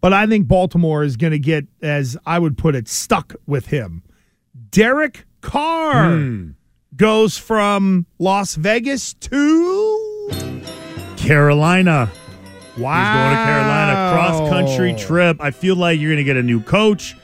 But 0.00 0.12
I 0.12 0.28
think 0.28 0.46
Baltimore 0.46 1.02
is 1.02 1.16
going 1.16 1.32
to 1.32 1.38
get, 1.40 1.66
as 1.82 2.16
I 2.24 2.38
would 2.38 2.56
put 2.56 2.76
it, 2.76 2.86
stuck 2.86 3.34
with 3.44 3.66
him. 3.66 4.04
Derek 4.70 5.24
Carr 5.40 6.16
hmm. 6.16 6.50
goes 6.94 7.36
from 7.36 8.06
Las 8.20 8.54
Vegas 8.54 9.14
to 9.14 10.30
Carolina. 11.16 12.08
wow. 12.78 13.00
He's 13.00 13.18
going 13.18 13.36
to 13.36 13.44
Carolina. 13.46 14.12
Cross 14.14 14.48
country 14.48 14.94
trip. 14.94 15.38
I 15.40 15.50
feel 15.50 15.74
like 15.74 15.98
you're 15.98 16.10
going 16.10 16.18
to 16.18 16.24
get 16.24 16.36
a 16.36 16.42
new 16.42 16.62
coach. 16.62 17.16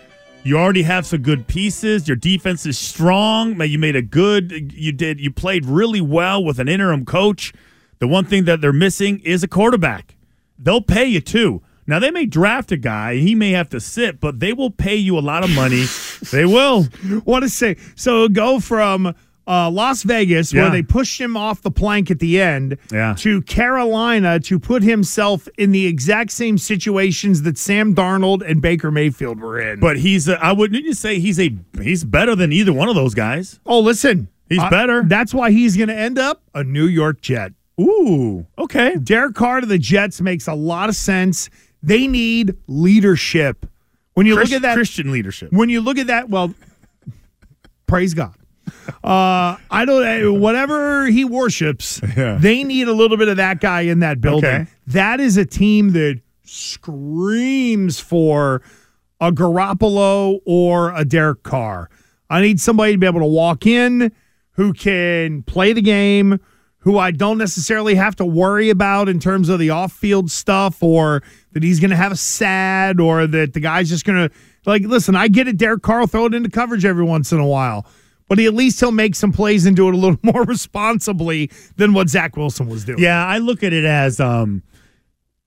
You 0.46 0.58
already 0.58 0.84
have 0.84 1.04
some 1.04 1.22
good 1.22 1.48
pieces. 1.48 2.06
Your 2.06 2.16
defense 2.16 2.66
is 2.66 2.78
strong. 2.78 3.60
You 3.60 3.80
made 3.80 3.96
a 3.96 4.00
good. 4.00 4.72
You 4.72 4.92
did. 4.92 5.18
You 5.18 5.32
played 5.32 5.66
really 5.66 6.00
well 6.00 6.44
with 6.44 6.60
an 6.60 6.68
interim 6.68 7.04
coach. 7.04 7.52
The 7.98 8.06
one 8.06 8.26
thing 8.26 8.44
that 8.44 8.60
they're 8.60 8.72
missing 8.72 9.18
is 9.24 9.42
a 9.42 9.48
quarterback. 9.48 10.14
They'll 10.56 10.82
pay 10.82 11.06
you 11.06 11.20
too. 11.20 11.62
Now 11.88 11.98
they 11.98 12.12
may 12.12 12.26
draft 12.26 12.70
a 12.70 12.76
guy. 12.76 13.16
He 13.16 13.34
may 13.34 13.50
have 13.50 13.68
to 13.70 13.80
sit, 13.80 14.20
but 14.20 14.38
they 14.38 14.52
will 14.52 14.70
pay 14.70 14.94
you 14.94 15.18
a 15.18 15.20
lot 15.20 15.42
of 15.42 15.50
money. 15.50 15.86
they 16.30 16.46
will. 16.46 16.84
What 17.24 17.40
to 17.40 17.48
say? 17.48 17.76
So 17.96 18.28
go 18.28 18.60
from 18.60 19.16
uh, 19.48 19.70
Las 19.70 20.02
Vegas, 20.02 20.52
Yeah. 20.52 20.62
where 20.62 20.70
they 20.70 20.82
pushed 20.82 21.20
him 21.20 21.36
off 21.36 21.62
the 21.62 21.70
plank 21.70 22.10
at 22.10 22.18
the 22.18 22.40
end, 22.40 22.78
Yeah. 22.92 23.14
to 23.18 23.42
Carolina 23.42 24.40
to 24.40 24.58
put 24.58 24.82
himself 24.82 25.48
in 25.56 25.70
the 25.72 25.86
exact 25.86 26.32
same 26.32 26.58
situations 26.58 27.42
that 27.42 27.56
Sam 27.58 27.94
Darnold 27.94 28.42
and 28.48 28.60
Baker 28.60 28.90
Mayfield 28.90 29.40
were 29.40 29.60
in. 29.60 29.78
But 29.80 29.98
he's. 29.98 30.28
A, 30.28 30.42
I 30.44 30.52
wouldn't 30.52 30.96
say 30.96 31.18
he's 31.20 31.38
a. 31.38 31.54
He's 31.80 32.04
better 32.04 32.34
than 32.34 32.52
either 32.52 32.72
one 32.72 32.88
of 32.88 32.94
those 32.94 33.14
guys. 33.14 33.60
oh, 33.66 33.80
listen, 33.80 34.28
He's 34.48 34.62
better. 34.70 35.02
That's 35.02 35.34
why 35.34 35.50
he's 35.50 35.76
going 35.76 35.88
to 35.88 35.96
end 35.96 36.18
up 36.20 36.40
a 36.54 36.62
New 36.62 36.86
York 36.86 37.20
Jet. 37.20 37.52
Ooh. 37.80 38.46
Okay. 38.56 38.96
Derek 38.96 39.34
Carr 39.34 39.60
to 39.60 39.66
the 39.66 39.76
Jets 39.76 40.20
makes 40.20 40.46
a 40.46 40.54
lot 40.54 40.88
of 40.88 40.94
sense. 40.94 41.50
They 41.82 42.06
need 42.06 42.56
leadership. 42.68 43.66
When 44.14 44.24
you 44.24 44.34
Christ- 44.36 44.50
look 44.52 44.56
at 44.56 44.62
that, 44.62 44.74
Christian 44.74 45.10
leadership. 45.10 45.52
when 45.52 45.68
you 45.68 45.80
look 45.80 45.98
at 45.98 46.06
that, 46.06 46.30
well, 46.30 46.54
praise 47.86 48.14
God. 48.14 48.34
Uh, 49.04 49.56
I 49.70 49.84
don't. 49.86 50.40
Whatever 50.40 51.06
he 51.06 51.24
worships, 51.24 52.00
Yeah. 52.16 52.38
they 52.40 52.64
need 52.64 52.88
a 52.88 52.92
little 52.92 53.16
bit 53.16 53.28
of 53.28 53.36
that 53.36 53.60
guy 53.60 53.82
in 53.82 54.00
that 54.00 54.20
building. 54.20 54.50
Okay. 54.50 54.66
That 54.88 55.20
is 55.20 55.36
a 55.36 55.44
team 55.44 55.90
that 55.92 56.20
screams 56.44 58.00
for 58.00 58.62
a 59.20 59.32
Garoppolo 59.32 60.40
or 60.44 60.92
a 60.94 61.04
Derek 61.04 61.42
Carr. 61.42 61.88
I 62.28 62.40
need 62.40 62.60
somebody 62.60 62.92
to 62.92 62.98
be 62.98 63.06
able 63.06 63.20
to 63.20 63.26
walk 63.26 63.66
in 63.66 64.12
who 64.52 64.72
can 64.72 65.42
play 65.42 65.72
the 65.72 65.82
game, 65.82 66.40
who 66.78 66.98
I 66.98 67.10
don't 67.10 67.38
necessarily 67.38 67.94
have 67.94 68.16
to 68.16 68.24
worry 68.24 68.70
about 68.70 69.08
in 69.08 69.18
terms 69.20 69.48
of 69.48 69.58
the 69.58 69.70
off 69.70 69.92
field 69.92 70.30
stuff 70.30 70.82
or 70.82 71.22
that 71.52 71.62
he's 71.62 71.78
going 71.80 71.90
to 71.90 71.96
have 71.96 72.12
a 72.12 72.16
sad 72.16 73.00
or 73.00 73.26
that 73.26 73.52
the 73.54 73.60
guy's 73.60 73.88
just 73.88 74.04
going 74.04 74.28
to, 74.28 74.34
like, 74.66 74.82
listen, 74.82 75.14
I 75.16 75.28
get 75.28 75.46
it. 75.48 75.56
Derek 75.56 75.82
Carr 75.82 76.00
will 76.00 76.06
throw 76.06 76.26
it 76.26 76.34
into 76.34 76.48
coverage 76.50 76.84
every 76.84 77.04
once 77.04 77.32
in 77.32 77.38
a 77.38 77.46
while, 77.46 77.86
but 78.28 78.38
he, 78.38 78.46
at 78.46 78.54
least 78.54 78.80
he'll 78.80 78.92
make 78.92 79.14
some 79.14 79.32
plays 79.32 79.66
and 79.66 79.76
do 79.76 79.88
it 79.88 79.94
a 79.94 79.96
little 79.96 80.18
more 80.22 80.44
responsibly 80.44 81.50
than 81.76 81.92
what 81.92 82.08
Zach 82.08 82.36
Wilson 82.36 82.68
was 82.68 82.84
doing. 82.84 82.98
Yeah, 82.98 83.24
I 83.24 83.38
look 83.38 83.62
at 83.62 83.72
it 83.72 83.84
as 83.84 84.20
um, 84.20 84.62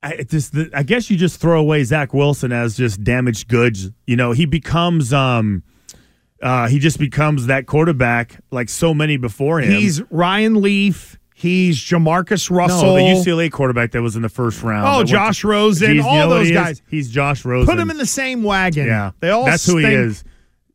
I 0.02 0.24
just 0.24 0.54
the, 0.54 0.70
I 0.74 0.84
guess 0.84 1.10
you 1.10 1.18
just 1.18 1.40
throw 1.42 1.60
away 1.60 1.84
Zach 1.84 2.14
Wilson 2.14 2.52
as 2.52 2.78
just 2.78 3.04
damaged 3.04 3.48
goods. 3.48 3.90
You 4.08 4.16
know, 4.16 4.32
he 4.32 4.46
becomes 4.46 5.12
um, 5.14 5.64
uh, 6.42 6.68
he 6.68 6.80
just 6.80 7.00
becomes 7.00 7.48
that 7.48 7.66
quarterback 7.66 8.40
like 8.52 8.70
so 8.70 8.94
many 8.94 9.18
before 9.18 9.60
him. 9.60 9.72
He's 9.72 10.02
Ryan 10.10 10.62
Leaf. 10.62 11.18
He's 11.36 11.78
Jamarcus 11.80 12.52
Russell. 12.52 12.84
no, 12.84 12.96
the 12.96 13.02
UCLA 13.02 13.50
quarterback 13.50 13.92
that 13.92 14.02
was 14.02 14.18
in 14.18 14.22
the 14.24 14.30
first 14.30 14.62
round. 14.62 14.86
Oh, 14.86 15.06
Josh 15.06 15.42
to- 15.42 15.48
Rosen, 15.48 16.00
all 16.02 16.14
you 16.14 16.20
know 16.20 16.30
those 16.30 16.52
guys. 16.52 16.82
He's 16.90 17.10
Josh 17.10 17.46
Rosen. 17.46 17.66
Put 17.66 17.80
him 17.80 17.90
in 17.90 17.98
the 17.98 18.06
same 18.06 18.44
wagon. 18.44 18.88
Yeah, 18.88 19.12
they 19.22 19.30
all. 19.30 19.46
That's 19.46 19.66
who 19.66 19.78
he 19.78 19.86
is. 19.86 20.24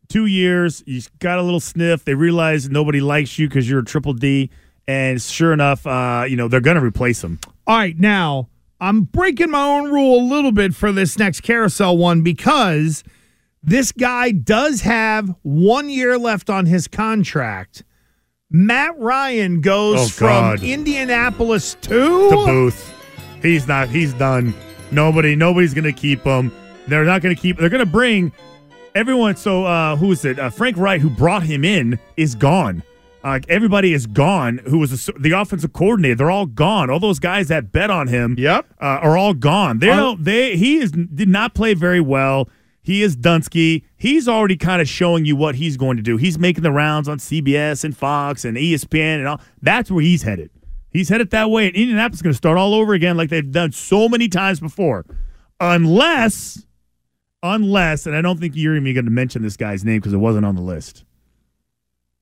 Two 0.09 0.25
years, 0.25 0.83
you 0.85 1.01
got 1.19 1.39
a 1.39 1.41
little 1.41 1.59
sniff. 1.59 2.05
They 2.05 2.13
realize 2.13 2.69
nobody 2.69 3.01
likes 3.01 3.37
you 3.39 3.47
because 3.47 3.69
you're 3.69 3.79
a 3.79 3.85
triple 3.85 4.13
D, 4.13 4.49
and 4.87 5.21
sure 5.21 5.51
enough, 5.53 5.85
uh, 5.87 6.25
you 6.27 6.35
know 6.35 6.47
they're 6.47 6.61
going 6.61 6.77
to 6.77 6.83
replace 6.83 7.23
him. 7.23 7.39
All 7.67 7.77
right, 7.77 7.97
now 7.99 8.49
I'm 8.79 9.01
breaking 9.03 9.49
my 9.51 9.63
own 9.63 9.91
rule 9.91 10.19
a 10.21 10.25
little 10.25 10.51
bit 10.51 10.75
for 10.75 10.91
this 10.91 11.17
next 11.17 11.41
carousel 11.41 11.97
one 11.97 12.21
because 12.21 13.03
this 13.63 13.91
guy 13.91 14.31
does 14.31 14.81
have 14.81 15.33
one 15.41 15.89
year 15.89 16.17
left 16.19 16.49
on 16.49 16.65
his 16.67 16.87
contract. 16.87 17.83
Matt 18.51 18.97
Ryan 18.99 19.59
goes 19.61 19.99
Oh, 19.99 20.07
from. 20.07 20.63
Indianapolis 20.63 21.75
to 21.81 22.29
the 22.29 22.43
Booth. 22.45 22.93
He's 23.41 23.67
not. 23.67 23.89
He's 23.89 24.13
done. 24.13 24.53
Nobody. 24.91 25.35
Nobody's 25.35 25.73
going 25.73 25.83
to 25.85 25.91
keep 25.91 26.23
him. 26.23 26.51
They're 26.87 27.05
not 27.05 27.21
going 27.23 27.35
to 27.35 27.41
keep. 27.41 27.57
They're 27.57 27.69
going 27.69 27.83
to 27.83 27.91
bring 27.91 28.31
everyone. 28.95 29.35
So 29.35 29.65
uh, 29.65 29.95
who 29.97 30.11
is 30.11 30.25
it? 30.25 30.39
Uh, 30.39 30.49
Frank 30.49 30.77
Reich, 30.77 31.01
who 31.01 31.09
brought 31.09 31.43
him 31.43 31.63
in, 31.63 31.99
is 32.17 32.33
gone. 32.33 32.81
Uh, 33.23 33.39
everybody 33.49 33.93
is 33.93 34.05
gone. 34.05 34.59
Who 34.67 34.77
was 34.79 35.05
the, 35.05 35.13
the 35.19 35.31
offensive 35.31 35.73
coordinator? 35.73 36.15
They're 36.15 36.31
all 36.31 36.45
gone. 36.45 36.89
All 36.89 36.99
those 36.99 37.17
guys 37.19 37.47
that 37.47 37.71
bet 37.71 37.89
on 37.89 38.07
him, 38.07 38.35
Yep. 38.37 38.67
uh, 38.79 38.85
are 38.85 39.17
all 39.17 39.33
gone. 39.33 39.79
They 39.79 39.87
don't. 39.87 40.23
They 40.23 40.55
he 40.57 40.77
is 40.77 40.91
did 40.91 41.27
not 41.29 41.53
play 41.55 41.73
very 41.73 41.99
well. 42.01 42.49
He 42.83 43.01
is 43.01 43.17
Dunsky. 43.17 43.83
He's 43.97 44.27
already 44.27 44.55
kind 44.57 44.79
of 44.79 44.87
showing 44.87 45.25
you 45.25 45.35
what 45.35 45.55
he's 45.55 45.75
going 45.75 45.97
to 45.97 46.03
do. 46.03 46.17
He's 46.17 46.37
making 46.37 46.61
the 46.61 46.71
rounds 46.71 47.09
on 47.09 47.17
CBS 47.17 47.83
and 47.83 47.97
Fox 47.97 48.45
and 48.45 48.55
ESPN 48.57 49.17
and 49.17 49.27
all. 49.27 49.41
That's 49.59 49.89
where 49.89 50.03
he's 50.03 50.21
headed. 50.21 50.51
He's 50.91 51.09
headed 51.09 51.31
that 51.31 51.49
way, 51.49 51.65
and 51.65 51.75
Indianapolis 51.75 52.19
is 52.19 52.21
going 52.21 52.33
to 52.33 52.37
start 52.37 52.59
all 52.59 52.75
over 52.75 52.93
again, 52.93 53.17
like 53.17 53.29
they've 53.29 53.51
done 53.51 53.71
so 53.71 54.07
many 54.07 54.27
times 54.29 54.59
before, 54.59 55.03
unless, 55.59 56.64
unless, 57.53 58.05
and 58.05 58.15
I 58.15 58.21
don't 58.21 58.39
think 58.39 58.55
you're 58.55 58.75
even 58.75 58.93
going 58.93 59.05
to 59.05 59.11
mention 59.11 59.41
this 59.41 59.57
guy's 59.57 59.83
name 59.85 59.99
because 59.99 60.13
it 60.13 60.17
wasn't 60.17 60.45
on 60.45 60.55
the 60.55 60.61
list. 60.61 61.05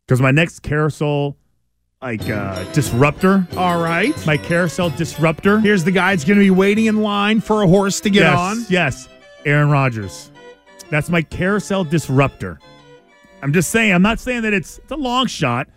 Because 0.06 0.22
my 0.22 0.32
next 0.32 0.60
carousel, 0.60 1.38
like 2.02 2.30
uh, 2.30 2.64
disruptor, 2.74 3.48
All 3.56 3.82
right. 3.82 4.14
my 4.26 4.38
carousel 4.38 4.90
disruptor. 4.92 5.60
Here's 5.60 5.84
the 5.84 5.92
guy 5.92 6.14
that's 6.14 6.26
going 6.26 6.38
to 6.38 6.44
be 6.44 6.52
waiting 6.52 6.86
in 6.86 7.02
line 7.02 7.40
for 7.40 7.64
a 7.64 7.68
horse 7.68 8.02
to 8.02 8.10
get 8.10 8.24
yes, 8.24 8.38
on. 8.38 8.66
Yes, 8.70 9.10
Aaron 9.46 9.70
Rodgers. 9.70 10.30
That's 10.90 11.10
my 11.10 11.22
carousel 11.22 11.86
disruptor. 11.86 12.60
I'm 13.42 13.54
just 13.54 13.72
saying. 13.72 13.94
I'm 13.94 14.02
not 14.02 14.20
saying 14.20 14.44
that 14.44 14.54
it's 14.54 14.78
it's 14.78 14.92
a 14.92 14.96
long 14.96 15.26
shot. 15.28 15.68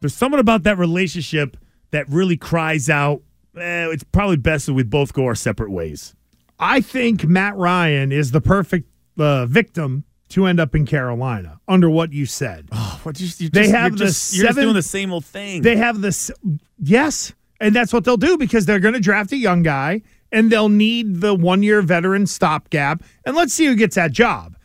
There's 0.00 0.14
something 0.14 0.40
about 0.40 0.64
that 0.64 0.76
relationship 0.78 1.56
that 1.90 2.08
really 2.08 2.36
cries 2.36 2.90
out. 2.90 3.22
Eh, 3.56 3.88
it's 3.90 4.04
probably 4.04 4.36
best 4.36 4.68
if 4.68 4.74
we 4.74 4.82
both 4.82 5.12
go 5.12 5.26
our 5.26 5.34
separate 5.34 5.70
ways. 5.70 6.15
I 6.58 6.80
think 6.80 7.24
Matt 7.24 7.56
Ryan 7.56 8.12
is 8.12 8.30
the 8.30 8.40
perfect 8.40 8.88
uh, 9.18 9.46
victim 9.46 10.04
to 10.30 10.46
end 10.46 10.58
up 10.58 10.74
in 10.74 10.86
Carolina 10.86 11.60
under 11.68 11.88
what 11.88 12.12
you 12.12 12.26
said. 12.26 12.68
What 13.02 13.20
you, 13.20 13.28
you 13.38 13.48
They 13.50 13.62
just, 13.62 13.74
have 13.74 13.92
you're 13.92 13.98
the 13.98 14.04
just, 14.06 14.30
seven- 14.40 14.62
doing 14.64 14.74
the 14.74 14.82
same 14.82 15.12
old 15.12 15.24
thing. 15.24 15.62
They 15.62 15.76
have 15.76 16.00
this, 16.00 16.30
yes, 16.78 17.32
and 17.60 17.74
that's 17.74 17.92
what 17.92 18.04
they'll 18.04 18.16
do 18.16 18.36
because 18.36 18.66
they're 18.66 18.80
going 18.80 18.94
to 18.94 19.00
draft 19.00 19.32
a 19.32 19.36
young 19.36 19.62
guy 19.62 20.02
and 20.32 20.50
they'll 20.50 20.68
need 20.68 21.20
the 21.20 21.34
one 21.34 21.62
year 21.62 21.80
veteran 21.82 22.26
stopgap. 22.26 23.02
And 23.24 23.36
let's 23.36 23.52
see 23.54 23.66
who 23.66 23.76
gets 23.76 23.94
that 23.96 24.12
job. 24.12 24.56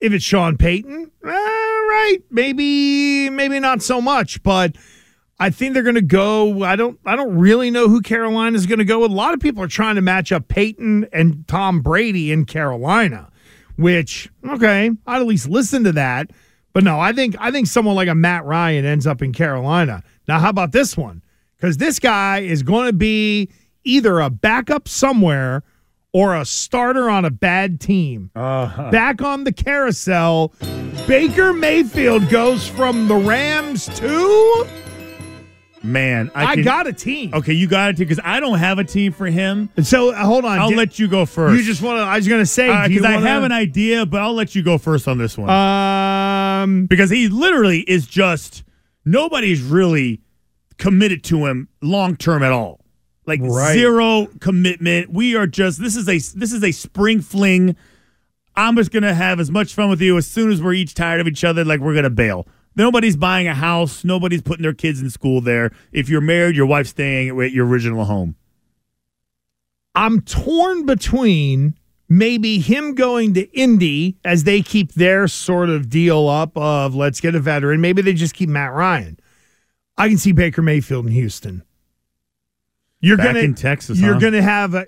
If 0.00 0.12
it's 0.12 0.24
Sean 0.24 0.56
Payton, 0.56 1.10
all 1.24 1.30
right, 1.30 2.18
maybe 2.30 3.30
maybe 3.30 3.58
not 3.60 3.82
so 3.82 4.00
much, 4.00 4.42
but 4.42 4.76
I 5.38 5.50
think 5.50 5.74
they're 5.74 5.82
going 5.82 5.96
to 5.96 6.02
go. 6.02 6.62
I 6.62 6.76
don't. 6.76 6.98
I 7.04 7.16
don't 7.16 7.36
really 7.36 7.70
know 7.70 7.88
who 7.88 8.00
Carolina 8.00 8.56
is 8.56 8.66
going 8.66 8.78
to 8.78 8.84
go 8.84 9.00
with. 9.00 9.10
A 9.10 9.14
lot 9.14 9.34
of 9.34 9.40
people 9.40 9.62
are 9.62 9.68
trying 9.68 9.96
to 9.96 10.02
match 10.02 10.30
up 10.30 10.48
Peyton 10.48 11.08
and 11.12 11.46
Tom 11.48 11.80
Brady 11.80 12.30
in 12.30 12.44
Carolina, 12.44 13.30
which 13.76 14.30
okay, 14.48 14.90
I'd 15.06 15.20
at 15.20 15.26
least 15.26 15.48
listen 15.48 15.84
to 15.84 15.92
that. 15.92 16.30
But 16.72 16.84
no, 16.84 17.00
I 17.00 17.12
think 17.12 17.36
I 17.40 17.50
think 17.50 17.66
someone 17.66 17.96
like 17.96 18.08
a 18.08 18.14
Matt 18.14 18.44
Ryan 18.44 18.84
ends 18.84 19.06
up 19.06 19.22
in 19.22 19.32
Carolina. 19.32 20.02
Now, 20.28 20.38
how 20.38 20.50
about 20.50 20.72
this 20.72 20.96
one? 20.96 21.22
Because 21.56 21.78
this 21.78 21.98
guy 21.98 22.40
is 22.40 22.62
going 22.62 22.86
to 22.86 22.92
be 22.92 23.50
either 23.84 24.20
a 24.20 24.30
backup 24.30 24.88
somewhere 24.88 25.62
or 26.12 26.36
a 26.36 26.44
starter 26.44 27.10
on 27.10 27.24
a 27.24 27.30
bad 27.30 27.80
team. 27.80 28.30
Uh-huh. 28.36 28.90
Back 28.90 29.20
on 29.20 29.44
the 29.44 29.52
carousel, 29.52 30.54
Baker 31.08 31.52
Mayfield 31.52 32.28
goes 32.28 32.68
from 32.68 33.08
the 33.08 33.16
Rams 33.16 33.86
to 33.98 34.66
Man, 35.84 36.30
I, 36.34 36.44
I, 36.46 36.54
can- 36.54 36.64
got 36.64 36.86
a 36.86 36.92
team. 36.92 37.34
Okay, 37.34 37.52
you 37.52 37.66
got 37.68 37.90
a 37.90 37.92
team 37.92 38.06
because 38.08 38.20
I 38.24 38.40
don't 38.40 38.58
have 38.58 38.78
a 38.78 38.84
team 38.84 39.12
for 39.12 39.26
him. 39.26 39.68
So 39.82 40.10
uh, 40.14 40.24
hold 40.24 40.44
on. 40.44 40.58
I'll 40.58 40.70
Did- 40.70 40.78
let 40.78 40.98
you 40.98 41.06
go 41.08 41.26
first. 41.26 41.58
You 41.58 41.64
just 41.64 41.82
want 41.82 41.98
to? 41.98 42.02
I 42.02 42.16
was 42.16 42.26
going 42.26 42.40
to 42.40 42.46
say 42.46 42.66
because 42.88 43.04
I 43.04 43.14
wanna- 43.16 43.26
have 43.28 43.42
an 43.44 43.52
idea, 43.52 44.06
but 44.06 44.22
I'll 44.22 44.32
let 44.34 44.54
you 44.54 44.62
go 44.62 44.78
first 44.78 45.06
on 45.06 45.18
this 45.18 45.36
one 45.36 45.50
Um, 45.50 46.86
because 46.86 47.10
he 47.10 47.28
literally 47.28 47.80
is 47.80 48.06
just 48.06 48.64
nobody's 49.04 49.60
really 49.62 50.20
committed 50.78 51.22
to 51.24 51.46
him 51.46 51.68
long 51.82 52.16
term 52.16 52.42
at 52.42 52.52
all. 52.52 52.80
Like 53.26 53.40
Right. 53.42 53.72
zero 53.74 54.26
commitment. 54.40 55.10
We 55.12 55.36
are 55.36 55.46
just 55.46 55.80
this 55.80 55.96
is 55.96 56.08
a 56.08 56.18
this 56.38 56.52
is 56.52 56.62
a 56.64 56.72
spring 56.72 57.20
fling. 57.20 57.76
I'm 58.56 58.76
just 58.76 58.90
gonna 58.92 59.14
have 59.14 59.40
as 59.40 59.50
much 59.50 59.74
fun 59.74 59.88
with 59.90 60.00
you 60.00 60.16
as 60.16 60.26
soon 60.26 60.50
as 60.52 60.62
we're 60.62 60.74
each 60.74 60.94
tired 60.94 61.20
of 61.20 61.26
each 61.26 61.42
other. 61.44 61.64
Like 61.64 61.80
we're 61.80 61.94
gonna 61.94 62.10
bail. 62.10 62.46
Nobody's 62.76 63.16
buying 63.16 63.46
a 63.46 63.54
house. 63.54 64.04
Nobody's 64.04 64.42
putting 64.42 64.62
their 64.62 64.74
kids 64.74 65.00
in 65.00 65.10
school 65.10 65.40
there. 65.40 65.70
If 65.92 66.08
you're 66.08 66.20
married, 66.20 66.56
your 66.56 66.66
wife's 66.66 66.90
staying 66.90 67.40
at 67.40 67.52
your 67.52 67.66
original 67.66 68.04
home. 68.04 68.36
I'm 69.94 70.20
torn 70.22 70.86
between 70.86 71.78
maybe 72.08 72.58
him 72.58 72.94
going 72.94 73.34
to 73.34 73.42
Indy 73.56 74.16
as 74.24 74.44
they 74.44 74.60
keep 74.62 74.92
their 74.94 75.28
sort 75.28 75.70
of 75.70 75.88
deal 75.88 76.28
up 76.28 76.56
of 76.56 76.94
let's 76.94 77.20
get 77.20 77.34
a 77.34 77.40
veteran. 77.40 77.80
Maybe 77.80 78.02
they 78.02 78.12
just 78.12 78.34
keep 78.34 78.48
Matt 78.48 78.72
Ryan. 78.72 79.18
I 79.96 80.08
can 80.08 80.18
see 80.18 80.32
Baker 80.32 80.62
Mayfield 80.62 81.06
in 81.06 81.12
Houston. 81.12 81.62
You're 83.00 83.16
Back 83.18 83.26
gonna 83.26 83.40
in 83.40 83.54
Texas, 83.54 83.98
You're 84.00 84.14
huh? 84.14 84.20
gonna 84.20 84.42
have 84.42 84.74
a. 84.74 84.86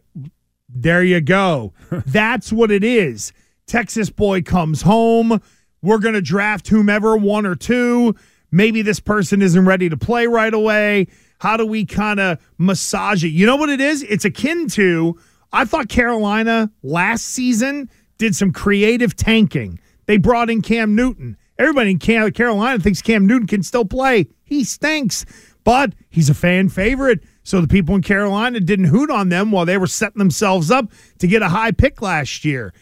There 0.68 1.04
you 1.04 1.20
go. 1.20 1.74
That's 1.90 2.52
what 2.52 2.70
it 2.70 2.82
is. 2.82 3.32
Texas 3.66 4.10
boy 4.10 4.42
comes 4.42 4.82
home. 4.82 5.40
We're 5.82 5.98
gonna 5.98 6.20
draft 6.20 6.68
whomever 6.68 7.16
one 7.16 7.46
or 7.46 7.54
two. 7.54 8.14
Maybe 8.50 8.82
this 8.82 9.00
person 9.00 9.42
isn't 9.42 9.64
ready 9.64 9.88
to 9.88 9.96
play 9.96 10.26
right 10.26 10.52
away. 10.52 11.08
How 11.38 11.56
do 11.56 11.66
we 11.66 11.84
kind 11.84 12.20
of 12.20 12.38
massage 12.58 13.24
it? 13.24 13.28
You 13.28 13.46
know 13.46 13.56
what 13.56 13.68
it 13.68 13.80
is? 13.80 14.02
It's 14.02 14.24
akin 14.24 14.68
to. 14.70 15.18
I 15.52 15.64
thought 15.64 15.88
Carolina 15.88 16.70
last 16.82 17.26
season 17.26 17.90
did 18.18 18.34
some 18.34 18.52
creative 18.52 19.16
tanking. 19.16 19.78
They 20.06 20.16
brought 20.16 20.50
in 20.50 20.62
Cam 20.62 20.94
Newton. 20.94 21.36
Everybody 21.58 21.92
in 21.92 21.98
Carolina 21.98 22.78
thinks 22.78 23.02
Cam 23.02 23.26
Newton 23.26 23.46
can 23.46 23.62
still 23.62 23.84
play. 23.84 24.28
He 24.44 24.62
stinks, 24.64 25.24
but 25.64 25.94
he's 26.10 26.28
a 26.30 26.34
fan 26.34 26.68
favorite. 26.68 27.20
So 27.42 27.60
the 27.60 27.68
people 27.68 27.94
in 27.94 28.02
Carolina 28.02 28.60
didn't 28.60 28.86
hoot 28.86 29.10
on 29.10 29.28
them 29.28 29.50
while 29.50 29.64
they 29.64 29.78
were 29.78 29.86
setting 29.86 30.18
themselves 30.18 30.70
up 30.70 30.90
to 31.18 31.26
get 31.26 31.42
a 31.42 31.48
high 31.48 31.72
pick 31.72 32.02
last 32.02 32.44
year. 32.44 32.72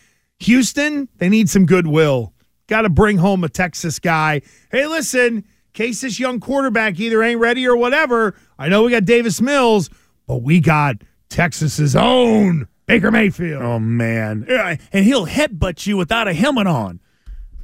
Houston, 0.40 1.09
they 1.18 1.28
need 1.28 1.48
some 1.48 1.66
goodwill. 1.66 2.34
Got 2.66 2.83
to 2.83 2.88
bring 2.88 3.18
home 3.18 3.44
a 3.44 3.48
Texas 3.48 3.98
guy. 3.98 4.40
Hey, 4.70 4.87
listen, 4.87 5.44
case 5.72 6.00
this 6.00 6.18
young 6.18 6.40
quarterback 6.40 6.98
either 6.98 7.22
ain't 7.22 7.40
ready 7.40 7.66
or 7.66 7.77
whatever, 7.77 8.35
I 8.59 8.68
know 8.68 8.85
we 8.85 8.90
got 8.90 9.05
Davis 9.05 9.40
Mills, 9.40 9.90
but 10.27 10.42
we 10.42 10.61
got 10.61 10.96
Texas's 11.29 11.94
own 11.94 12.68
Baker 12.87 13.11
Mayfield. 13.11 13.62
Oh 13.62 13.79
man, 13.79 14.46
and 14.92 15.05
he'll 15.05 15.27
headbutt 15.27 15.87
you 15.87 15.96
without 15.96 16.29
a 16.29 16.33
helmet 16.33 16.66
on. 16.66 17.00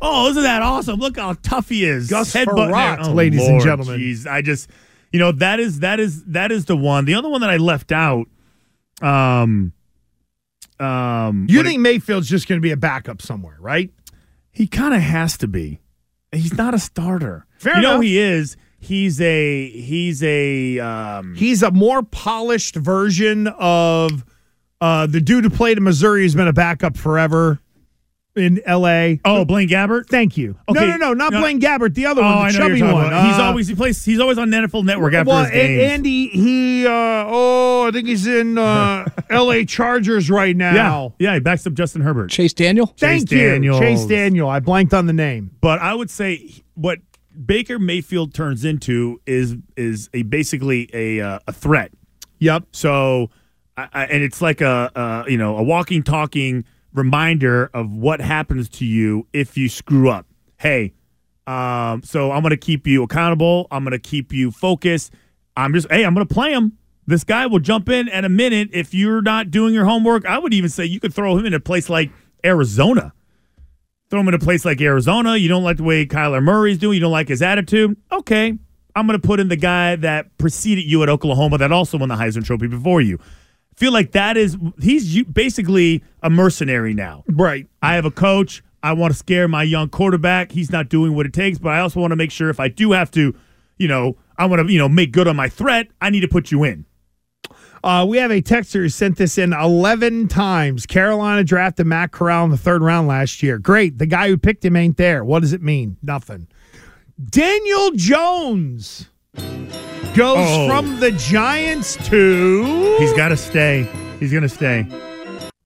Oh, 0.03 0.29
isn't 0.31 0.43
that 0.43 0.63
awesome? 0.63 0.99
Look 0.99 1.19
how 1.19 1.35
tough 1.43 1.69
he 1.69 1.85
is. 1.85 2.09
Gus 2.09 2.33
Headbutt 2.33 2.71
Frerotte. 2.71 3.09
Oh, 3.09 3.13
ladies 3.13 3.47
and 3.47 3.61
gentlemen. 3.61 4.01
Jeez, 4.01 4.27
I 4.27 4.41
just, 4.41 4.71
you 5.13 5.19
know, 5.19 5.31
that 5.33 5.61
is 5.61 5.81
that 5.81 6.01
is 6.01 6.25
that 6.25 6.51
is 6.51 6.65
the 6.65 6.77
one. 6.77 7.05
The 7.05 7.15
other 7.15 7.29
one 7.29 7.43
that 7.43 7.51
I 7.51 7.59
left 7.59 7.93
out. 7.93 8.27
Um, 9.03 9.73
um, 10.79 11.47
You 11.49 11.63
think 11.63 11.81
Mayfield's 11.81 12.29
just 12.29 12.49
going 12.49 12.59
to 12.59 12.63
be 12.63 12.71
a 12.71 12.77
backup 12.77 13.21
somewhere, 13.21 13.57
right? 13.61 13.91
He 14.53 14.67
kind 14.67 14.95
of 14.95 15.01
has 15.01 15.37
to 15.39 15.49
be. 15.49 15.81
He's 16.33 16.55
not 16.55 16.75
a 16.75 16.79
starter. 16.79 17.47
Fair 17.59 17.77
you 17.77 17.83
know 17.83 18.01
he 18.01 18.19
is. 18.19 18.57
He's 18.79 19.21
a 19.21 19.69
he's 19.69 20.23
a 20.23 20.79
um, 20.79 21.35
He's 21.35 21.63
a 21.63 21.71
more 21.71 22.03
polished 22.03 22.77
version 22.77 23.47
of 23.49 24.25
uh, 24.81 25.07
the 25.07 25.21
dude 25.21 25.45
who 25.45 25.51
played 25.51 25.77
in 25.77 25.85
Missouri 25.85 26.23
who's 26.23 26.35
been 26.35 26.49
a 26.49 26.53
backup 26.53 26.97
forever 26.97 27.61
in 28.37 28.61
L.A. 28.65 29.21
oh 29.25 29.45
Blaine 29.45 29.69
Gabbert. 29.69 30.07
Thank 30.09 30.37
you. 30.37 30.57
no, 30.69 30.81
Okay, 30.81 30.87
no, 30.89 30.97
no, 30.97 31.13
not 31.15 31.33
no. 31.33 31.41
Blaine 31.41 31.61
Gabbert. 31.61 31.95
The 31.95 32.07
other 32.07 32.23
Oh, 32.23 32.25
one, 32.25 32.35
the 32.37 32.43
I 32.43 32.51
know 32.53 32.59
chubby 32.59 32.79
you're 32.79 32.93
one. 32.93 33.07
about. 33.07 33.27
he's 33.27 33.39
Uh, 33.39 33.43
always 33.43 33.69
he 33.69 33.75
plays. 33.75 34.05
He's 34.05 34.21
always 34.21 34.39
on 34.39 34.51
NFL 34.51 34.85
Network 34.85 35.15
after 35.15 35.29
well, 35.29 35.43
his 35.45 35.51
games. 35.51 35.83
and 35.83 35.91
Andy, 35.93 36.29
he, 36.29 36.87
uh, 36.87 36.91
oh, 37.27 37.87
I 37.89 37.91
think 37.91 38.07
he's 38.07 38.27
in 38.27 38.57
uh, 38.57 39.07
L.A. 39.31 39.65
Chargers 39.65 40.31
right 40.31 40.57
yeah, 40.57 40.73
now. 40.73 41.15
yeah, 41.19 41.35
he 41.35 41.41
backs 41.41 41.67
up 41.67 41.75
Justin 41.75 42.03
Herbert. 42.03 42.31
Chase 42.31 42.53
Daniel? 42.53 42.87
Thank 42.99 43.29
Chase 43.29 43.33
you, 43.39 43.49
Daniels. 43.51 43.79
Chase 43.81 44.05
Daniel. 44.07 44.49
I 44.49 44.61
blanked 44.61 44.95
on 44.95 45.07
the 45.07 45.13
name. 45.13 45.51
But 45.61 45.81
I 45.81 45.95
would 45.95 46.11
say 46.11 46.63
what 46.75 46.99
Baker 47.45 47.79
Mayfield 47.79 48.33
turns 48.35 48.65
into 48.65 49.21
is 49.27 49.57
is 49.77 50.09
a 50.15 50.23
basically 50.23 50.89
a 50.93 51.21
uh, 51.21 51.39
a 51.49 51.53
threat. 51.53 51.91
Yep. 52.39 52.65
So, 52.73 53.31
I, 53.77 53.89
I, 53.93 54.05
and 54.07 54.23
it's 54.23 54.41
like 54.41 54.61
a, 54.61 54.91
a 54.95 55.31
you 55.31 55.37
know 55.37 55.57
a 55.59 55.63
walking 55.63 56.03
talking 56.03 56.65
reminder 56.93 57.71
of 57.73 57.93
what 57.93 58.21
happens 58.21 58.69
to 58.69 58.85
you 58.85 59.27
if 59.33 59.57
you 59.57 59.69
screw 59.69 60.11
up. 60.11 60.27
Hey, 60.59 60.95
um, 61.47 62.03
so 62.03 62.33
I'm 62.33 62.43
going 62.43 62.51
to 62.51 62.57
keep 62.57 62.87
you 62.87 63.03
accountable. 63.03 63.67
I'm 63.71 63.83
going 63.83 63.93
to 63.93 63.99
keep 63.99 64.33
you 64.33 64.51
focused. 64.51 65.13
I'm 65.57 65.73
just 65.75 65.91
hey, 65.91 66.05
I'm 66.05 66.15
going 66.15 66.27
to 66.27 66.33
play 66.33 66.53
him. 66.53 66.77
This 67.07 67.25
guy 67.25 67.47
will 67.47 67.59
jump 67.59 67.89
in 67.89 68.09
at 68.09 68.25
a 68.25 68.29
minute 68.29 68.71
if 68.73 68.95
you're 68.95 69.23
not 69.23 69.51
doing 69.51 69.75
your 69.75 69.85
homework. 69.85 70.25
I 70.27 70.39
would 70.39 70.55
even 70.55 70.71
say 70.71 70.85
you 70.85 71.01
could 71.01 71.13
throw 71.13 71.37
him 71.37 71.47
in 71.47 71.55
a 71.55 71.61
place 71.61 71.89
like 71.89 72.11
Arizona. 72.45 73.13
Throw 74.11 74.21
him 74.21 74.29
in 74.29 74.35
a 74.35 74.39
place 74.39 74.65
like 74.65 74.81
Arizona. 74.81 75.37
You 75.37 75.49
don't 75.49 75.65
like 75.65 75.79
the 75.79 75.83
way 75.83 76.07
Kyler 76.07 76.43
Murray's 76.43 76.79
doing. 76.79 76.95
You 76.95 77.01
don't 77.01 77.13
like 77.13 77.29
his 77.29 77.43
attitude. 77.43 77.97
Okay, 78.13 78.59
I'm 78.95 79.07
going 79.07 79.21
to 79.21 79.27
put 79.27 79.41
in 79.41 79.49
the 79.49 79.57
guy 79.57 79.97
that 79.97 80.37
preceded 80.39 80.85
you 80.85 81.03
at 81.03 81.09
Oklahoma 81.09 81.59
that 81.59 81.73
also 81.73 81.99
won 81.99 82.09
the 82.09 82.17
Heisman 82.17 82.45
Trophy 82.45 82.67
before 82.67 83.01
you. 83.01 83.19
Feel 83.81 83.93
like 83.93 84.13
that 84.13 84.37
is 84.37 84.59
he's 84.79 85.25
basically 85.25 86.05
a 86.23 86.29
mercenary 86.29 86.93
now. 86.93 87.25
Right. 87.27 87.67
I 87.81 87.95
have 87.95 88.05
a 88.05 88.11
coach. 88.11 88.63
I 88.83 88.93
want 88.93 89.15
to 89.15 89.19
scare 89.19 89.49
my 89.49 89.63
young 89.63 89.89
quarterback. 89.89 90.53
He's 90.53 90.71
not 90.71 90.91
doing 90.91 91.15
what 91.15 91.25
it 91.25 91.33
takes, 91.33 91.59
but 91.59 91.71
I 91.71 91.81
also 91.81 91.99
want 91.99 92.11
to 92.11 92.17
make 92.17 92.31
sure 92.31 92.51
if 92.51 92.61
I 92.61 92.69
do 92.69 92.93
have 92.93 93.11
to, 93.13 93.35
you 93.79 93.89
know, 93.89 94.19
I 94.37 94.45
want 94.45 94.67
to, 94.67 94.71
you 94.71 94.79
know, 94.79 94.87
make 94.87 95.13
good 95.13 95.27
on 95.27 95.35
my 95.35 95.49
threat. 95.49 95.89
I 95.99 96.11
need 96.11 96.21
to 96.21 96.29
put 96.29 96.51
you 96.51 96.63
in. 96.63 96.85
Uh, 97.83 98.05
we 98.07 98.19
have 98.19 98.31
a 98.31 98.43
texter 98.43 98.83
who 98.83 98.91
sent 98.91 99.17
this 99.17 99.39
in 99.39 99.55
11 99.55 100.29
times. 100.29 100.85
Carolina 100.85 101.43
drafted 101.43 101.87
Matt 101.87 102.13
Corral 102.13 102.45
in 102.45 102.51
the 102.51 102.59
third 102.59 102.83
round 102.83 103.09
last 103.09 103.43
year. 103.43 103.59
Great. 103.59 103.97
The 103.97 104.05
guy 104.05 104.29
who 104.29 104.37
picked 104.37 104.63
him 104.63 104.77
ain't 104.77 104.99
there. 104.99 105.25
What 105.25 105.41
does 105.41 105.55
it 105.55 105.63
mean? 105.63 105.97
Nothing. 106.03 106.49
Daniel 107.31 107.93
Jones 107.93 109.09
goes 109.35 110.37
Oh. 110.39 110.69
from 110.69 111.01
the 111.01 111.13
Giants 111.13 111.97
to. 112.09 112.97
He's 112.99 113.13
got 113.15 113.29
to 113.29 113.37
stay. 113.37 113.89
He's 114.19 114.31
going 114.31 114.43
to 114.43 114.49
stay. 114.49 114.87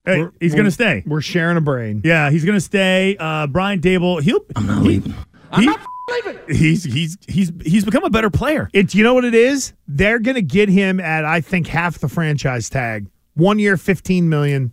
Hey, 0.05 0.19
We're- 0.19 0.31
he's 0.41 0.53
going 0.55 0.67
to 0.67 0.71
stay. 0.71 1.03
We're 1.07 1.21
sharing 1.23 1.57
a 1.57 1.61
brain. 1.63 2.03
Yeah, 2.05 2.31
he's 2.31 2.45
going 2.45 2.57
to 2.57 2.61
stay. 2.61 3.17
Uh, 3.19 3.47
Brian 3.47 3.81
Daboll, 3.81 4.21
he'll. 4.23 4.41
I'm 4.55 4.67
not 4.67 4.83
leaving. 4.83 5.15
I'm 5.51 5.65
not 5.65 5.81
leaving. 6.11 6.39
He's 6.49 6.85
he's 6.85 7.17
he's 7.27 7.51
he's 7.65 7.85
become 7.87 8.05
a 8.05 8.11
better 8.11 8.29
player. 8.29 8.69
It's 8.75 8.95
you 8.95 9.03
know 9.03 9.15
what 9.15 9.25
it 9.25 9.35
is? 9.35 9.73
They're 9.89 10.19
gonna 10.19 10.43
get 10.43 10.69
him 10.69 11.01
at 11.01 11.25
I 11.25 11.41
think 11.41 11.67
half 11.69 11.99
the 12.01 12.09
franchise 12.09 12.69
tag. 12.69 13.07
One 13.33 13.59
year, 13.59 13.79
fifteen 13.79 14.29
million. 14.29 14.73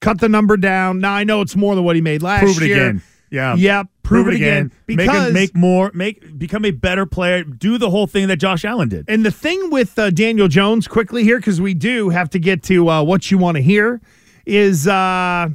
Cut 0.00 0.20
the 0.20 0.28
number 0.28 0.56
down. 0.56 1.00
Now 1.00 1.14
I 1.14 1.24
know 1.24 1.40
it's 1.40 1.56
more 1.56 1.74
than 1.74 1.82
what 1.84 1.96
he 1.96 2.02
made 2.02 2.22
last 2.22 2.42
year. 2.42 2.52
Prove 2.52 2.62
it 2.62 2.66
year. 2.68 2.76
again. 2.90 3.02
Yeah. 3.30 3.54
Yep. 3.56 3.86
Prove, 4.02 4.28
it 4.28 4.34
again. 4.34 4.72
Make 4.88 4.98
Because 4.98 5.32
make 5.32 5.54
more. 5.54 5.90
Make 5.94 6.38
become 6.38 6.64
a 6.64 6.70
better 6.70 7.06
player. 7.06 7.44
Do 7.44 7.78
the 7.78 7.88
whole 7.90 8.06
thing 8.06 8.28
that 8.28 8.36
Josh 8.36 8.64
Allen 8.64 8.88
did. 8.88 9.08
And 9.08 9.24
the 9.24 9.30
thing 9.30 9.70
with 9.70 9.98
uh, 9.98 10.10
Daniel 10.10 10.48
Jones, 10.48 10.88
quickly 10.88 11.22
here, 11.22 11.38
because 11.38 11.60
we 11.60 11.72
do 11.72 12.08
have 12.10 12.28
to 12.30 12.38
get 12.38 12.62
to 12.64 12.88
uh, 12.88 13.02
what 13.02 13.30
you 13.30 13.38
want 13.38 13.56
to 13.56 13.62
hear, 13.62 14.00
is 14.44 14.88
uh, 14.88 15.50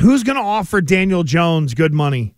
who's 0.00 0.24
going 0.24 0.36
to 0.36 0.42
offer 0.42 0.80
Daniel 0.80 1.22
Jones 1.22 1.74
good 1.74 1.94
money? 1.94 2.34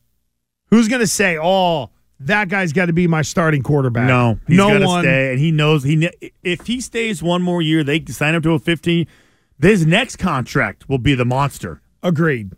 Who's 0.70 0.88
going 0.88 1.00
to 1.00 1.06
say, 1.06 1.38
"Oh, 1.38 1.90
that 2.20 2.48
guy's 2.48 2.72
got 2.72 2.86
to 2.86 2.92
be 2.92 3.06
my 3.06 3.22
starting 3.22 3.62
quarterback"? 3.62 4.06
No, 4.06 4.38
he's 4.46 4.56
no 4.56 4.68
gonna 4.68 4.86
one. 4.86 5.04
stay, 5.04 5.30
and 5.30 5.38
he 5.38 5.50
knows 5.50 5.82
he. 5.82 6.10
If 6.42 6.66
he 6.66 6.80
stays 6.80 7.22
one 7.22 7.42
more 7.42 7.62
year, 7.62 7.82
they 7.84 8.04
sign 8.06 8.34
him 8.34 8.42
to 8.42 8.52
a 8.52 8.58
fifteen. 8.58 9.06
This 9.58 9.84
next 9.84 10.16
contract 10.16 10.88
will 10.88 10.98
be 10.98 11.14
the 11.14 11.24
monster. 11.24 11.80
Agreed. 12.02 12.52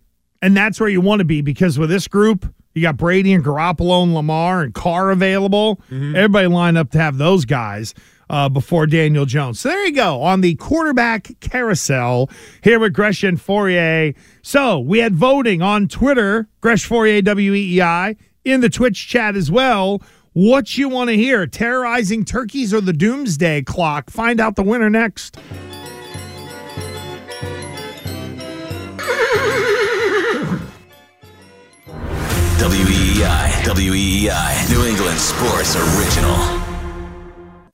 And 0.45 0.55
that's 0.55 0.79
where 0.79 0.91
you 0.91 1.01
want 1.01 1.21
to 1.21 1.25
be 1.25 1.41
because 1.41 1.79
with 1.79 1.89
this 1.89 2.07
group, 2.07 2.53
you 2.75 2.83
got 2.83 2.99
Brady 2.99 3.33
and 3.33 3.43
Garoppolo 3.43 4.03
and 4.03 4.15
Lamar 4.15 4.61
and 4.61 4.75
Carr 4.75 5.11
available. 5.11 5.81
Everybody 5.91 6.49
line 6.49 6.77
up 6.77 6.91
to 6.91 6.99
have 6.99 7.17
those 7.17 7.47
guys 7.47 7.95
uh, 8.29 8.51
before 8.51 8.87
Daniel 8.87 9.25
Jones. 9.25 9.61
So 9.61 9.71
there 9.71 9.87
you 9.87 9.93
go 9.93 10.21
on 10.21 10.43
the 10.43 10.55
quarterback 10.57 11.31
carousel 11.41 12.29
here 12.63 12.79
with 12.79 12.93
Gresh 12.93 13.25
and 13.25 13.39
Fauria. 13.39 14.15
So 14.43 14.79
we 14.81 14.99
had 14.99 15.15
voting 15.15 15.63
on 15.63 15.89
Twitter, 15.89 16.47
Gresh 16.61 16.87
Fauria 16.87 17.23
WEEI, 17.23 18.15
in 18.45 18.61
the 18.61 18.69
Twitch 18.69 19.09
chat 19.09 19.37
as 19.37 19.51
well. 19.51 20.03
What 20.35 20.77
you 20.77 20.91
want 20.91 21.09
to 21.09 21.17
hear? 21.17 21.47
Terrorizing 21.47 22.27
turkeys 22.27 22.75
or 22.75 22.83
the 22.83 22.93
doomsday 22.93 23.63
clock? 23.63 24.11
Find 24.11 24.39
out 24.41 24.57
the 24.57 24.63
winner 24.63 24.91
next. 24.91 25.39
WEEI. 32.59 33.65
WEEI. 33.65 34.71
New 34.71 34.85
England 34.87 35.19
Sports 35.19 35.77
Original. 35.77 36.37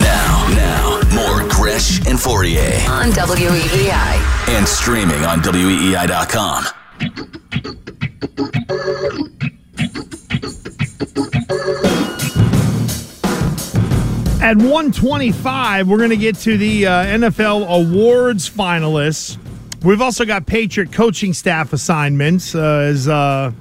Now, 0.01 0.49
now, 0.55 1.01
more 1.15 1.49
Gresh 1.49 1.99
and 2.07 2.19
Fauria. 2.19 2.89
on 2.89 3.11
WEEI. 3.13 4.49
And 4.49 4.67
streaming 4.67 5.25
on 5.25 5.41
WEEI.com. 5.43 6.65
At 14.43 14.57
125, 14.57 15.89
we're 15.89 15.99
going 15.99 16.11
to 16.11 16.17
get 16.17 16.37
to 16.37 16.57
the 16.57 16.87
uh, 16.87 17.05
NFL 17.05 17.69
awards 17.69 18.49
finalists. 18.49 19.37
We've 19.85 20.01
also 20.01 20.25
got 20.25 20.47
Patriot 20.47 20.93
coaching 20.93 21.35
staff 21.35 21.75
assignments, 21.75 22.55
uh, 22.55 22.89
as 22.89 23.07
uh, 23.07 23.53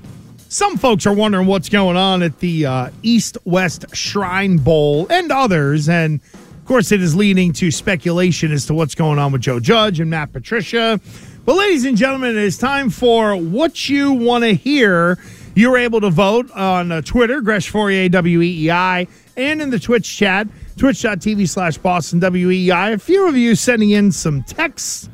some 0.49 0.77
folks 0.77 1.05
are 1.05 1.13
wondering 1.13 1.45
what's 1.45 1.69
going 1.69 1.95
on 1.95 2.23
at 2.23 2.39
the 2.39 2.65
uh, 2.65 2.89
East 3.03 3.37
West 3.45 3.85
Shrine 3.95 4.57
Bowl 4.57 5.05
and 5.11 5.31
others. 5.31 5.87
And 5.87 6.19
of 6.33 6.65
course, 6.65 6.91
it 6.91 7.03
is 7.03 7.15
leading 7.15 7.53
to 7.53 7.69
speculation 7.69 8.51
as 8.51 8.65
to 8.65 8.73
what's 8.73 8.95
going 8.95 9.19
on 9.19 9.31
with 9.31 9.41
Joe 9.41 9.59
Judge 9.59 9.99
and 9.99 10.09
Matt 10.09 10.33
Patricia. 10.33 10.99
But, 11.45 11.55
ladies 11.55 11.85
and 11.85 11.95
gentlemen, 11.95 12.31
it 12.31 12.43
is 12.43 12.57
time 12.57 12.89
for 12.89 13.35
what 13.35 13.89
you 13.89 14.11
want 14.11 14.43
to 14.43 14.53
hear. 14.55 15.19
You're 15.55 15.77
able 15.77 16.01
to 16.01 16.09
vote 16.09 16.49
on 16.51 16.91
uh, 16.91 17.01
Twitter, 17.01 17.41
Gresh 17.41 17.71
Fauria 17.71 18.09
WEEI, 18.09 19.07
and 19.37 19.61
in 19.61 19.69
the 19.69 19.79
Twitch 19.79 20.17
chat, 20.17 20.47
twitch.tv 20.77 21.47
slash 21.47 21.77
Boston 21.77 22.19
WEEI. 22.21 22.93
A 22.93 22.97
few 22.97 23.27
of 23.27 23.37
you 23.37 23.53
sending 23.53 23.91
in 23.91 24.11
some 24.11 24.41
texts 24.43 25.09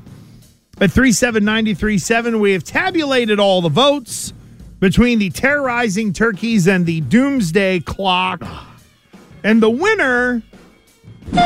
at 0.79 0.91
37937. 0.91 2.39
We 2.39 2.53
have 2.53 2.63
tabulated 2.63 3.37
all 3.37 3.61
the 3.61 3.69
votes 3.69 4.33
between 4.85 5.17
the 5.17 5.31
terrorizing 5.31 6.13
turkeys 6.13 6.67
and 6.67 6.85
the 6.85 7.01
doomsday 7.01 7.79
clock. 7.79 8.43
And 9.43 9.59
the 9.59 9.71
winner. 9.71 10.43
oh, 11.33 11.39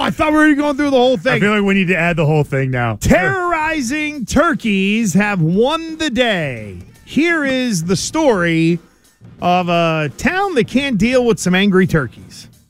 I 0.00 0.10
thought 0.10 0.32
we 0.32 0.38
were 0.38 0.54
going 0.54 0.78
through 0.78 0.88
the 0.88 0.96
whole 0.96 1.18
thing. 1.18 1.34
I 1.34 1.40
feel 1.40 1.50
like 1.50 1.62
we 1.62 1.74
need 1.74 1.88
to 1.88 1.96
add 1.96 2.16
the 2.16 2.24
whole 2.24 2.42
thing 2.42 2.70
now. 2.70 2.96
Terrorizing 2.96 4.24
turkeys 4.24 5.12
have 5.12 5.42
won 5.42 5.98
the 5.98 6.08
day. 6.08 6.78
Here 7.04 7.44
is 7.44 7.84
the 7.84 7.96
story 7.96 8.78
of 9.42 9.68
a 9.68 10.10
town 10.16 10.54
that 10.54 10.68
can't 10.68 10.96
deal 10.96 11.26
with 11.26 11.38
some 11.38 11.54
angry 11.54 11.86
turkeys. 11.86 12.23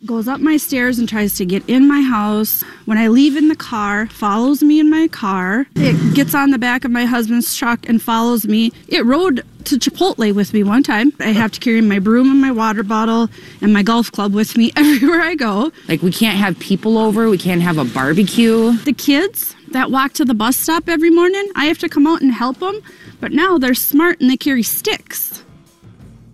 Goes 0.05 0.29
up 0.29 0.41
my 0.41 0.57
stairs 0.57 0.99
and 0.99 1.09
tries 1.09 1.35
to 1.35 1.47
get 1.47 1.67
in 1.69 1.89
my 1.89 2.01
house. 2.03 2.63
When 2.85 2.99
I 2.99 3.09
leave 3.09 3.37
in 3.37 3.49
the 3.49 3.57
car, 3.57 4.07
follows 4.07 4.63
me 4.63 4.79
in 4.79 4.91
my 4.91 5.09
car. 5.09 5.67
It 5.77 6.15
gets 6.15 6.35
on 6.35 6.51
the 6.51 6.59
back 6.59 6.85
of 6.85 6.91
my 6.91 7.05
husband's 7.07 7.57
truck 7.57 7.89
and 7.89 8.03
follows 8.03 8.47
me. 8.47 8.73
It 8.89 9.05
rode 9.05 9.45
to 9.65 9.79
Chipotle 9.79 10.35
with 10.35 10.53
me 10.53 10.63
one 10.63 10.83
time. 10.83 11.13
I 11.21 11.33
have 11.33 11.53
to 11.53 11.61
carry 11.61 11.81
my 11.81 11.99
broom 11.99 12.31
and 12.31 12.41
my 12.41 12.53
water 12.53 12.83
bottle 12.83 13.31
and 13.63 13.73
my 13.73 13.83
golf 13.83 14.13
club 14.13 14.35
with 14.35 14.57
me 14.57 14.73
everywhere 14.77 15.23
I 15.23 15.35
go. 15.35 15.73
Like, 15.89 16.03
we 16.03 16.13
can't 16.13 16.37
have 16.37 16.59
people 16.59 16.99
over, 16.99 17.31
we 17.31 17.39
can't 17.39 17.63
have 17.63 17.79
a 17.79 17.85
barbecue. 17.85 18.73
The 18.85 18.93
kids 18.93 19.57
that 19.71 19.91
walk 19.91 20.13
to 20.15 20.25
the 20.25 20.35
bus 20.35 20.57
stop 20.57 20.89
every 20.89 21.11
morning, 21.11 21.51
I 21.57 21.67
have 21.67 21.79
to 21.79 21.89
come 21.89 22.07
out 22.07 22.21
and 22.21 22.33
help 22.33 22.59
them. 22.59 22.81
But 23.21 23.33
now 23.33 23.57
they're 23.57 23.75
smart 23.75 24.21
and 24.21 24.29
they 24.29 24.37
carry 24.37 24.63
sticks. 24.63 25.45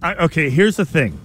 I, 0.03 0.15
okay, 0.15 0.51
here's 0.51 0.77
the 0.77 0.85
thing. 0.85 1.21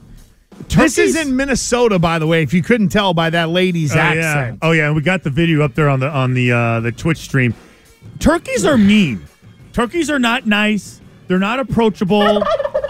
This 0.70 0.97
is 0.97 1.16
in 1.16 1.36
Minnesota, 1.36 1.99
by 1.99 2.20
the 2.20 2.28
way, 2.28 2.43
if 2.43 2.53
you 2.53 2.61
couldn't 2.61 2.89
tell 2.89 3.13
by 3.13 3.30
that 3.30 3.49
lady's 3.49 3.95
Oh, 3.95 3.99
accent. 3.99 4.59
Yeah. 4.61 4.68
Oh 4.68 4.72
yeah, 4.72 4.91
we 4.91 5.01
got 5.01 5.24
the 5.24 5.30
video 5.30 5.61
up 5.63 5.74
there 5.76 5.88
on 5.89 5.99
the 5.99 6.09
on 6.09 6.34
the 6.34 6.51
uh, 6.51 6.80
the 6.82 6.91
Twitch 6.91 7.20
stream. 7.20 7.53
Turkeys 8.20 8.66
are 8.66 8.78
mean. 8.78 9.26
Turkeys 9.74 10.09
are 10.09 10.20
not 10.20 10.45
nice. 10.45 10.99
They're 11.28 11.39
not 11.39 11.59
approachable. 11.59 12.43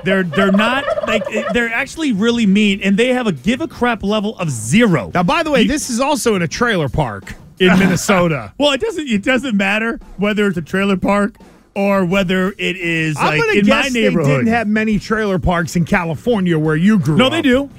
they're 0.04 0.24
they're 0.24 0.52
not 0.52 0.84
like 1.08 1.24
they're 1.54 1.72
actually 1.72 2.12
really 2.12 2.46
mean, 2.46 2.82
and 2.82 2.98
they 2.98 3.10
have 3.14 3.28
a 3.28 3.32
give 3.32 3.62
a 3.62 3.68
crap 3.68 4.04
level 4.04 4.38
of 4.40 4.50
zero. 4.50 5.12
Now, 5.14 5.24
by 5.24 5.44
the 5.44 5.52
way, 5.52 5.62
You- 5.62 5.68
this 5.68 5.90
is 5.90 6.00
also 6.00 6.36
in 6.36 6.42
a 6.42 6.48
trailer 6.48 6.90
park 6.90 7.36
in 7.60 7.68
Minnesota. 7.80 8.54
Well, 8.58 8.72
it 8.72 8.82
doesn't 8.82 9.08
it 9.08 9.24
doesn't 9.24 9.56
matter 9.56 10.00
whether 10.18 10.48
it's 10.48 10.58
a 10.58 10.62
trailer 10.62 10.98
park 10.98 11.36
or 11.76 12.06
whether 12.06 12.54
it 12.58 12.78
is 12.78 13.16
like 13.16 13.40
in 13.40 13.68
my 13.68 13.84
guess 13.84 13.94
they 13.94 14.02
neighborhood. 14.04 14.28
didn't 14.30 14.48
have 14.48 14.68
many 14.68 14.98
trailer 14.98 15.40
parks 15.40 15.76
in 15.76 15.86
California 15.86 16.58
where 16.58 16.76
you 16.76 17.00
grew 17.00 17.18
no, 17.18 17.26
up. 17.26 17.32
No, 17.32 17.38
they 17.38 17.42
do. 17.42 17.70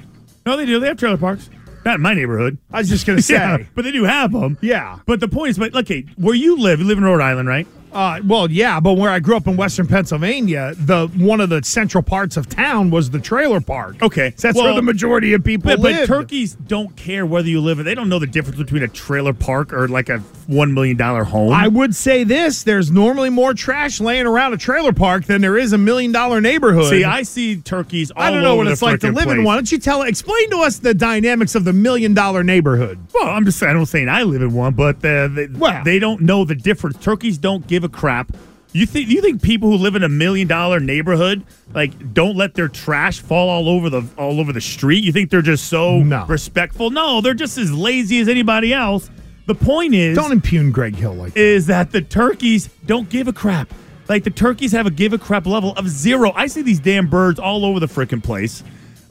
No, 0.45 0.55
they 0.55 0.65
do. 0.65 0.79
They 0.79 0.87
have 0.87 0.97
trailer 0.97 1.17
parks. 1.17 1.49
Not 1.83 1.95
in 1.95 2.01
my 2.01 2.13
neighborhood. 2.13 2.57
I 2.71 2.79
was 2.79 2.89
just 2.89 3.05
going 3.07 3.17
to 3.17 3.23
say. 3.23 3.33
Yeah, 3.33 3.57
but 3.75 3.83
they 3.83 3.91
do 3.91 4.03
have 4.03 4.31
them. 4.31 4.57
Yeah. 4.61 4.99
But 5.05 5.19
the 5.19 5.27
point 5.27 5.51
is, 5.51 5.57
but 5.57 5.75
okay, 5.75 6.05
where 6.17 6.35
you 6.35 6.57
live, 6.57 6.79
you 6.79 6.85
live 6.85 6.97
in 6.97 7.03
Rhode 7.03 7.21
Island, 7.21 7.49
right? 7.49 7.67
Uh, 7.91 8.19
well, 8.25 8.51
yeah, 8.51 8.79
but 8.79 8.93
where 8.93 9.09
I 9.09 9.19
grew 9.19 9.37
up 9.37 9.47
in 9.47 9.55
Western 9.57 9.87
Pennsylvania, 9.87 10.73
the 10.77 11.07
one 11.15 11.39
of 11.41 11.49
the 11.49 11.63
central 11.63 12.03
parts 12.03 12.37
of 12.37 12.47
town 12.49 12.89
was 12.89 13.09
the 13.09 13.19
trailer 13.19 13.61
park. 13.61 14.01
Okay, 14.01 14.33
So 14.35 14.47
that's 14.47 14.55
well, 14.55 14.65
where 14.65 14.73
the 14.75 14.81
majority 14.81 15.33
of 15.33 15.43
people 15.43 15.71
But, 15.71 15.81
but 15.81 15.91
live. 15.93 16.07
turkeys 16.07 16.53
don't 16.55 16.95
care 16.95 17.25
whether 17.25 17.47
you 17.47 17.61
live. 17.61 17.79
in 17.79 17.85
They 17.85 17.95
don't 17.95 18.09
know 18.09 18.19
the 18.19 18.27
difference 18.27 18.57
between 18.57 18.83
a 18.83 18.87
trailer 18.87 19.33
park 19.33 19.73
or 19.73 19.87
like 19.87 20.09
a 20.09 20.19
one 20.47 20.73
million 20.73 20.95
dollar 20.97 21.23
home. 21.23 21.51
I 21.53 21.67
would 21.67 21.93
say 21.95 22.23
this: 22.23 22.63
there's 22.63 22.89
normally 22.91 23.29
more 23.29 23.53
trash 23.53 23.99
laying 23.99 24.25
around 24.25 24.53
a 24.53 24.57
trailer 24.57 24.93
park 24.93 25.25
than 25.25 25.41
there 25.41 25.57
is 25.57 25.73
a 25.73 25.77
million 25.77 26.11
dollar 26.11 26.39
neighborhood. 26.41 26.89
see. 26.89 27.03
I 27.03 27.23
see 27.23 27.57
turkeys. 27.57 28.11
All 28.11 28.21
I 28.23 28.31
don't 28.31 28.43
know 28.43 28.55
what 28.55 28.67
it's 28.67 28.81
like 28.81 28.99
to 29.01 29.11
live 29.11 29.27
in 29.29 29.37
one. 29.37 29.43
Why 29.43 29.55
don't 29.55 29.71
you 29.71 29.77
tell? 29.77 30.03
Explain 30.03 30.49
to 30.51 30.57
us 30.59 30.79
the 30.79 30.93
dynamics 30.93 31.55
of 31.55 31.63
the 31.65 31.73
million 31.73 32.13
dollar 32.13 32.43
neighborhood. 32.43 32.99
Well, 33.13 33.27
I'm 33.27 33.45
just. 33.45 33.61
I 33.63 33.73
don't 33.73 33.85
saying 33.85 34.09
I 34.09 34.23
live 34.23 34.41
in 34.41 34.53
one, 34.53 34.73
but 34.73 34.97
uh, 35.05 35.27
they, 35.29 35.47
Well. 35.47 35.83
they 35.83 35.99
don't 35.99 36.21
know 36.21 36.45
the 36.45 36.55
difference. 36.55 36.97
Turkeys 36.97 37.37
don't 37.37 37.65
give 37.67 37.76
a 37.83 37.89
crap. 37.89 38.31
You 38.73 38.85
think 38.85 39.07
you 39.09 39.21
think 39.21 39.41
people 39.41 39.69
who 39.69 39.77
live 39.77 39.95
in 39.95 40.03
a 40.03 40.09
million 40.09 40.47
dollar 40.47 40.79
neighborhood 40.79 41.43
like 41.73 42.13
don't 42.13 42.35
let 42.35 42.53
their 42.53 42.67
trash 42.67 43.19
fall 43.21 43.49
all 43.49 43.69
over 43.69 43.89
the 43.89 44.03
all 44.17 44.39
over 44.39 44.51
the 44.53 44.61
street? 44.61 45.03
You 45.03 45.11
think 45.11 45.29
they're 45.31 45.41
just 45.41 45.67
so 45.67 45.99
No. 45.99 46.25
respectful? 46.27 46.89
No, 46.91 47.21
they're 47.21 47.33
just 47.33 47.57
as 47.57 47.71
lazy 47.71 48.19
as 48.19 48.27
anybody 48.27 48.73
else. 48.73 49.09
The 49.47 49.55
point 49.55 49.93
is, 49.95 50.17
Don't 50.17 50.33
impugn 50.33 50.71
Greg 50.71 50.95
Hill 50.95 51.13
like 51.13 51.33
that. 51.33 51.39
is 51.39 51.67
that 51.67 51.91
the 51.91 52.01
turkeys 52.01 52.69
don't 52.85 53.09
give 53.09 53.27
a 53.29 53.33
crap. 53.33 53.73
Like 54.09 54.25
the 54.25 54.29
turkeys 54.29 54.73
have 54.73 54.85
a 54.85 54.91
give 54.91 55.13
a 55.13 55.17
crap 55.17 55.45
level 55.47 55.71
of 55.77 55.87
zero. 55.87 56.33
I 56.35 56.47
see 56.47 56.61
these 56.61 56.79
damn 56.79 57.07
birds 57.07 57.39
all 57.39 57.65
over 57.65 57.79
the 57.79 57.87
freaking 57.87 58.21
place. 58.21 58.63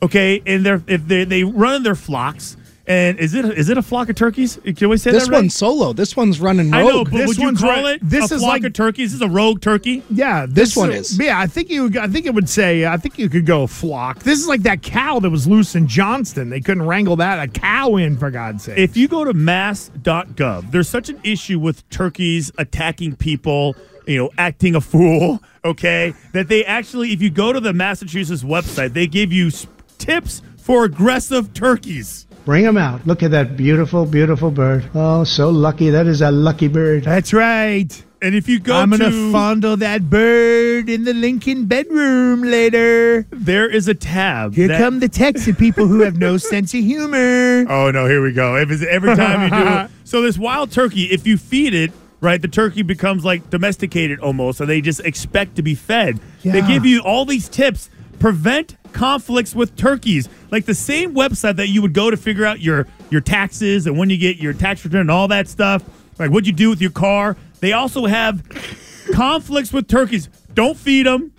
Okay, 0.03 0.43
and 0.47 0.65
they're 0.65 0.83
if 0.87 1.09
they 1.09 1.25
they 1.25 1.43
run 1.43 1.77
in 1.77 1.83
their 1.83 1.95
flocks. 1.95 2.57
And 2.89 3.19
is 3.19 3.35
it 3.35 3.45
is 3.45 3.69
it 3.69 3.77
a 3.77 3.83
flock 3.83 4.09
of 4.09 4.15
turkeys? 4.15 4.61
Can 4.77 4.89
we 4.89 4.97
say 4.97 5.11
This 5.11 5.25
that 5.25 5.33
right? 5.33 5.39
one's 5.39 5.55
solo. 5.57 5.93
This 5.93 6.15
one's 6.17 6.39
running 6.41 6.73
I 6.73 6.83
know, 6.83 6.99
rogue. 6.99 7.11
but 7.11 7.19
This 7.19 7.29
would 7.29 7.39
you 7.39 7.53
call 7.55 7.87
it 7.87 7.99
this 8.01 8.31
a 8.31 8.35
is 8.37 8.41
flock 8.41 8.53
like- 8.53 8.65
of 8.65 8.73
turkeys? 8.75 9.11
This 9.11 9.17
is 9.17 9.23
a 9.23 9.29
rogue 9.29 9.61
turkey. 9.61 10.05
Yeah, 10.09 10.47
This 10.49 10.77
one 10.77 10.93
is. 10.93 11.19
Yeah, 11.19 11.37
I 11.39 11.49
think 11.49 11.69
you. 11.69 11.91
I 12.01 12.07
think 12.07 12.27
it 12.27 12.35
would 12.35 12.49
say. 12.49 12.87
I 12.87 12.97
think 12.97 13.19
you 13.19 13.29
could 13.29 13.45
go 13.45 13.67
flock. 13.67 14.21
This 14.21 14.39
is 14.39 14.47
like 14.47 14.63
that 14.63 14.83
cow 14.83 15.19
that 15.19 15.31
was 15.31 15.49
loose 15.49 15.75
in 15.75 15.89
Johnston. 15.89 16.49
They 16.49 16.61
couldn't 16.61 16.85
wrangle 16.87 17.17
that 17.17 17.41
a 17.43 17.49
cow 17.51 17.97
in 17.97 18.17
for 18.17 18.31
God's 18.31 18.63
sake. 18.63 18.79
If 18.79 18.97
you 18.97 19.09
go 19.09 19.25
to 19.25 19.33
mass.gov, 19.35 20.71
there's 20.71 20.89
such 20.89 21.09
an 21.09 21.19
issue 21.25 21.59
with 21.59 21.89
turkeys 21.91 22.53
attacking 22.59 23.17
people, 23.17 23.75
you 24.07 24.19
know, 24.19 24.31
acting 24.39 24.75
a 24.77 24.81
fool, 24.81 25.43
okay, 25.65 26.15
that 26.33 26.49
they 26.49 26.65
actually, 26.65 27.13
if 27.13 27.21
you 27.21 27.31
go 27.31 27.53
to 27.53 27.59
the 27.61 27.73
Massachusetts 27.73 28.43
website, 28.43 28.93
they 28.93 29.07
give 29.07 29.33
you 29.33 29.51
tips 29.99 30.43
for 30.57 30.85
aggressive 30.85 31.53
turkeys. 31.53 32.26
Bring 32.47 32.65
him 32.65 32.77
out. 32.79 33.05
Look 33.07 33.25
at 33.25 33.33
that 33.33 33.57
beautiful, 33.57 34.07
beautiful 34.07 34.51
bird. 34.53 34.89
Oh, 34.95 35.25
so 35.25 35.51
lucky. 35.51 35.91
That 35.91 36.07
is 36.07 36.23
a 36.23 36.31
lucky 36.31 36.69
bird. 36.69 37.03
That's 37.03 37.35
right. 37.35 37.91
And 38.23 38.35
if 38.37 38.49
you 38.49 38.61
go 38.61 38.77
I'm 38.77 38.91
gonna 38.91 39.11
to 39.11 39.33
fondle 39.33 39.77
that 39.79 40.09
bird 40.09 40.89
in 40.89 41.03
the 41.05 41.13
Lincoln 41.13 41.67
bedroom 41.67 42.43
later. 42.45 43.27
there 43.33 43.69
is 43.69 43.89
a 43.89 43.95
tab. 43.95 44.55
Here 44.55 44.69
that- 44.69 44.79
come 44.79 45.01
the 45.01 45.09
Texan 45.09 45.57
people 45.57 45.89
who 45.89 46.01
have 46.03 46.17
no 46.17 46.37
sense 46.53 46.73
of 46.73 46.81
humor. 46.85 47.67
Oh 47.69 47.91
no, 47.91 48.07
here 48.07 48.23
we 48.23 48.33
go. 48.33 48.57
If 48.57 48.71
it's 48.71 48.85
every 48.85 49.17
time 49.17 49.43
you 49.43 49.51
do 49.51 49.69
it. 49.85 49.91
So 50.07 50.23
this 50.23 50.39
wild 50.39 50.71
turkey, 50.71 51.07
if 51.07 51.27
you 51.27 51.37
feed 51.37 51.75
it, 51.75 51.91
right, 52.21 52.41
the 52.41 52.47
turkey 52.47 52.83
becomes 52.83 53.25
like 53.25 53.51
domesticated 53.51 54.21
almost, 54.21 54.61
and 54.61 54.71
they 54.71 54.81
just 54.81 55.01
expect 55.01 55.57
to 55.57 55.63
be 55.63 55.75
fed. 55.75 56.21
They 56.45 56.63
give 56.63 56.87
you 56.87 57.01
all 57.01 57.25
these 57.25 57.49
tips. 57.49 57.91
Prevent 58.19 58.77
conflicts 58.93 59.55
with 59.55 59.77
turkeys. 59.77 60.29
Like 60.51 60.65
the 60.65 60.75
same 60.75 61.15
website 61.15 61.57
that 61.57 61.69
you 61.69 61.83
would 61.83 61.93
go 61.93 62.11
to 62.11 62.17
figure 62.17 62.45
out 62.45 62.61
your 62.61 62.87
your 63.11 63.21
taxes 63.21 63.87
and 63.87 63.99
when 63.99 64.11
you 64.11 64.17
get 64.19 64.39
your 64.39 64.53
tax 64.53 64.85
return 64.85 65.03
and 65.03 65.11
all 65.11 65.29
that 65.29 65.49
stuff. 65.49 65.83
Like 66.19 66.31
what 66.31 66.47
you 66.47 66.53
do 66.53 66.71
with 66.71 66.81
your 66.81 66.91
car. 66.91 67.37
They 67.61 67.73
also 67.73 68.07
have 68.07 68.43
conflicts 69.13 69.73
with 69.73 69.89
turkeys. 69.89 70.29
Don't 70.55 70.77
feed 70.77 71.07
them. 71.07 71.33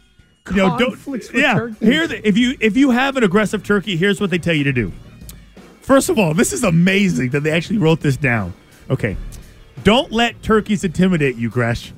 You 0.50 0.56
know, 0.58 0.78
don't- 0.78 0.92
Conflicts 0.92 1.32
with 1.32 1.42
yeah. 1.42 1.56
turkeys. 1.56 1.80
Here, 1.80 2.08
the, 2.08 2.28
if 2.28 2.38
you 2.38 2.56
if 2.60 2.78
you 2.78 2.92
have 2.92 3.18
an 3.18 3.24
aggressive 3.24 3.64
turkey, 3.64 3.98
here's 3.98 4.22
what 4.22 4.30
they 4.30 4.38
tell 4.38 4.54
you 4.54 4.64
to 4.64 4.74
do. 4.74 4.92
First 5.82 6.10
of 6.10 6.20
all, 6.20 6.34
this 6.34 6.54
is 6.54 6.64
amazing 6.64 7.30
that 7.32 7.42
they 7.42 7.52
actually 7.52 7.80
wrote 7.80 8.02
this 8.02 8.18
down. 8.18 8.54
Okay. 8.90 9.18
Don't 9.84 10.12
let 10.12 10.42
turkeys 10.44 10.84
intimidate 10.84 11.36
you, 11.38 11.50
Gresh. 11.50 11.94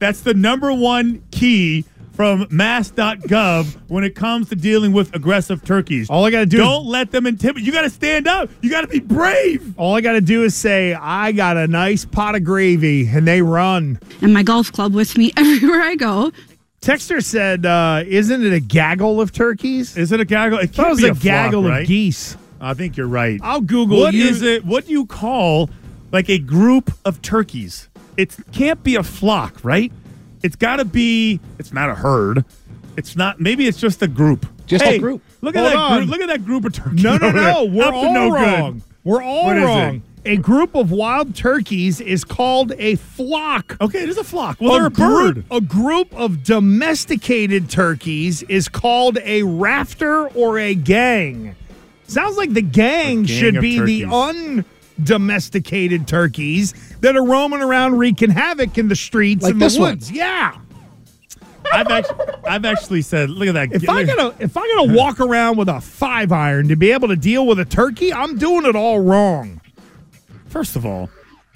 That's 0.00 0.20
the 0.20 0.34
number 0.34 0.72
one 0.72 1.22
key 1.30 1.84
from 2.18 2.48
mass.gov 2.50 3.76
when 3.86 4.02
it 4.02 4.16
comes 4.16 4.48
to 4.48 4.56
dealing 4.56 4.90
with 4.92 5.14
aggressive 5.14 5.64
turkeys. 5.64 6.10
All 6.10 6.24
I 6.24 6.32
gotta 6.32 6.46
do 6.46 6.56
is- 6.56 6.62
Don't 6.64 6.86
let 6.86 7.12
them 7.12 7.26
intimidate. 7.26 7.64
You 7.64 7.70
got 7.70 7.82
to 7.82 7.90
stand 7.90 8.26
up. 8.26 8.50
You 8.60 8.70
got 8.70 8.80
to 8.80 8.88
be 8.88 8.98
brave. 8.98 9.72
All 9.78 9.94
I 9.94 10.00
got 10.00 10.14
to 10.14 10.20
do 10.20 10.42
is 10.42 10.56
say, 10.56 10.94
I 10.94 11.30
got 11.30 11.56
a 11.56 11.68
nice 11.68 12.04
pot 12.04 12.34
of 12.34 12.42
gravy, 12.42 13.06
and 13.06 13.24
they 13.24 13.40
run. 13.40 14.00
And 14.20 14.34
my 14.34 14.42
golf 14.42 14.72
club 14.72 14.94
with 14.94 15.16
me 15.16 15.32
everywhere 15.36 15.80
I 15.80 15.94
go. 15.94 16.32
Texter 16.80 17.22
said, 17.22 17.64
uh, 17.64 18.02
Isn't 18.04 18.44
it 18.44 18.52
a 18.52 18.58
gaggle 18.60 19.20
of 19.20 19.30
turkeys? 19.30 19.96
Is 19.96 20.10
it 20.10 20.18
a 20.18 20.24
gaggle? 20.24 20.58
It 20.58 20.60
I 20.60 20.64
it 20.64 20.72
can't 20.72 20.88
was 20.90 20.98
be 21.00 21.06
a, 21.06 21.12
a 21.12 21.14
flock, 21.14 21.22
gaggle 21.22 21.62
right? 21.68 21.82
of 21.82 21.86
geese. 21.86 22.36
I 22.60 22.74
think 22.74 22.96
you're 22.96 23.06
right. 23.06 23.38
I'll 23.44 23.60
Google 23.60 24.00
What 24.00 24.14
you- 24.14 24.26
is 24.26 24.42
it? 24.42 24.64
What 24.64 24.86
do 24.86 24.90
you 24.92 25.06
call 25.06 25.70
like 26.10 26.28
a 26.28 26.38
group 26.40 26.90
of 27.04 27.22
turkeys? 27.22 27.88
It 28.16 28.36
can't 28.50 28.82
be 28.82 28.96
a 28.96 29.04
flock, 29.04 29.60
right? 29.62 29.92
It's 30.42 30.56
got 30.56 30.76
to 30.76 30.84
be. 30.84 31.40
It's 31.58 31.72
not 31.72 31.90
a 31.90 31.94
herd. 31.94 32.44
It's 32.96 33.16
not. 33.16 33.40
Maybe 33.40 33.66
it's 33.66 33.78
just 33.80 34.02
a 34.02 34.08
group. 34.08 34.46
Just 34.66 34.84
a 34.84 34.98
group. 34.98 35.22
Look 35.40 35.56
at 35.56 35.60
Hold 35.62 35.72
that 35.72 35.78
on. 35.78 35.98
group. 35.98 36.10
Look 36.10 36.20
at 36.20 36.28
that 36.28 36.44
group 36.44 36.64
of 36.64 36.72
turkeys. 36.74 37.02
No, 37.02 37.16
no, 37.16 37.28
over 37.28 37.40
there. 37.40 37.52
no. 37.52 37.64
We're 37.72 37.84
Up 37.84 37.94
all 37.94 38.12
no 38.14 38.30
good. 38.30 38.34
wrong. 38.36 38.82
We're 39.04 39.22
all 39.22 39.44
What 39.46 39.56
is 39.56 39.62
it? 39.62 39.66
wrong. 39.66 40.02
A 40.24 40.36
group 40.36 40.74
of 40.74 40.90
wild 40.90 41.34
turkeys 41.34 42.00
is 42.02 42.22
called 42.24 42.72
a 42.76 42.96
flock. 42.96 43.76
Okay, 43.80 44.02
it 44.02 44.08
is 44.10 44.18
a 44.18 44.24
flock. 44.24 44.60
Well, 44.60 44.72
they're 44.74 44.86
a 44.86 44.90
group, 44.90 45.36
bird. 45.36 45.44
A 45.50 45.60
group 45.60 46.12
of 46.14 46.42
domesticated 46.42 47.70
turkeys 47.70 48.42
is 48.42 48.68
called 48.68 49.18
a 49.24 49.42
rafter 49.44 50.26
or 50.28 50.58
a 50.58 50.74
gang. 50.74 51.54
Sounds 52.08 52.36
like 52.36 52.52
the 52.52 52.60
gang, 52.62 53.22
gang 53.22 53.26
should 53.26 53.56
of 53.56 53.62
be 53.62 53.78
the 53.78 54.02
turkeys. 54.02 54.64
Undomesticated 54.98 56.06
turkeys 56.06 56.72
that 57.00 57.16
are 57.16 57.24
roaming 57.24 57.60
around 57.62 57.98
wreaking 57.98 58.30
havoc 58.30 58.78
in 58.78 58.88
the 58.88 58.96
streets 58.96 59.42
Like 59.42 59.52
and 59.52 59.60
the 59.60 59.66
this 59.66 59.78
one. 59.78 59.90
woods. 59.92 60.10
Yeah. 60.10 60.56
I've 61.70 61.88
actually, 61.88 62.24
I've 62.46 62.64
actually 62.64 63.02
said, 63.02 63.28
look 63.28 63.48
at 63.48 63.54
that. 63.54 63.72
If 63.72 63.88
I 63.88 64.04
gotta 64.04 64.34
if 64.42 64.56
I 64.56 64.60
gotta 64.74 64.94
walk 64.94 65.20
around 65.20 65.58
with 65.58 65.68
a 65.68 65.80
five 65.82 66.32
iron 66.32 66.68
to 66.68 66.76
be 66.76 66.92
able 66.92 67.08
to 67.08 67.16
deal 67.16 67.46
with 67.46 67.58
a 67.58 67.64
turkey, 67.66 68.12
I'm 68.12 68.38
doing 68.38 68.64
it 68.64 68.74
all 68.74 69.00
wrong. 69.00 69.60
First 70.46 70.76
of 70.76 70.86
all, 70.86 71.10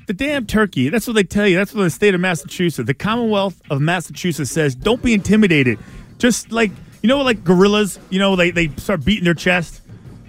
the 0.07 0.13
damn 0.13 0.45
turkey, 0.47 0.91
that's 0.91 1.07
what 1.07 1.15
they 1.15 1.23
tell 1.23 1.47
you. 1.47 1.57
That's 1.57 1.73
what 1.73 1.85
the 1.85 1.91
state 1.91 2.15
of 2.15 2.21
Massachusetts, 2.21 2.87
the 2.87 2.93
Commonwealth 2.93 3.63
of 3.71 3.81
Massachusetts 3.81 4.51
says, 4.51 4.75
don't 4.75 5.03
be 5.03 5.15
intimidated. 5.15 5.79
Just 6.19 6.53
like, 6.53 6.73
you 7.03 7.09
know, 7.09 7.23
like 7.23 7.43
gorillas, 7.43 7.99
you 8.11 8.19
know, 8.19 8.37
they, 8.37 8.51
they 8.51 8.69
start 8.77 9.05
beating 9.05 9.25
their 9.25 9.33
chest 9.35 9.81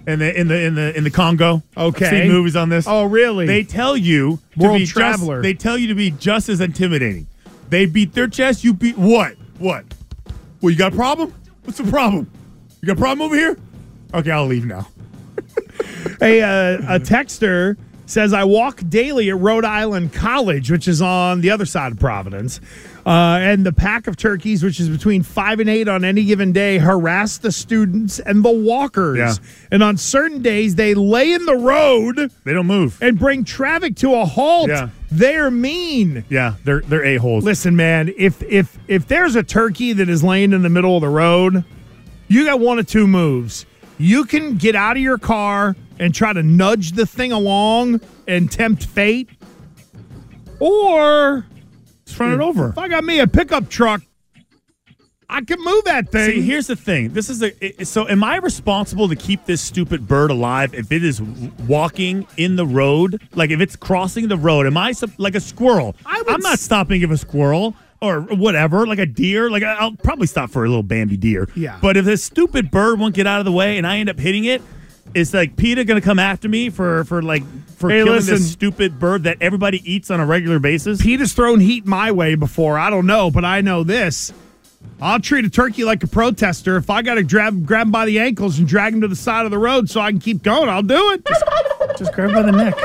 in 0.08 0.20
the 0.20 0.40
in 0.40 0.48
the 0.48 0.62
in 0.62 0.76
the 0.76 0.98
in 0.98 1.04
the 1.04 1.12
Congo. 1.12 1.64
Okay. 1.78 2.06
I've 2.06 2.12
seen 2.12 2.28
movies 2.32 2.56
on 2.56 2.70
this. 2.70 2.86
Oh, 2.88 3.06
really? 3.06 3.46
They 3.46 3.64
tell 3.64 3.96
you 3.96 4.40
to 4.58 4.60
World 4.66 4.78
be 4.80 4.86
just- 4.86 5.42
they 5.42 5.54
tell 5.54 5.78
you 5.78 5.88
to 5.88 5.96
be 5.96 6.12
just 6.12 6.50
as 6.50 6.60
intimidating. 6.62 7.28
They 7.70 7.86
beat 7.86 8.14
their 8.14 8.28
chest, 8.28 8.64
you 8.64 8.74
beat 8.74 8.98
what? 8.98 9.36
What? 9.58 9.86
Well, 10.62 10.70
you 10.72 10.78
got 10.78 10.94
a 10.94 10.96
problem? 10.96 11.34
What's 11.64 11.78
the 11.80 11.90
problem? 11.90 12.30
You 12.82 12.88
got 12.88 12.98
a 12.98 13.00
problem 13.00 13.26
over 13.26 13.36
here? 13.36 13.58
Okay, 14.14 14.32
I'll 14.32 14.46
leave 14.46 14.66
now. 14.66 14.88
Hey, 16.20 16.42
uh, 16.42 16.96
a 16.96 17.00
texter 17.00 17.76
says 18.06 18.32
I 18.34 18.44
walk 18.44 18.82
daily 18.88 19.30
at 19.30 19.38
Rhode 19.38 19.66
Island 19.66 20.14
College, 20.14 20.72
which 20.72 20.88
is 20.88 21.02
on 21.02 21.42
the 21.42 21.50
other 21.50 21.66
side 21.66 21.92
of 21.92 22.00
Providence, 22.00 22.62
uh, 23.06 23.38
and 23.42 23.66
the 23.66 23.74
pack 23.74 24.08
of 24.08 24.16
turkeys, 24.16 24.64
which 24.64 24.80
is 24.80 24.88
between 24.90 25.24
five 25.24 25.60
and 25.60 25.70
eight 25.70 25.88
on 25.88 26.06
any 26.06 26.24
given 26.24 26.52
day, 26.54 26.78
harass 26.78 27.38
the 27.38 27.52
students 27.52 28.20
and 28.20 28.44
the 28.46 28.52
walkers. 28.52 29.18
Yeah. 29.18 29.34
And 29.72 29.84
on 29.84 29.98
certain 29.98 30.42
days, 30.42 30.76
they 30.76 30.94
lay 30.94 31.34
in 31.34 31.46
the 31.46 31.56
road 31.58 32.32
They 32.46 32.54
don't 32.54 32.68
move. 32.68 32.98
and 33.02 33.20
bring 33.20 33.44
traffic 33.44 33.96
to 33.98 34.14
a 34.16 34.26
halt. 34.26 34.70
Yeah. 34.70 34.90
They're 35.12 35.52
mean. 35.52 36.24
Yeah, 36.30 36.56
they're 36.64 36.82
they're 36.82 37.06
a 37.06 37.18
holes. 37.18 37.44
Listen, 37.44 37.76
man, 37.76 38.12
if 38.18 38.42
if 38.44 38.78
if 38.88 39.08
there's 39.08 39.36
a 39.36 39.44
turkey 39.44 39.94
that 39.94 40.10
is 40.10 40.24
laying 40.24 40.54
in 40.54 40.64
the 40.64 40.70
middle 40.70 40.96
of 40.96 41.02
the 41.02 41.10
road, 41.10 41.64
you 42.28 42.46
got 42.46 42.60
one 42.60 42.80
of 42.80 42.88
two 42.88 43.06
moves. 43.06 43.66
You 44.00 44.26
can 44.26 44.56
get 44.58 44.76
out 44.76 44.98
of 44.98 45.04
your 45.04 45.20
car 45.20 45.76
and 46.00 46.16
try 46.16 46.34
to 46.34 46.42
nudge 46.42 46.94
the 46.94 47.06
thing 47.06 47.32
along 47.32 48.02
and 48.28 48.52
tempt 48.52 48.86
fate. 48.86 49.30
Or 50.60 51.46
Run 52.20 52.34
it 52.34 52.36
hmm. 52.36 52.42
over. 52.42 52.70
if 52.70 52.78
I 52.78 52.88
got 52.88 53.04
me 53.04 53.20
a 53.20 53.28
pickup 53.28 53.70
truck, 53.70 54.02
I 55.30 55.42
can 55.42 55.60
move 55.64 55.86
that 55.86 56.12
thing. 56.12 56.32
See, 56.32 56.42
here's 56.42 56.68
the 56.68 56.76
thing. 56.76 57.14
This 57.14 57.30
is 57.30 57.42
a 57.42 57.84
so. 57.86 58.08
Am 58.08 58.24
I 58.24 58.38
responsible 58.38 59.10
to 59.10 59.16
keep 59.16 59.46
this 59.46 59.62
stupid 59.62 60.08
bird 60.08 60.30
alive 60.30 60.74
if 60.76 60.92
it 60.92 61.04
is 61.04 61.22
walking 61.22 62.28
in 62.38 62.56
the 62.56 62.66
road? 62.66 63.22
Like 63.34 63.50
if 63.50 63.60
it's 63.60 63.76
crossing 63.76 64.28
the 64.28 64.38
road? 64.38 64.68
Am 64.68 64.78
I 64.78 64.94
like 65.18 65.36
a 65.36 65.40
squirrel? 65.40 65.96
I 66.06 66.24
I'm 66.28 66.42
not 66.42 66.60
stopping 66.60 67.02
if 67.02 67.10
a 67.10 67.18
squirrel 67.18 67.76
or 68.00 68.22
whatever, 68.22 68.86
like 68.86 69.00
a 69.00 69.06
deer. 69.06 69.50
Like 69.50 69.64
I'll 69.64 69.96
probably 69.96 70.28
stop 70.28 70.52
for 70.52 70.66
a 70.66 70.68
little 70.68 70.84
Bambi 70.84 71.18
deer. 71.18 71.50
Yeah. 71.56 71.80
But 71.82 71.98
if 71.98 72.06
this 72.06 72.24
stupid 72.24 72.70
bird 72.70 73.00
won't 73.00 73.16
get 73.16 73.26
out 73.26 73.40
of 73.40 73.46
the 73.46 73.52
way 73.52 73.78
and 73.78 73.88
I 73.88 73.98
end 73.98 74.10
up 74.10 74.20
hitting 74.20 74.46
it, 74.46 74.62
is 75.14 75.34
like 75.34 75.56
PETA 75.56 75.86
going 75.86 76.00
to 76.00 76.06
come 76.06 76.20
after 76.20 76.50
me 76.50 76.70
for 76.70 77.04
for 77.06 77.22
like 77.22 77.44
for 77.78 77.90
Hey, 77.90 77.98
killing 78.00 78.14
listen. 78.14 78.36
this 78.36 78.52
stupid 78.52 79.00
bird 79.00 79.24
that 79.24 79.38
everybody 79.42 79.82
eats 79.92 80.10
on 80.10 80.20
a 80.20 80.26
regular 80.26 80.60
basis? 80.60 81.02
Pete 81.02 81.20
has 81.20 81.34
thrown 81.34 81.60
heat 81.60 81.86
my 81.86 82.12
way 82.12 82.36
before. 82.36 82.78
I 82.80 82.90
don't 82.90 83.06
know, 83.06 83.30
but 83.30 83.46
I 83.46 83.62
know 83.62 83.84
this. 83.84 84.34
I'll 85.02 85.20
treat 85.20 85.46
a 85.46 85.50
turkey 85.50 85.84
like 85.86 86.04
a 86.04 86.08
protester. 86.08 86.76
If 86.78 86.90
I 86.90 87.02
got 87.02 87.16
to 87.16 87.24
grab 87.24 87.66
grab 87.66 87.88
him 87.88 87.92
by 87.92 88.06
the 88.06 88.20
ankles 88.20 88.58
and 88.60 88.68
drag 88.68 88.94
him 88.94 89.02
to 89.02 89.08
the 89.08 89.16
side 89.16 89.46
of 89.46 89.52
the 89.52 89.58
road 89.58 89.90
so 89.90 90.02
I 90.02 90.12
can 90.12 90.20
keep 90.20 90.44
going, 90.44 90.68
I'll 90.70 90.82
do 90.84 91.12
it. 91.12 91.26
Just 91.98 92.14
grab 92.14 92.34
by 92.34 92.42
the 92.42 92.52
neck. 92.52 92.76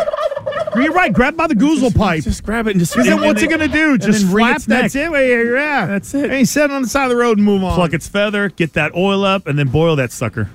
You're 0.77 0.93
right. 0.93 1.13
Grab 1.13 1.37
by 1.37 1.47
the 1.47 1.55
goozle 1.55 1.95
pipe. 1.97 2.23
Just 2.23 2.45
grab 2.45 2.67
it 2.67 2.73
and 2.73 2.81
just. 2.81 2.93
Because 2.93 3.07
then 3.07 3.15
and- 3.19 3.27
what's 3.27 3.43
and 3.43 3.53
it 3.53 3.59
to 3.59 3.69
do? 3.69 3.99
Just 3.99 4.27
flap? 4.27 4.63
That's 4.63 4.95
neck. 4.95 5.13
it? 5.13 5.53
Yeah. 5.55 5.87
That's 5.87 6.13
it. 6.15 6.25
And 6.25 6.33
Hey, 6.33 6.45
sit 6.45 6.71
on 6.71 6.83
the 6.83 6.89
side 6.89 7.05
of 7.05 7.11
the 7.11 7.17
road 7.17 7.39
and 7.39 7.45
move 7.47 7.65
on. 7.65 7.75
pluck 7.75 7.93
its 7.95 8.07
feather, 8.07 8.49
get 8.51 8.75
that 8.75 8.95
oil 8.95 9.25
up, 9.25 9.47
and 9.47 9.59
then 9.59 9.69
boil 9.69 9.97
that 9.97 10.13
sucker. 10.13 10.51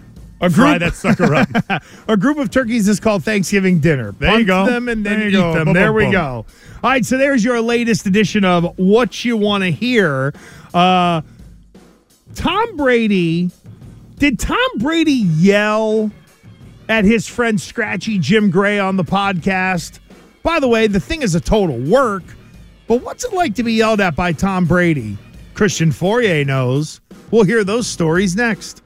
A 0.46 0.50
Fry 0.50 0.78
group- 0.78 0.92
that 0.92 0.96
sucker 0.96 1.34
up. 1.36 1.84
A 2.08 2.18
group 2.18 2.38
of 2.38 2.52
turkeys 2.52 2.88
is 2.88 3.00
called 3.00 3.24
Thanksgiving 3.24 3.80
dinner. 3.80 4.12
There 4.20 4.40
you 4.40 4.46
go. 4.46 4.66
them 4.66 4.90
and 4.90 5.06
then 5.06 5.20
There 5.20 5.28
eat 5.30 5.34
you 5.34 5.40
go. 5.40 5.54
them. 5.54 5.66
Boom, 5.66 5.74
there 5.74 5.88
boom, 5.88 5.96
we 5.96 6.04
boom. 6.04 6.12
go. 6.12 6.46
All 6.84 6.90
right, 6.90 7.06
so 7.06 7.18
there's 7.18 7.44
your 7.44 7.62
latest 7.62 8.06
edition 8.06 8.44
of 8.44 8.78
What 8.78 9.24
You 9.24 9.38
Want 9.38 9.64
to 9.64 9.72
Hear. 9.72 10.34
Uh, 10.74 11.22
Tom 12.36 12.76
Brady, 12.78 13.52
did 14.18 14.40
Tom 14.40 14.58
Brady 14.78 15.12
yell 15.14 16.12
at 16.90 17.06
his 17.06 17.28
friend 17.28 17.60
Scratchy 17.62 18.18
Jim 18.20 18.50
Gray 18.50 18.80
on 18.80 18.98
the 18.98 19.04
podcast? 19.04 20.00
By 20.42 20.60
the 20.60 20.68
way, 20.68 20.88
the 20.88 21.00
thing 21.00 21.22
is 21.22 21.36
a 21.36 21.40
total 21.42 21.78
work, 21.80 22.24
but 22.88 23.02
what's 23.02 23.24
it 23.24 23.34
like 23.34 23.56
to 23.56 23.64
be 23.64 23.74
yelled 23.74 24.02
at 24.02 24.16
by 24.16 24.34
Tom 24.34 24.66
Brady? 24.66 25.18
Christian 25.54 25.92
Fauria 25.92 26.46
knows. 26.46 27.00
We'll 27.32 27.44
hear 27.44 27.64
those 27.64 27.88
stories 27.88 28.36
next. 28.36 28.82